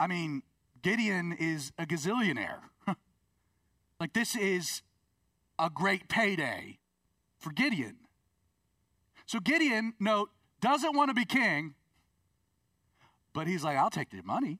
I 0.00 0.06
mean, 0.06 0.42
Gideon 0.82 1.32
is 1.38 1.72
a 1.78 1.84
gazillionaire. 1.84 2.60
like, 4.00 4.12
this 4.12 4.36
is 4.36 4.82
a 5.58 5.68
great 5.68 6.08
payday 6.08 6.78
for 7.38 7.50
Gideon. 7.50 7.96
So, 9.26 9.40
Gideon, 9.40 9.94
note, 10.00 10.30
doesn't 10.60 10.96
want 10.96 11.10
to 11.10 11.14
be 11.14 11.24
king, 11.24 11.74
but 13.38 13.46
he's 13.46 13.62
like, 13.62 13.76
I'll 13.76 13.88
take 13.88 14.10
the 14.10 14.20
money. 14.24 14.58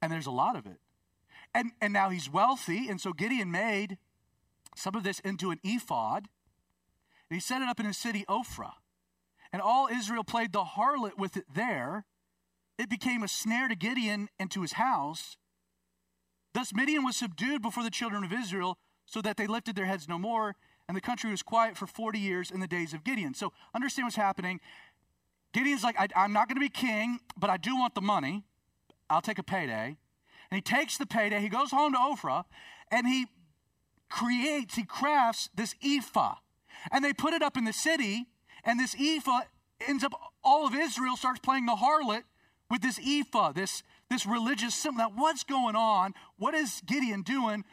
And 0.00 0.10
there's 0.10 0.24
a 0.24 0.30
lot 0.30 0.56
of 0.56 0.64
it. 0.64 0.78
And, 1.54 1.72
and 1.78 1.92
now 1.92 2.08
he's 2.08 2.30
wealthy, 2.32 2.88
and 2.88 2.98
so 2.98 3.12
Gideon 3.12 3.50
made 3.50 3.98
some 4.74 4.94
of 4.94 5.02
this 5.02 5.20
into 5.20 5.50
an 5.50 5.60
ephod. 5.62 6.28
And 7.28 7.36
he 7.36 7.40
set 7.40 7.60
it 7.60 7.68
up 7.68 7.78
in 7.78 7.84
his 7.84 7.98
city, 7.98 8.24
Ophrah. 8.26 8.76
And 9.52 9.60
all 9.60 9.86
Israel 9.92 10.24
played 10.24 10.54
the 10.54 10.64
harlot 10.64 11.18
with 11.18 11.36
it 11.36 11.44
there. 11.54 12.06
It 12.78 12.88
became 12.88 13.22
a 13.22 13.28
snare 13.28 13.68
to 13.68 13.76
Gideon 13.76 14.30
and 14.38 14.50
to 14.52 14.62
his 14.62 14.72
house. 14.72 15.36
Thus 16.54 16.72
Midian 16.72 17.04
was 17.04 17.16
subdued 17.16 17.60
before 17.60 17.84
the 17.84 17.90
children 17.90 18.24
of 18.24 18.32
Israel, 18.32 18.78
so 19.04 19.20
that 19.20 19.36
they 19.36 19.46
lifted 19.46 19.76
their 19.76 19.84
heads 19.84 20.08
no 20.08 20.18
more, 20.18 20.56
and 20.88 20.96
the 20.96 21.02
country 21.02 21.30
was 21.30 21.42
quiet 21.42 21.76
for 21.76 21.86
40 21.86 22.18
years 22.18 22.50
in 22.50 22.60
the 22.60 22.66
days 22.66 22.94
of 22.94 23.04
Gideon. 23.04 23.34
So 23.34 23.52
understand 23.74 24.06
what's 24.06 24.16
happening. 24.16 24.60
Gideon's 25.54 25.84
like, 25.84 25.96
I, 25.98 26.24
am 26.24 26.32
not 26.32 26.48
going 26.48 26.56
to 26.56 26.60
be 26.60 26.68
king, 26.68 27.20
but 27.36 27.48
I 27.48 27.56
do 27.56 27.76
want 27.76 27.94
the 27.94 28.00
money. 28.00 28.42
I'll 29.08 29.22
take 29.22 29.38
a 29.38 29.44
payday. 29.44 29.96
And 30.50 30.56
he 30.56 30.60
takes 30.60 30.98
the 30.98 31.06
payday, 31.06 31.40
he 31.40 31.48
goes 31.48 31.70
home 31.70 31.92
to 31.92 31.98
Ophrah, 31.98 32.44
and 32.90 33.06
he 33.06 33.26
creates, 34.10 34.74
he 34.74 34.84
crafts 34.84 35.48
this 35.54 35.74
ephod. 35.80 36.36
And 36.90 37.04
they 37.04 37.12
put 37.12 37.32
it 37.32 37.42
up 37.42 37.56
in 37.56 37.64
the 37.64 37.72
city, 37.72 38.26
and 38.64 38.78
this 38.78 38.94
ephod 38.98 39.44
ends 39.86 40.02
up, 40.02 40.12
all 40.42 40.66
of 40.66 40.74
Israel 40.74 41.16
starts 41.16 41.38
playing 41.38 41.66
the 41.66 41.76
harlot 41.76 42.24
with 42.68 42.82
this 42.82 42.98
ephod, 43.00 43.54
this, 43.54 43.84
this 44.10 44.26
religious 44.26 44.74
symbol. 44.74 44.98
Now, 44.98 45.12
what's 45.14 45.44
going 45.44 45.76
on? 45.76 46.14
What 46.36 46.54
is 46.54 46.82
Gideon 46.84 47.22
doing? 47.22 47.64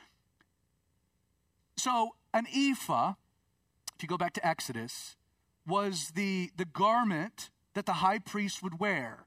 So, 1.77 2.11
an 2.31 2.45
ephod, 2.53 3.15
if 3.95 4.03
you 4.03 4.07
go 4.07 4.17
back 4.17 4.33
to 4.33 4.47
Exodus, 4.47 5.15
was 5.65 6.11
the, 6.15 6.51
the 6.55 6.65
garment 6.65 7.49
that 7.73 7.85
the 7.85 7.93
high 7.93 8.19
priest 8.19 8.61
would 8.63 8.79
wear. 8.79 9.25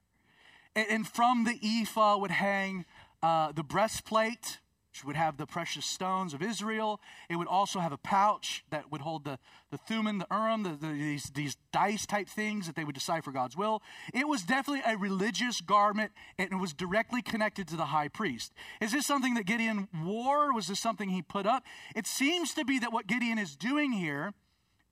And, 0.77 1.07
from 1.07 1.45
the 1.45 1.59
ephod 1.63 2.21
would 2.21 2.33
hang 2.33 2.85
uh, 3.23 3.53
the 3.53 3.63
breastplate 3.63 4.59
which 4.95 5.05
would 5.05 5.17
have 5.17 5.39
the 5.39 5.47
precious 5.47 5.85
stones 5.85 6.35
of 6.35 6.41
Israel. 6.41 7.01
It 7.29 7.35
would 7.35 7.49
also 7.49 7.81
have 7.81 7.91
a 7.91 7.97
pouch 7.97 8.65
that 8.71 8.93
would 8.93 9.01
hold 9.01 9.25
the, 9.25 9.41
the 9.73 9.77
Thummim, 9.77 10.21
the 10.21 10.27
Urim, 10.31 10.63
the, 10.63 10.77
the, 10.81 10.93
these, 10.93 11.25
these 11.35 11.57
dice 11.73 12.07
type 12.07 12.29
things 12.29 12.69
that 12.69 12.77
they 12.77 12.85
would 12.85 12.95
decipher 12.95 13.33
God's 13.33 13.57
will. 13.57 13.83
It 14.13 14.29
was 14.29 14.45
definitely 14.45 14.83
a 14.87 14.97
religious 14.97 15.61
garment 15.61 16.13
and 16.39 16.53
it 16.53 16.61
was 16.61 16.73
directly 16.73 17.23
connected 17.23 17.67
to 17.69 17.77
the 17.77 17.87
high 17.87 18.07
priest. 18.07 18.53
Is 18.81 18.93
this 18.93 19.05
something 19.05 19.35
that 19.35 19.47
Gideon 19.47 19.89
wore? 20.05 20.55
Was 20.55 20.69
this 20.69 20.79
something 20.79 21.09
he 21.09 21.23
put 21.23 21.45
up? 21.45 21.65
It 21.97 22.07
seems 22.07 22.55
to 22.55 22.65
be 22.65 22.79
that 22.79 22.93
what 22.93 23.09
Gideon 23.09 23.37
is 23.37 23.57
doing 23.57 23.91
here, 23.91 24.33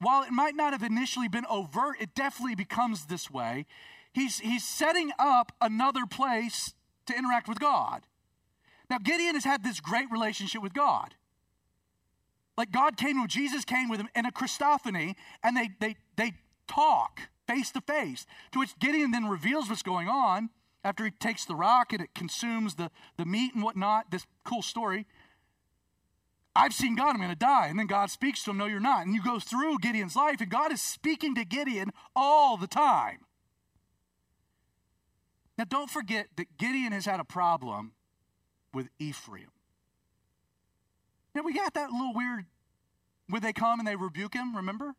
while 0.03 0.23
it 0.23 0.31
might 0.31 0.55
not 0.55 0.73
have 0.73 0.83
initially 0.83 1.29
been 1.29 1.47
overt, 1.49 1.97
it 2.01 2.15
definitely 2.15 2.55
becomes 2.55 3.07
this 3.07 3.31
way. 3.31 3.67
He's, 4.13 4.41
he's 4.41 4.65
setting 4.65 5.13
up 5.19 5.53
another 5.61 6.07
place 6.07 6.75
to 7.07 7.17
interact 7.17 7.49
with 7.49 7.59
God. 7.59 8.03
Now, 8.91 8.99
Gideon 8.99 9.35
has 9.35 9.45
had 9.45 9.65
this 9.65 9.81
great 9.81 10.11
relationship 10.11 10.63
with 10.63 10.75
God. 10.75 11.15
Like 12.59 12.71
God 12.71 12.97
came 12.97 13.21
with 13.21 13.31
Jesus 13.31 13.65
came 13.65 13.89
with 13.89 14.01
him 14.01 14.09
in 14.15 14.27
a 14.27 14.31
Christophany, 14.31 15.15
and 15.43 15.57
they, 15.57 15.71
they, 15.81 15.97
they 16.17 16.33
talk 16.69 17.21
face 17.47 17.71
to 17.73 17.81
face, 17.81 18.27
to 18.53 18.59
which 18.59 18.79
Gideon 18.79 19.11
then 19.11 19.27
reveals 19.27 19.69
what's 19.69 19.83
going 19.83 20.09
on 20.09 20.51
after 20.85 21.05
he 21.05 21.11
takes 21.11 21.45
the 21.45 21.55
rock 21.55 21.93
and 21.93 22.03
it 22.03 22.15
consumes 22.15 22.75
the, 22.75 22.91
the 23.17 23.25
meat 23.25 23.55
and 23.55 23.63
whatnot. 23.63 24.11
This 24.11 24.27
cool 24.45 24.63
story. 24.63 25.07
I've 26.55 26.75
seen 26.75 26.97
God, 26.97 27.11
I'm 27.11 27.17
going 27.17 27.31
to 27.31 27.37
die. 27.37 27.69
And 27.69 27.79
then 27.79 27.87
God 27.87 28.11
speaks 28.11 28.45
to 28.45 28.51
him, 28.51 28.59
No, 28.59 28.67
you're 28.67 28.81
not. 28.81 29.07
And 29.07 29.15
you 29.15 29.23
go 29.23 29.39
through 29.39 29.79
Gideon's 29.79 30.17
life, 30.17 30.41
and 30.41 30.51
God 30.51 30.73
is 30.73 30.83
speaking 30.83 31.35
to 31.37 31.45
Gideon 31.45 31.91
all 32.15 32.57
the 32.57 32.67
time. 32.67 33.21
Now, 35.59 35.65
don't 35.65 35.91
forget 35.91 36.29
that 36.37 36.57
Gideon 36.59 36.93
has 36.93 37.07
had 37.07 37.21
a 37.21 37.25
problem 37.25 37.93
with 38.73 38.89
Ephraim. 38.99 39.51
Now, 41.35 41.43
we 41.43 41.55
got 41.55 41.75
that 41.75 41.91
little 41.91 42.15
weird 42.15 42.47
where 43.29 43.41
they 43.41 43.53
come 43.53 43.79
and 43.79 43.87
they 43.87 43.97
rebuke 43.97 44.35
him, 44.35 44.57
remember? 44.57 44.95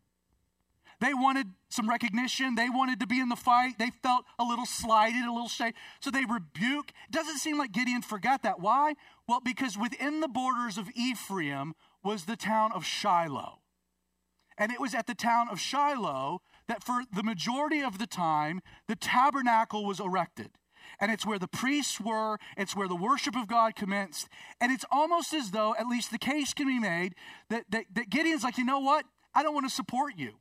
They 1.00 1.14
wanted 1.14 1.48
some 1.68 1.88
recognition. 1.88 2.54
They 2.54 2.68
wanted 2.68 3.00
to 3.00 3.06
be 3.06 3.20
in 3.20 3.28
the 3.28 3.36
fight. 3.36 3.78
They 3.78 3.90
felt 4.02 4.24
a 4.38 4.44
little 4.44 4.66
slighted, 4.66 5.24
a 5.24 5.32
little 5.32 5.48
shade. 5.48 5.74
So 6.00 6.10
they 6.10 6.24
rebuke. 6.24 6.92
Doesn't 7.10 7.38
seem 7.38 7.58
like 7.58 7.72
Gideon 7.72 8.02
forgot 8.02 8.42
that. 8.42 8.60
Why? 8.60 8.94
Well, 9.28 9.40
because 9.44 9.76
within 9.76 10.20
the 10.20 10.28
borders 10.28 10.78
of 10.78 10.90
Ephraim 10.94 11.74
was 12.02 12.24
the 12.24 12.36
town 12.36 12.72
of 12.72 12.84
Shiloh. 12.84 13.60
And 14.56 14.70
it 14.70 14.80
was 14.80 14.94
at 14.94 15.06
the 15.06 15.14
town 15.14 15.48
of 15.50 15.58
Shiloh 15.58 16.40
that 16.68 16.84
for 16.84 17.02
the 17.12 17.22
majority 17.22 17.82
of 17.82 17.98
the 17.98 18.06
time, 18.06 18.60
the 18.86 18.96
tabernacle 18.96 19.84
was 19.84 20.00
erected 20.00 20.50
and 21.00 21.10
it's 21.10 21.26
where 21.26 21.38
the 21.38 21.48
priests 21.48 22.00
were, 22.00 22.38
it's 22.56 22.76
where 22.76 22.88
the 22.88 22.96
worship 22.96 23.36
of 23.36 23.48
God 23.48 23.74
commenced. 23.74 24.28
And 24.60 24.72
it's 24.72 24.84
almost 24.90 25.32
as 25.34 25.50
though, 25.50 25.74
at 25.78 25.86
least 25.86 26.10
the 26.10 26.18
case 26.18 26.54
can 26.54 26.66
be 26.66 26.78
made, 26.78 27.14
that, 27.50 27.64
that, 27.70 27.86
that 27.94 28.10
Gideon's 28.10 28.44
like, 28.44 28.58
you 28.58 28.64
know 28.64 28.80
what? 28.80 29.04
I 29.34 29.42
don't 29.42 29.54
want 29.54 29.66
to 29.66 29.74
support 29.74 30.14
you. 30.16 30.34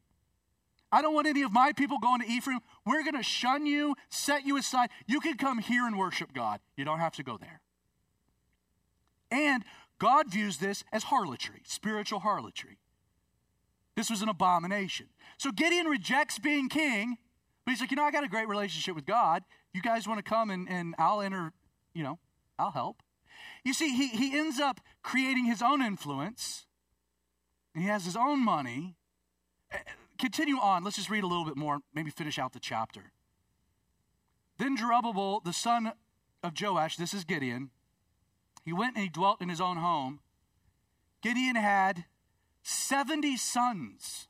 I 0.94 1.02
don't 1.02 1.16
want 1.16 1.26
any 1.26 1.42
of 1.42 1.52
my 1.52 1.74
people 1.74 1.98
going 1.98 2.22
to 2.22 2.28
Ephraim. 2.28 2.60
We're 2.86 3.02
going 3.02 3.16
to 3.16 3.24
shun 3.24 3.66
you, 3.66 3.96
set 4.10 4.46
you 4.46 4.58
aside. 4.58 4.92
You 5.08 5.20
can 5.20 5.38
come 5.38 5.58
here 5.58 5.88
and 5.88 5.98
worship 5.98 6.32
God. 6.34 6.60
You 6.78 6.86
don't 6.86 7.00
have 7.00 7.16
to 7.16 7.24
go 7.24 7.36
there. 7.36 7.62
And 9.32 9.64
God 9.98 10.32
views 10.32 10.58
this 10.58 10.84
as 10.94 11.06
harlotry, 11.06 11.64
spiritual 11.66 12.20
harlotry. 12.20 12.78
This 13.96 14.12
was 14.12 14.22
an 14.22 14.30
abomination. 14.30 15.08
So 15.40 15.52
Gideon 15.52 15.88
rejects 15.88 16.38
being 16.38 16.70
king, 16.70 17.18
but 17.66 17.72
he's 17.72 17.82
like, 17.82 17.90
you 17.90 17.98
know, 17.98 18.04
I 18.04 18.12
got 18.12 18.24
a 18.24 18.30
great 18.30 18.48
relationship 18.48 18.96
with 18.96 19.08
God. 19.08 19.42
You 19.74 19.82
guys 19.82 20.08
want 20.08 20.24
to 20.24 20.30
come 20.30 20.52
and, 20.52 20.70
and 20.70 20.94
I'll 21.00 21.22
enter, 21.22 21.54
you 21.96 22.04
know, 22.04 22.20
I'll 22.60 22.72
help. 22.72 23.02
You 23.66 23.74
see, 23.74 23.96
he, 23.96 24.10
he 24.10 24.38
ends 24.38 24.60
up 24.60 24.80
creating 25.02 25.46
his 25.46 25.64
own 25.64 25.82
influence. 25.82 26.68
He 27.74 27.86
has 27.86 28.06
his 28.06 28.16
own 28.16 28.46
money. 28.46 28.96
Continue 30.24 30.56
on. 30.56 30.86
Let's 30.86 30.96
just 30.96 31.10
read 31.10 31.26
a 31.26 31.28
little 31.28 31.44
bit 31.44 31.58
more, 31.58 31.80
maybe 31.94 32.10
finish 32.10 32.40
out 32.40 32.54
the 32.54 32.60
chapter. 32.62 33.12
Then 34.58 34.78
Jerubbaal, 34.78 35.44
the 35.44 35.52
son 35.52 35.92
of 36.42 36.54
Joash, 36.58 36.96
this 36.96 37.14
is 37.14 37.26
Gideon, 37.26 37.72
he 38.64 38.72
went 38.72 38.96
and 38.96 39.04
he 39.04 39.10
dwelt 39.10 39.42
in 39.42 39.50
his 39.50 39.60
own 39.60 39.76
home. 39.76 40.22
Gideon 41.22 41.58
had 41.58 42.06
70 42.62 43.36
sons 43.36 44.30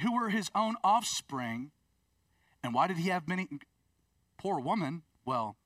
who 0.00 0.14
were 0.14 0.30
his 0.30 0.50
own 0.54 0.76
offspring 0.82 1.70
and 2.64 2.72
why 2.72 2.86
did 2.86 2.96
he 2.96 3.10
have 3.10 3.28
many? 3.28 3.48
Poor 4.38 4.58
woman. 4.60 5.02
Well, 5.26 5.56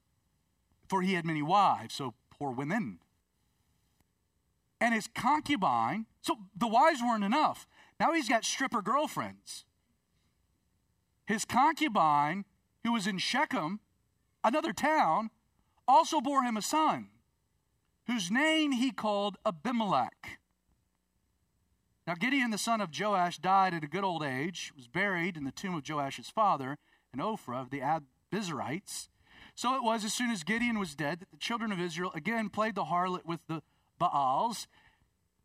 for 0.88 1.02
he 1.02 1.14
had 1.14 1.24
many 1.24 1.42
wives, 1.42 1.94
so 1.94 2.14
poor 2.36 2.50
women. 2.50 2.98
And 4.80 4.92
his 4.92 5.06
concubine, 5.06 6.06
so 6.20 6.38
the 6.56 6.66
wives 6.66 7.00
weren't 7.00 7.22
enough. 7.22 7.68
Now 8.02 8.14
he's 8.14 8.28
got 8.28 8.44
stripper 8.44 8.82
girlfriends. 8.82 9.64
His 11.24 11.44
concubine, 11.44 12.44
who 12.82 12.92
was 12.92 13.06
in 13.06 13.18
Shechem, 13.18 13.78
another 14.42 14.72
town, 14.72 15.30
also 15.86 16.20
bore 16.20 16.42
him 16.42 16.56
a 16.56 16.62
son, 16.62 17.10
whose 18.08 18.28
name 18.28 18.72
he 18.72 18.90
called 18.90 19.36
Abimelech. 19.46 20.40
Now, 22.04 22.14
Gideon, 22.14 22.50
the 22.50 22.58
son 22.58 22.80
of 22.80 22.90
Joash, 22.92 23.38
died 23.38 23.72
at 23.72 23.84
a 23.84 23.86
good 23.86 24.02
old 24.02 24.24
age, 24.24 24.72
was 24.74 24.88
buried 24.88 25.36
in 25.36 25.44
the 25.44 25.52
tomb 25.52 25.76
of 25.76 25.84
Joash's 25.88 26.28
father 26.28 26.78
in 27.14 27.20
Ophrah 27.20 27.62
of 27.62 27.70
the 27.70 27.82
Abiezrites. 27.82 29.10
So 29.54 29.76
it 29.76 29.84
was 29.84 30.04
as 30.04 30.12
soon 30.12 30.32
as 30.32 30.42
Gideon 30.42 30.80
was 30.80 30.96
dead 30.96 31.20
that 31.20 31.30
the 31.30 31.36
children 31.36 31.70
of 31.70 31.78
Israel 31.78 32.10
again 32.16 32.48
played 32.48 32.74
the 32.74 32.86
harlot 32.86 33.24
with 33.24 33.46
the 33.46 33.62
Baals 34.00 34.66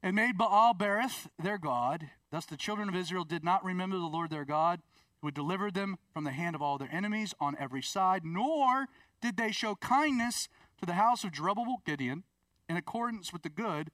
and 0.01 0.16
made 0.16 0.39
Baal 0.39 0.74
Berith 0.74 1.28
their 1.38 1.60
God. 1.60 2.10
Thus 2.32 2.46
the 2.46 2.58
children 2.58 2.90
of 2.90 2.96
Israel 2.96 3.24
did 3.24 3.44
not 3.44 3.64
remember 3.64 3.98
the 3.98 4.06
Lord 4.06 4.30
their 4.30 4.46
God, 4.46 4.82
who 5.22 5.28
had 5.28 5.34
delivered 5.34 5.74
them 5.74 5.98
from 6.14 6.24
the 6.24 6.32
hand 6.32 6.56
of 6.56 6.62
all 6.62 6.78
their 6.78 6.92
enemies 6.92 7.34
on 7.40 7.56
every 7.60 7.82
side, 7.82 8.24
nor 8.24 8.88
did 9.22 9.38
they 9.38 9.52
show 9.52 9.76
kindness 9.76 10.48
to 10.80 10.86
the 10.86 10.94
house 10.94 11.24
of 11.24 11.32
Jerubbaal 11.32 11.84
Gideon 11.86 12.24
in 12.70 12.78
accordance 12.78 13.34
with 13.34 13.42
the 13.42 13.50
good 13.50 13.90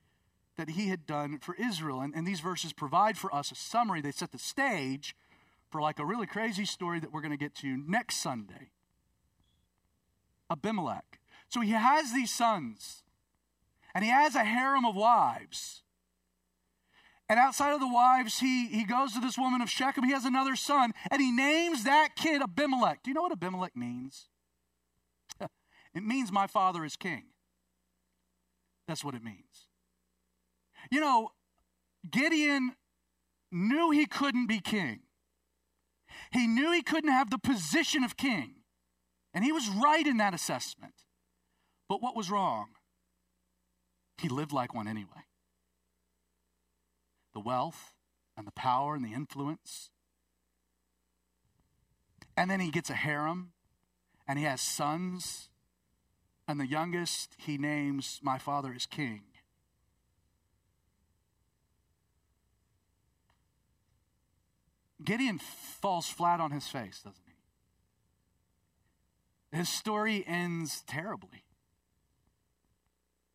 that 0.58 0.72
he 0.72 0.90
had 0.90 1.06
done 1.06 1.40
for 1.40 1.56
Israel. 1.56 2.02
And, 2.02 2.14
and 2.14 2.28
these 2.28 2.40
verses 2.40 2.74
provide 2.74 3.18
for 3.18 3.34
us 3.34 3.52
a 3.52 3.56
summary. 3.56 4.02
They 4.02 4.12
set 4.12 4.32
the 4.32 4.38
stage 4.38 5.16
for 5.70 5.82
like 5.82 6.00
a 6.00 6.06
really 6.06 6.28
crazy 6.28 6.66
story 6.66 7.00
that 7.00 7.12
we're 7.12 7.22
going 7.22 7.32
to 7.32 7.38
get 7.38 7.56
to 7.56 7.78
next 7.88 8.18
Sunday. 8.18 8.70
Abimelech. 10.50 11.20
So 11.50 11.62
he 11.62 11.72
has 11.72 12.14
these 12.14 12.34
sons, 12.34 13.04
and 13.94 14.04
he 14.04 14.10
has 14.10 14.36
a 14.36 14.44
harem 14.44 14.86
of 14.86 14.96
wives. 14.96 15.83
And 17.30 17.40
outside 17.40 17.74
of 17.74 17.80
the 17.80 17.88
wives, 17.88 18.40
he, 18.40 18.68
he 18.68 18.84
goes 18.84 19.14
to 19.14 19.20
this 19.20 19.38
woman 19.38 19.62
of 19.62 19.70
Shechem. 19.70 20.04
He 20.04 20.12
has 20.12 20.26
another 20.26 20.56
son, 20.56 20.92
and 21.10 21.22
he 21.22 21.32
names 21.32 21.86
that 21.86 22.16
kid 22.16 22.42
Abimelech. 22.42 23.02
Do 23.04 23.10
you 23.10 23.16
know 23.16 23.22
what 23.22 23.32
Abimelech 23.32 23.76
means? 23.76 24.28
it 25.40 26.04
means 26.04 26.32
my 26.32 26.48
father 26.48 26.84
is 26.84 26.96
king. 26.96 27.24
That's 28.88 29.04
what 29.04 29.16
it 29.16 29.24
means. 29.24 29.68
You 30.92 31.00
know, 31.00 31.30
Gideon 32.10 32.74
knew 33.52 33.92
he 33.92 34.06
couldn't 34.06 34.48
be 34.48 34.60
king. 34.60 35.00
He 36.32 36.48
knew 36.48 36.72
he 36.72 36.82
couldn't 36.82 37.12
have 37.12 37.30
the 37.30 37.38
position 37.38 38.04
of 38.04 38.18
king. 38.18 38.56
And 39.34 39.44
he 39.44 39.52
was 39.52 39.70
right 39.70 40.06
in 40.06 40.18
that 40.18 40.34
assessment. 40.34 40.94
But 41.88 42.02
what 42.02 42.16
was 42.16 42.30
wrong? 42.30 42.68
He 44.22 44.30
lived 44.30 44.52
like 44.52 44.74
one 44.74 44.88
anyway. 44.88 45.26
The 47.34 47.40
wealth 47.40 47.94
and 48.38 48.48
the 48.48 48.52
power 48.52 48.96
and 48.96 49.04
the 49.04 49.14
influence. 49.14 49.90
And 52.36 52.50
then 52.50 52.60
he 52.60 52.72
gets 52.72 52.90
a 52.90 52.96
harem 52.96 53.52
and 54.28 54.40
he 54.40 54.46
has 54.46 54.62
sons. 54.62 55.50
And 56.48 56.60
the 56.60 56.68
youngest 56.68 57.36
he 57.38 57.58
names, 57.58 58.20
My 58.22 58.38
father 58.38 58.74
is 58.74 58.86
king. 58.86 59.22
Gideon 65.04 65.40
falls 65.40 66.08
flat 66.08 66.40
on 66.40 66.52
his 66.52 66.68
face, 66.68 67.02
doesn't 67.02 67.24
he? 69.52 69.58
His 69.58 69.70
story 69.70 70.24
ends 70.26 70.82
terribly. 70.88 71.44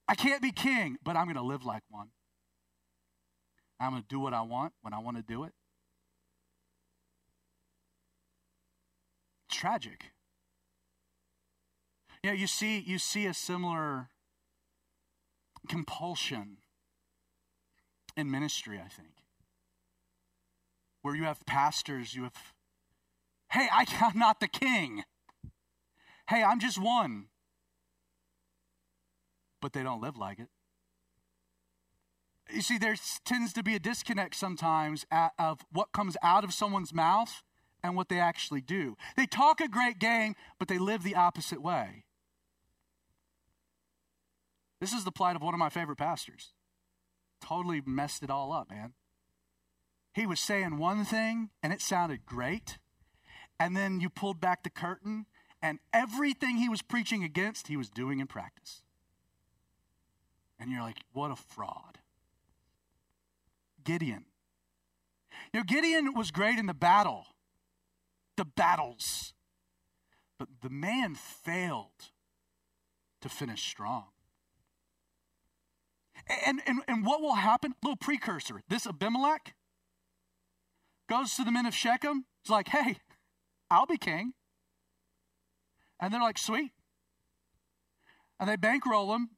I 0.09 0.15
can't 0.15 0.43
be 0.43 0.51
king, 0.51 0.99
but 1.05 1.17
I'm 1.17 1.27
going 1.27 1.37
to 1.37 1.43
live 1.43 1.65
like 1.65 1.83
one. 1.91 2.09
I'm 3.81 3.91
going 3.91 4.03
to 4.03 4.09
do 4.09 4.21
what 4.21 4.35
I 4.35 4.43
want 4.43 4.73
when 4.83 4.93
I 4.93 4.99
want 4.99 5.17
to 5.17 5.23
do 5.23 5.45
it. 5.45 5.53
Tragic. 9.51 10.13
You 12.23 12.31
know, 12.31 12.37
you 12.37 12.47
see, 12.47 12.81
you 12.81 12.99
see 12.99 13.27
a 13.27 13.35
similar 13.35 14.09
compulsion 15.69 16.59
in 18.17 18.31
ministry, 18.31 18.81
I 18.85 18.89
think 18.89 19.11
where 21.03 21.15
you 21.17 21.25
have 21.25 21.45
pastors, 21.47 22.15
you 22.15 22.25
have, 22.25 22.35
hey, 23.51 23.69
I, 23.73 23.87
am 24.15 24.19
not 24.19 24.41
the 24.41 24.49
king. 24.49 25.05
Hey, 26.29 26.43
I'm 26.43 26.61
just 26.61 26.79
one. 26.79 27.29
but 29.61 29.73
they 29.73 29.83
don't 29.83 30.01
live 30.01 30.17
like 30.17 30.39
it. 30.39 30.49
You 32.51 32.63
see, 32.63 32.79
there 32.79 32.97
tends 33.25 33.53
to 33.55 33.63
be 33.63 33.75
a 33.75 33.79
disconnect 33.79 34.35
sometimes 34.35 35.07
of 35.39 35.61
what 35.73 35.93
comes 35.93 36.17
out 36.23 36.45
of 36.45 36.55
someone's 36.55 36.95
mouth 36.95 37.43
and 37.83 37.95
what 37.95 38.09
they 38.09 38.19
actually 38.19 38.61
do. 38.61 38.97
They 39.17 39.27
talk 39.27 39.61
a 39.61 39.69
great 39.69 39.99
game, 39.99 40.35
but 40.59 40.69
they 40.69 40.79
live 40.79 41.03
the 41.03 41.15
opposite 41.15 41.63
way. 41.63 42.05
This 44.81 44.93
is 44.93 45.05
the 45.05 45.13
plight 45.13 45.37
of 45.37 45.43
one 45.43 45.55
of 45.55 45.59
my 45.59 45.69
favorite 45.69 45.99
pastors. 45.99 46.53
Totally 47.41 47.83
messed 47.85 48.23
it 48.23 48.31
all 48.31 48.53
up, 48.53 48.71
man. 48.71 48.95
He 50.13 50.27
was 50.27 50.41
saying 50.41 50.79
one 50.79 51.05
thing 51.05 51.51
and 51.63 51.73
it 51.73 51.81
sounded 51.81 52.27
great. 52.27 52.79
And 53.61 53.77
then 53.77 54.01
you 54.01 54.09
pulled 54.09 54.41
back 54.41 54.63
the 54.63 54.71
curtain 54.71 55.27
and 55.61 55.81
everything 55.93 56.59
he 56.59 56.69
was 56.69 56.83
preaching 56.83 57.25
against, 57.25 57.67
he 57.67 57.77
was 57.77 57.91
doing 57.91 58.21
in 58.21 58.27
practice. 58.27 58.83
And 60.59 60.71
you're 60.71 60.83
like, 60.83 60.99
what 61.13 61.31
a 61.31 61.37
fraud. 61.37 61.98
Gideon. 63.89 64.27
You 65.55 65.61
know, 65.61 65.65
Gideon 65.65 66.13
was 66.15 66.31
great 66.31 66.59
in 66.59 66.67
the 66.67 66.75
battle, 66.75 67.25
the 68.37 68.45
battles. 68.45 69.33
But 70.39 70.49
the 70.63 70.69
man 70.69 71.15
failed 71.15 72.13
to 73.23 73.31
finish 73.31 73.67
strong. 73.67 74.09
And, 76.45 76.61
and, 76.67 76.81
and 76.87 77.07
what 77.07 77.23
will 77.23 77.37
happen? 77.37 77.73
Little 77.83 77.97
precursor. 77.97 78.61
This 78.69 78.87
Abimelech 78.87 79.55
goes 81.09 81.35
to 81.37 81.45
the 81.45 81.51
men 81.51 81.65
of 81.65 81.75
Shechem. 81.75 82.27
He's 82.45 82.51
like, 82.51 82.69
hey, 82.69 82.99
I'll 83.71 83.87
be 83.87 83.97
king. 83.97 84.35
And 85.99 86.13
they're 86.13 86.21
like, 86.21 86.37
sweet. 86.37 86.73
And 88.39 88.51
they 88.51 88.57
bankroll 88.57 89.15
him. 89.15 89.31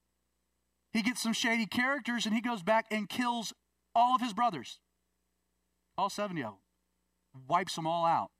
He 0.92 1.02
gets 1.02 1.22
some 1.22 1.34
shady 1.34 1.66
characters 1.66 2.26
and 2.26 2.34
he 2.34 2.40
goes 2.40 2.64
back 2.64 2.86
and 2.90 3.08
kills 3.08 3.54
all 3.94 4.14
of 4.14 4.20
his 4.20 4.32
brothers. 4.32 4.80
All 5.96 6.10
70 6.10 6.42
of 6.42 6.50
them. 6.52 7.44
Wipes 7.48 7.76
them 7.76 7.86
all 7.86 8.04
out. 8.04 8.30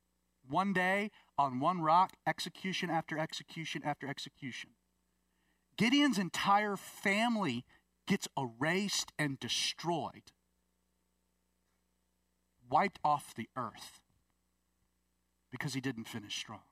One 0.48 0.72
day, 0.72 1.11
on 1.38 1.61
one 1.61 1.80
rock, 1.80 2.12
execution 2.26 2.90
after 2.90 3.18
execution 3.18 3.82
after 3.84 4.09
execution. 4.09 4.70
Gideon's 5.76 6.18
entire 6.18 6.76
family 6.76 7.64
gets 8.07 8.28
erased 8.36 9.12
and 9.18 9.38
destroyed, 9.38 10.32
wiped 12.68 12.98
off 13.05 13.34
the 13.34 13.48
earth 13.57 14.01
because 15.51 15.74
he 15.74 15.80
didn't 15.80 16.05
finish 16.05 16.36
strong. 16.36 16.62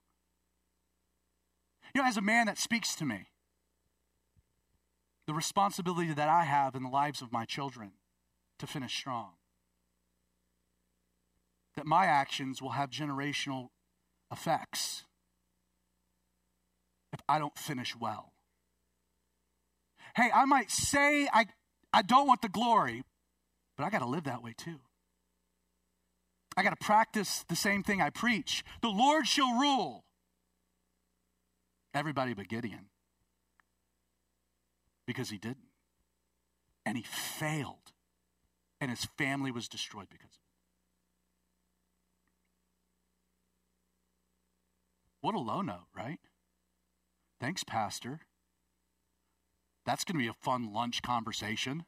You 1.94 2.02
know, 2.02 2.08
as 2.08 2.16
a 2.16 2.22
man 2.22 2.46
that 2.46 2.58
speaks 2.58 2.94
to 2.96 3.04
me, 3.04 3.28
the 5.26 5.34
responsibility 5.34 6.12
that 6.12 6.28
I 6.28 6.44
have 6.44 6.74
in 6.74 6.82
the 6.82 6.88
lives 6.88 7.22
of 7.22 7.32
my 7.32 7.44
children 7.44 7.92
to 8.58 8.66
finish 8.66 8.96
strong. 8.96 9.30
That 11.76 11.86
my 11.86 12.06
actions 12.06 12.60
will 12.60 12.70
have 12.70 12.90
generational 12.90 13.68
effects 14.32 15.04
if 17.12 17.20
I 17.28 17.38
don't 17.38 17.56
finish 17.56 17.94
well. 17.96 18.32
Hey, 20.16 20.30
I 20.34 20.44
might 20.44 20.70
say 20.70 21.28
I, 21.32 21.46
I 21.92 22.02
don't 22.02 22.26
want 22.26 22.42
the 22.42 22.48
glory, 22.48 23.02
but 23.76 23.84
I 23.84 23.90
got 23.90 24.00
to 24.00 24.06
live 24.06 24.24
that 24.24 24.42
way 24.42 24.54
too. 24.56 24.80
I 26.56 26.62
got 26.64 26.70
to 26.70 26.84
practice 26.84 27.44
the 27.48 27.54
same 27.54 27.84
thing 27.84 28.02
I 28.02 28.10
preach. 28.10 28.64
The 28.82 28.88
Lord 28.88 29.28
shall 29.28 29.58
rule. 29.58 30.04
Everybody 31.94 32.34
but 32.34 32.48
Gideon. 32.48 32.86
Because 35.06 35.30
he 35.30 35.38
didn't. 35.38 35.68
And 36.84 36.96
he 36.96 37.04
failed. 37.04 37.92
And 38.80 38.90
his 38.90 39.06
family 39.16 39.50
was 39.50 39.68
destroyed 39.68 40.08
because 40.08 40.30
of 40.30 40.36
it. 40.36 40.48
What 45.20 45.34
a 45.34 45.38
low 45.38 45.62
note, 45.62 45.86
right? 45.96 46.18
Thanks, 47.40 47.64
Pastor. 47.64 48.20
That's 49.84 50.04
going 50.04 50.16
to 50.18 50.22
be 50.22 50.28
a 50.28 50.32
fun 50.32 50.72
lunch 50.72 51.02
conversation. 51.02 51.84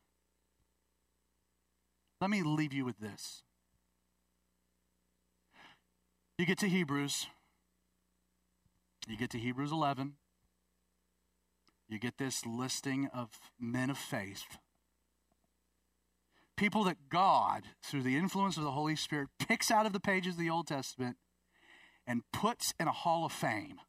Let 2.21 2.31
me 2.31 2.43
leave 2.43 2.73
you 2.73 2.85
with 2.85 2.99
this. 2.99 3.43
You 6.39 6.47
get 6.47 6.59
to 6.59 6.69
Hebrews, 6.69 7.27
you 9.07 9.19
get 9.19 9.29
to 9.31 9.39
Hebrews 9.39 9.73
11, 9.73 10.15
you 11.87 11.99
get 11.99 12.17
this 12.17 12.47
listing 12.47 13.09
of 13.13 13.39
men 13.59 13.91
of 13.91 13.99
faith. 13.99 14.57
People 16.61 16.85
that 16.85 17.09
God, 17.09 17.63
through 17.83 18.03
the 18.03 18.19
influence 18.19 18.59
of 18.59 18.65
the 18.65 18.73
Holy 18.73 18.95
Spirit, 18.95 19.31
picks 19.39 19.71
out 19.71 19.87
of 19.87 19.95
the 19.95 19.99
pages 19.99 20.35
of 20.35 20.41
the 20.41 20.51
Old 20.51 20.67
Testament 20.67 21.17
and 22.07 22.21
puts 22.35 22.75
in 22.79 22.87
a 22.87 22.93
hall 22.93 23.25
of 23.25 23.33
fame. 23.33 23.81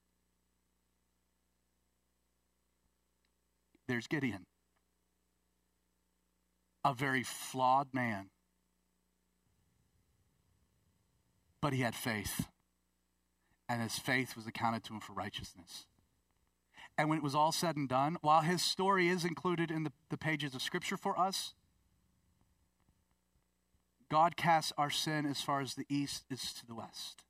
There's 3.90 4.08
Gideon, 4.08 4.46
a 6.86 6.94
very 6.94 7.24
flawed 7.24 7.90
man. 7.94 8.30
But 11.60 11.74
he 11.74 11.82
had 11.82 11.94
faith, 11.94 12.48
and 13.68 13.82
his 13.82 14.00
faith 14.00 14.38
was 14.38 14.48
accounted 14.48 14.86
to 14.86 14.94
him 14.94 15.02
for 15.02 15.12
righteousness. 15.12 15.88
And 16.98 17.10
when 17.10 17.18
it 17.18 17.24
was 17.24 17.36
all 17.36 17.52
said 17.52 17.76
and 17.76 17.90
done, 17.90 18.16
while 18.22 18.44
his 18.44 18.62
story 18.62 19.10
is 19.10 19.26
included 19.26 19.72
in 19.72 19.84
the, 19.84 19.92
the 20.10 20.18
pages 20.18 20.56
of 20.56 20.62
Scripture 20.62 20.96
for 20.96 21.20
us, 21.20 21.54
God 24.12 24.36
casts 24.36 24.74
our 24.78 24.90
sin 24.90 25.26
as 25.26 25.42
far 25.42 25.62
as 25.62 25.74
the 25.74 25.86
east 25.90 26.26
is 26.30 26.54
to 26.56 26.68
the 26.68 26.76
west. 26.76 27.24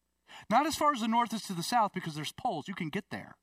Not 0.49 0.65
as 0.65 0.75
far 0.75 0.91
as 0.91 1.01
the 1.01 1.07
north 1.07 1.31
is 1.31 1.43
to 1.43 1.53
the 1.53 1.61
south, 1.61 1.91
because 1.93 2.15
there's 2.15 2.31
poles. 2.31 2.67
You 2.67 2.73
can 2.73 2.89
get 2.89 3.05
there. 3.11 3.35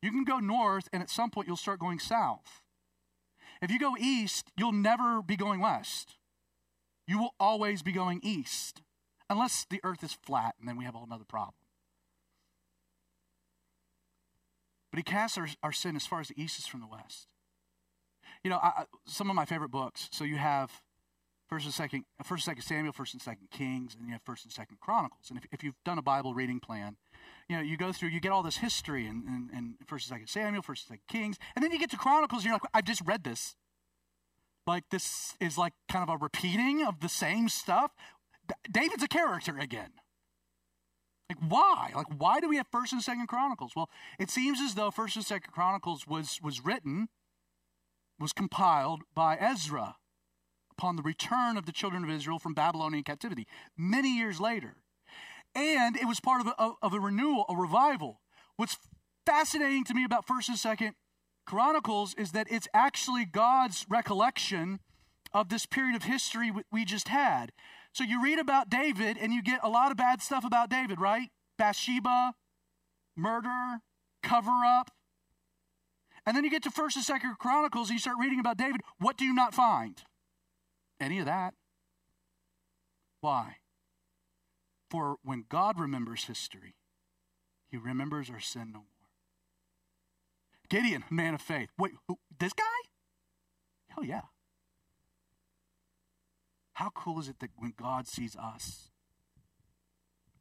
You 0.00 0.10
can 0.10 0.24
go 0.24 0.38
north, 0.38 0.88
and 0.90 1.02
at 1.02 1.10
some 1.10 1.28
point, 1.28 1.46
you'll 1.46 1.58
start 1.58 1.78
going 1.78 1.98
south. 1.98 2.62
If 3.60 3.70
you 3.70 3.78
go 3.78 3.96
east, 4.00 4.50
you'll 4.56 4.72
never 4.72 5.20
be 5.20 5.36
going 5.36 5.60
west. 5.60 6.16
You 7.06 7.18
will 7.18 7.34
always 7.38 7.82
be 7.82 7.92
going 7.92 8.20
east, 8.22 8.80
unless 9.28 9.66
the 9.68 9.80
earth 9.84 10.02
is 10.02 10.14
flat, 10.14 10.54
and 10.58 10.66
then 10.66 10.78
we 10.78 10.86
have 10.86 10.94
a 10.94 10.98
whole 10.98 11.08
other 11.12 11.24
problem. 11.24 11.54
But 14.90 14.98
he 14.98 15.02
casts 15.02 15.36
our, 15.36 15.48
our 15.62 15.72
sin 15.72 15.96
as 15.96 16.06
far 16.06 16.20
as 16.20 16.28
the 16.28 16.42
east 16.42 16.58
is 16.58 16.66
from 16.66 16.80
the 16.80 16.86
west. 16.86 17.28
You 18.42 18.48
know, 18.48 18.56
I, 18.56 18.84
some 19.06 19.28
of 19.28 19.36
my 19.36 19.44
favorite 19.44 19.70
books. 19.70 20.08
So 20.12 20.24
you 20.24 20.36
have 20.36 20.80
First 21.50 21.64
and 21.64 21.74
Second, 21.74 22.04
First 22.22 22.46
and 22.46 22.52
Second 22.52 22.62
Samuel, 22.62 22.92
First 22.92 23.12
and 23.12 23.20
Second 23.20 23.50
Kings, 23.50 23.96
and 23.96 24.06
you 24.06 24.12
have 24.12 24.22
First 24.22 24.44
and 24.44 24.52
Second 24.52 24.78
Chronicles. 24.80 25.30
And 25.30 25.38
if, 25.38 25.46
if 25.50 25.64
you've 25.64 25.74
done 25.84 25.98
a 25.98 26.02
Bible 26.02 26.32
reading 26.32 26.60
plan, 26.60 26.96
you 27.48 27.56
know, 27.56 27.62
you 27.62 27.76
go 27.76 27.90
through, 27.90 28.10
you 28.10 28.20
get 28.20 28.30
all 28.30 28.44
this 28.44 28.58
history 28.58 29.06
in, 29.06 29.24
in, 29.26 29.50
in 29.52 29.74
First 29.84 30.08
and 30.08 30.14
Second 30.14 30.28
Samuel, 30.28 30.62
First 30.62 30.88
and 30.88 30.96
Second 30.96 31.08
Kings, 31.08 31.38
and 31.56 31.64
then 31.64 31.72
you 31.72 31.78
get 31.80 31.90
to 31.90 31.96
Chronicles, 31.96 32.42
and 32.42 32.50
you're 32.50 32.54
like, 32.54 32.70
I've 32.72 32.84
just 32.84 33.02
read 33.04 33.24
this. 33.24 33.56
Like 34.64 34.84
this 34.90 35.34
is 35.40 35.58
like 35.58 35.72
kind 35.88 36.08
of 36.08 36.14
a 36.14 36.18
repeating 36.18 36.84
of 36.86 37.00
the 37.00 37.08
same 37.08 37.48
stuff. 37.48 37.90
David's 38.70 39.02
a 39.02 39.08
character 39.08 39.58
again. 39.58 39.90
Like 41.28 41.38
why? 41.48 41.90
Like 41.96 42.06
why 42.16 42.38
do 42.38 42.48
we 42.48 42.58
have 42.58 42.68
First 42.70 42.92
and 42.92 43.02
Second 43.02 43.26
Chronicles? 43.26 43.72
Well, 43.74 43.90
it 44.20 44.30
seems 44.30 44.60
as 44.60 44.76
though 44.76 44.92
First 44.92 45.16
and 45.16 45.24
Second 45.24 45.52
Chronicles 45.52 46.06
was 46.06 46.38
was 46.40 46.64
written, 46.64 47.08
was 48.20 48.32
compiled 48.32 49.02
by 49.14 49.36
Ezra 49.36 49.96
upon 50.80 50.96
the 50.96 51.02
return 51.02 51.56
of 51.56 51.66
the 51.66 51.72
children 51.72 52.04
of 52.04 52.10
Israel 52.10 52.38
from 52.38 52.54
Babylonian 52.54 53.04
captivity 53.04 53.46
many 53.76 54.16
years 54.16 54.40
later 54.40 54.76
and 55.54 55.96
it 55.96 56.06
was 56.06 56.20
part 56.20 56.40
of 56.40 56.46
a, 56.46 56.72
of 56.82 56.94
a 56.94 57.00
renewal, 57.00 57.44
a 57.48 57.56
revival. 57.56 58.20
What's 58.56 58.76
fascinating 59.26 59.84
to 59.84 59.94
me 59.94 60.04
about 60.04 60.26
First 60.26 60.48
and 60.48 60.58
Second 60.58 60.94
Chronicles 61.46 62.14
is 62.14 62.32
that 62.32 62.46
it's 62.50 62.68
actually 62.72 63.24
God's 63.24 63.86
recollection 63.88 64.80
of 65.32 65.48
this 65.48 65.66
period 65.66 65.96
of 65.96 66.04
history 66.04 66.52
we 66.70 66.84
just 66.84 67.08
had. 67.08 67.52
So 67.92 68.04
you 68.04 68.22
read 68.22 68.38
about 68.38 68.70
David, 68.70 69.18
and 69.18 69.32
you 69.32 69.42
get 69.42 69.60
a 69.62 69.68
lot 69.68 69.90
of 69.90 69.96
bad 69.96 70.22
stuff 70.22 70.44
about 70.44 70.70
David, 70.70 71.00
right? 71.00 71.28
Bathsheba, 71.58 72.34
murder, 73.16 73.80
cover 74.22 74.64
up. 74.64 74.92
And 76.24 76.36
then 76.36 76.44
you 76.44 76.50
get 76.50 76.62
to 76.64 76.70
First 76.70 76.96
and 76.96 77.04
Second 77.04 77.36
Chronicles, 77.40 77.88
and 77.88 77.96
you 77.96 78.00
start 78.00 78.16
reading 78.20 78.38
about 78.38 78.56
David. 78.56 78.82
What 78.98 79.16
do 79.16 79.24
you 79.24 79.34
not 79.34 79.54
find? 79.54 80.00
Any 81.00 81.18
of 81.18 81.26
that. 81.26 81.54
Why? 83.20 83.56
For 84.90 85.16
when 85.22 85.44
God 85.48 85.78
remembers 85.78 86.24
history, 86.24 86.74
he 87.70 87.76
remembers 87.76 88.28
our 88.28 88.40
sin 88.40 88.72
no 88.72 88.80
more. 88.80 88.86
Gideon, 90.68 91.04
man 91.10 91.34
of 91.34 91.40
faith. 91.40 91.70
Wait, 91.78 91.92
who, 92.06 92.18
this 92.38 92.52
guy? 92.52 92.64
Hell 93.88 94.04
yeah. 94.04 94.22
How 96.74 96.90
cool 96.90 97.18
is 97.20 97.28
it 97.28 97.40
that 97.40 97.50
when 97.56 97.74
God 97.76 98.06
sees 98.06 98.36
us, 98.36 98.90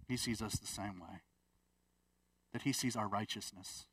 he 0.07 0.17
sees 0.17 0.41
us 0.41 0.53
the 0.53 0.67
same 0.67 0.99
way? 0.99 1.23
That 2.53 2.63
he 2.63 2.73
sees 2.73 2.95
our 2.95 3.07
righteousness. 3.07 3.87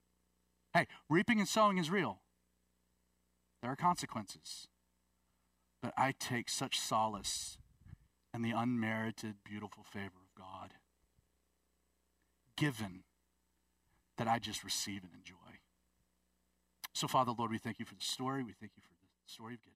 Hey, 0.72 0.86
reaping 1.08 1.38
and 1.38 1.48
sowing 1.48 1.78
is 1.78 1.90
real. 1.90 2.20
There 3.62 3.70
are 3.70 3.76
consequences. 3.76 4.68
But 5.82 5.92
I 5.96 6.12
take 6.18 6.48
such 6.48 6.78
solace 6.78 7.58
in 8.34 8.42
the 8.42 8.50
unmerited, 8.50 9.36
beautiful 9.44 9.84
favor 9.84 10.20
of 10.20 10.34
God, 10.36 10.74
given 12.56 13.04
that 14.16 14.28
I 14.28 14.38
just 14.38 14.64
receive 14.64 15.02
and 15.02 15.12
enjoy. 15.14 15.60
So, 16.94 17.06
Father, 17.06 17.32
Lord, 17.36 17.50
we 17.50 17.58
thank 17.58 17.78
you 17.78 17.84
for 17.84 17.94
the 17.94 18.02
story. 18.02 18.42
We 18.42 18.52
thank 18.52 18.72
you 18.76 18.82
for 18.82 18.88
the 18.88 19.32
story 19.32 19.54
of 19.54 19.62
Gideon. 19.62 19.75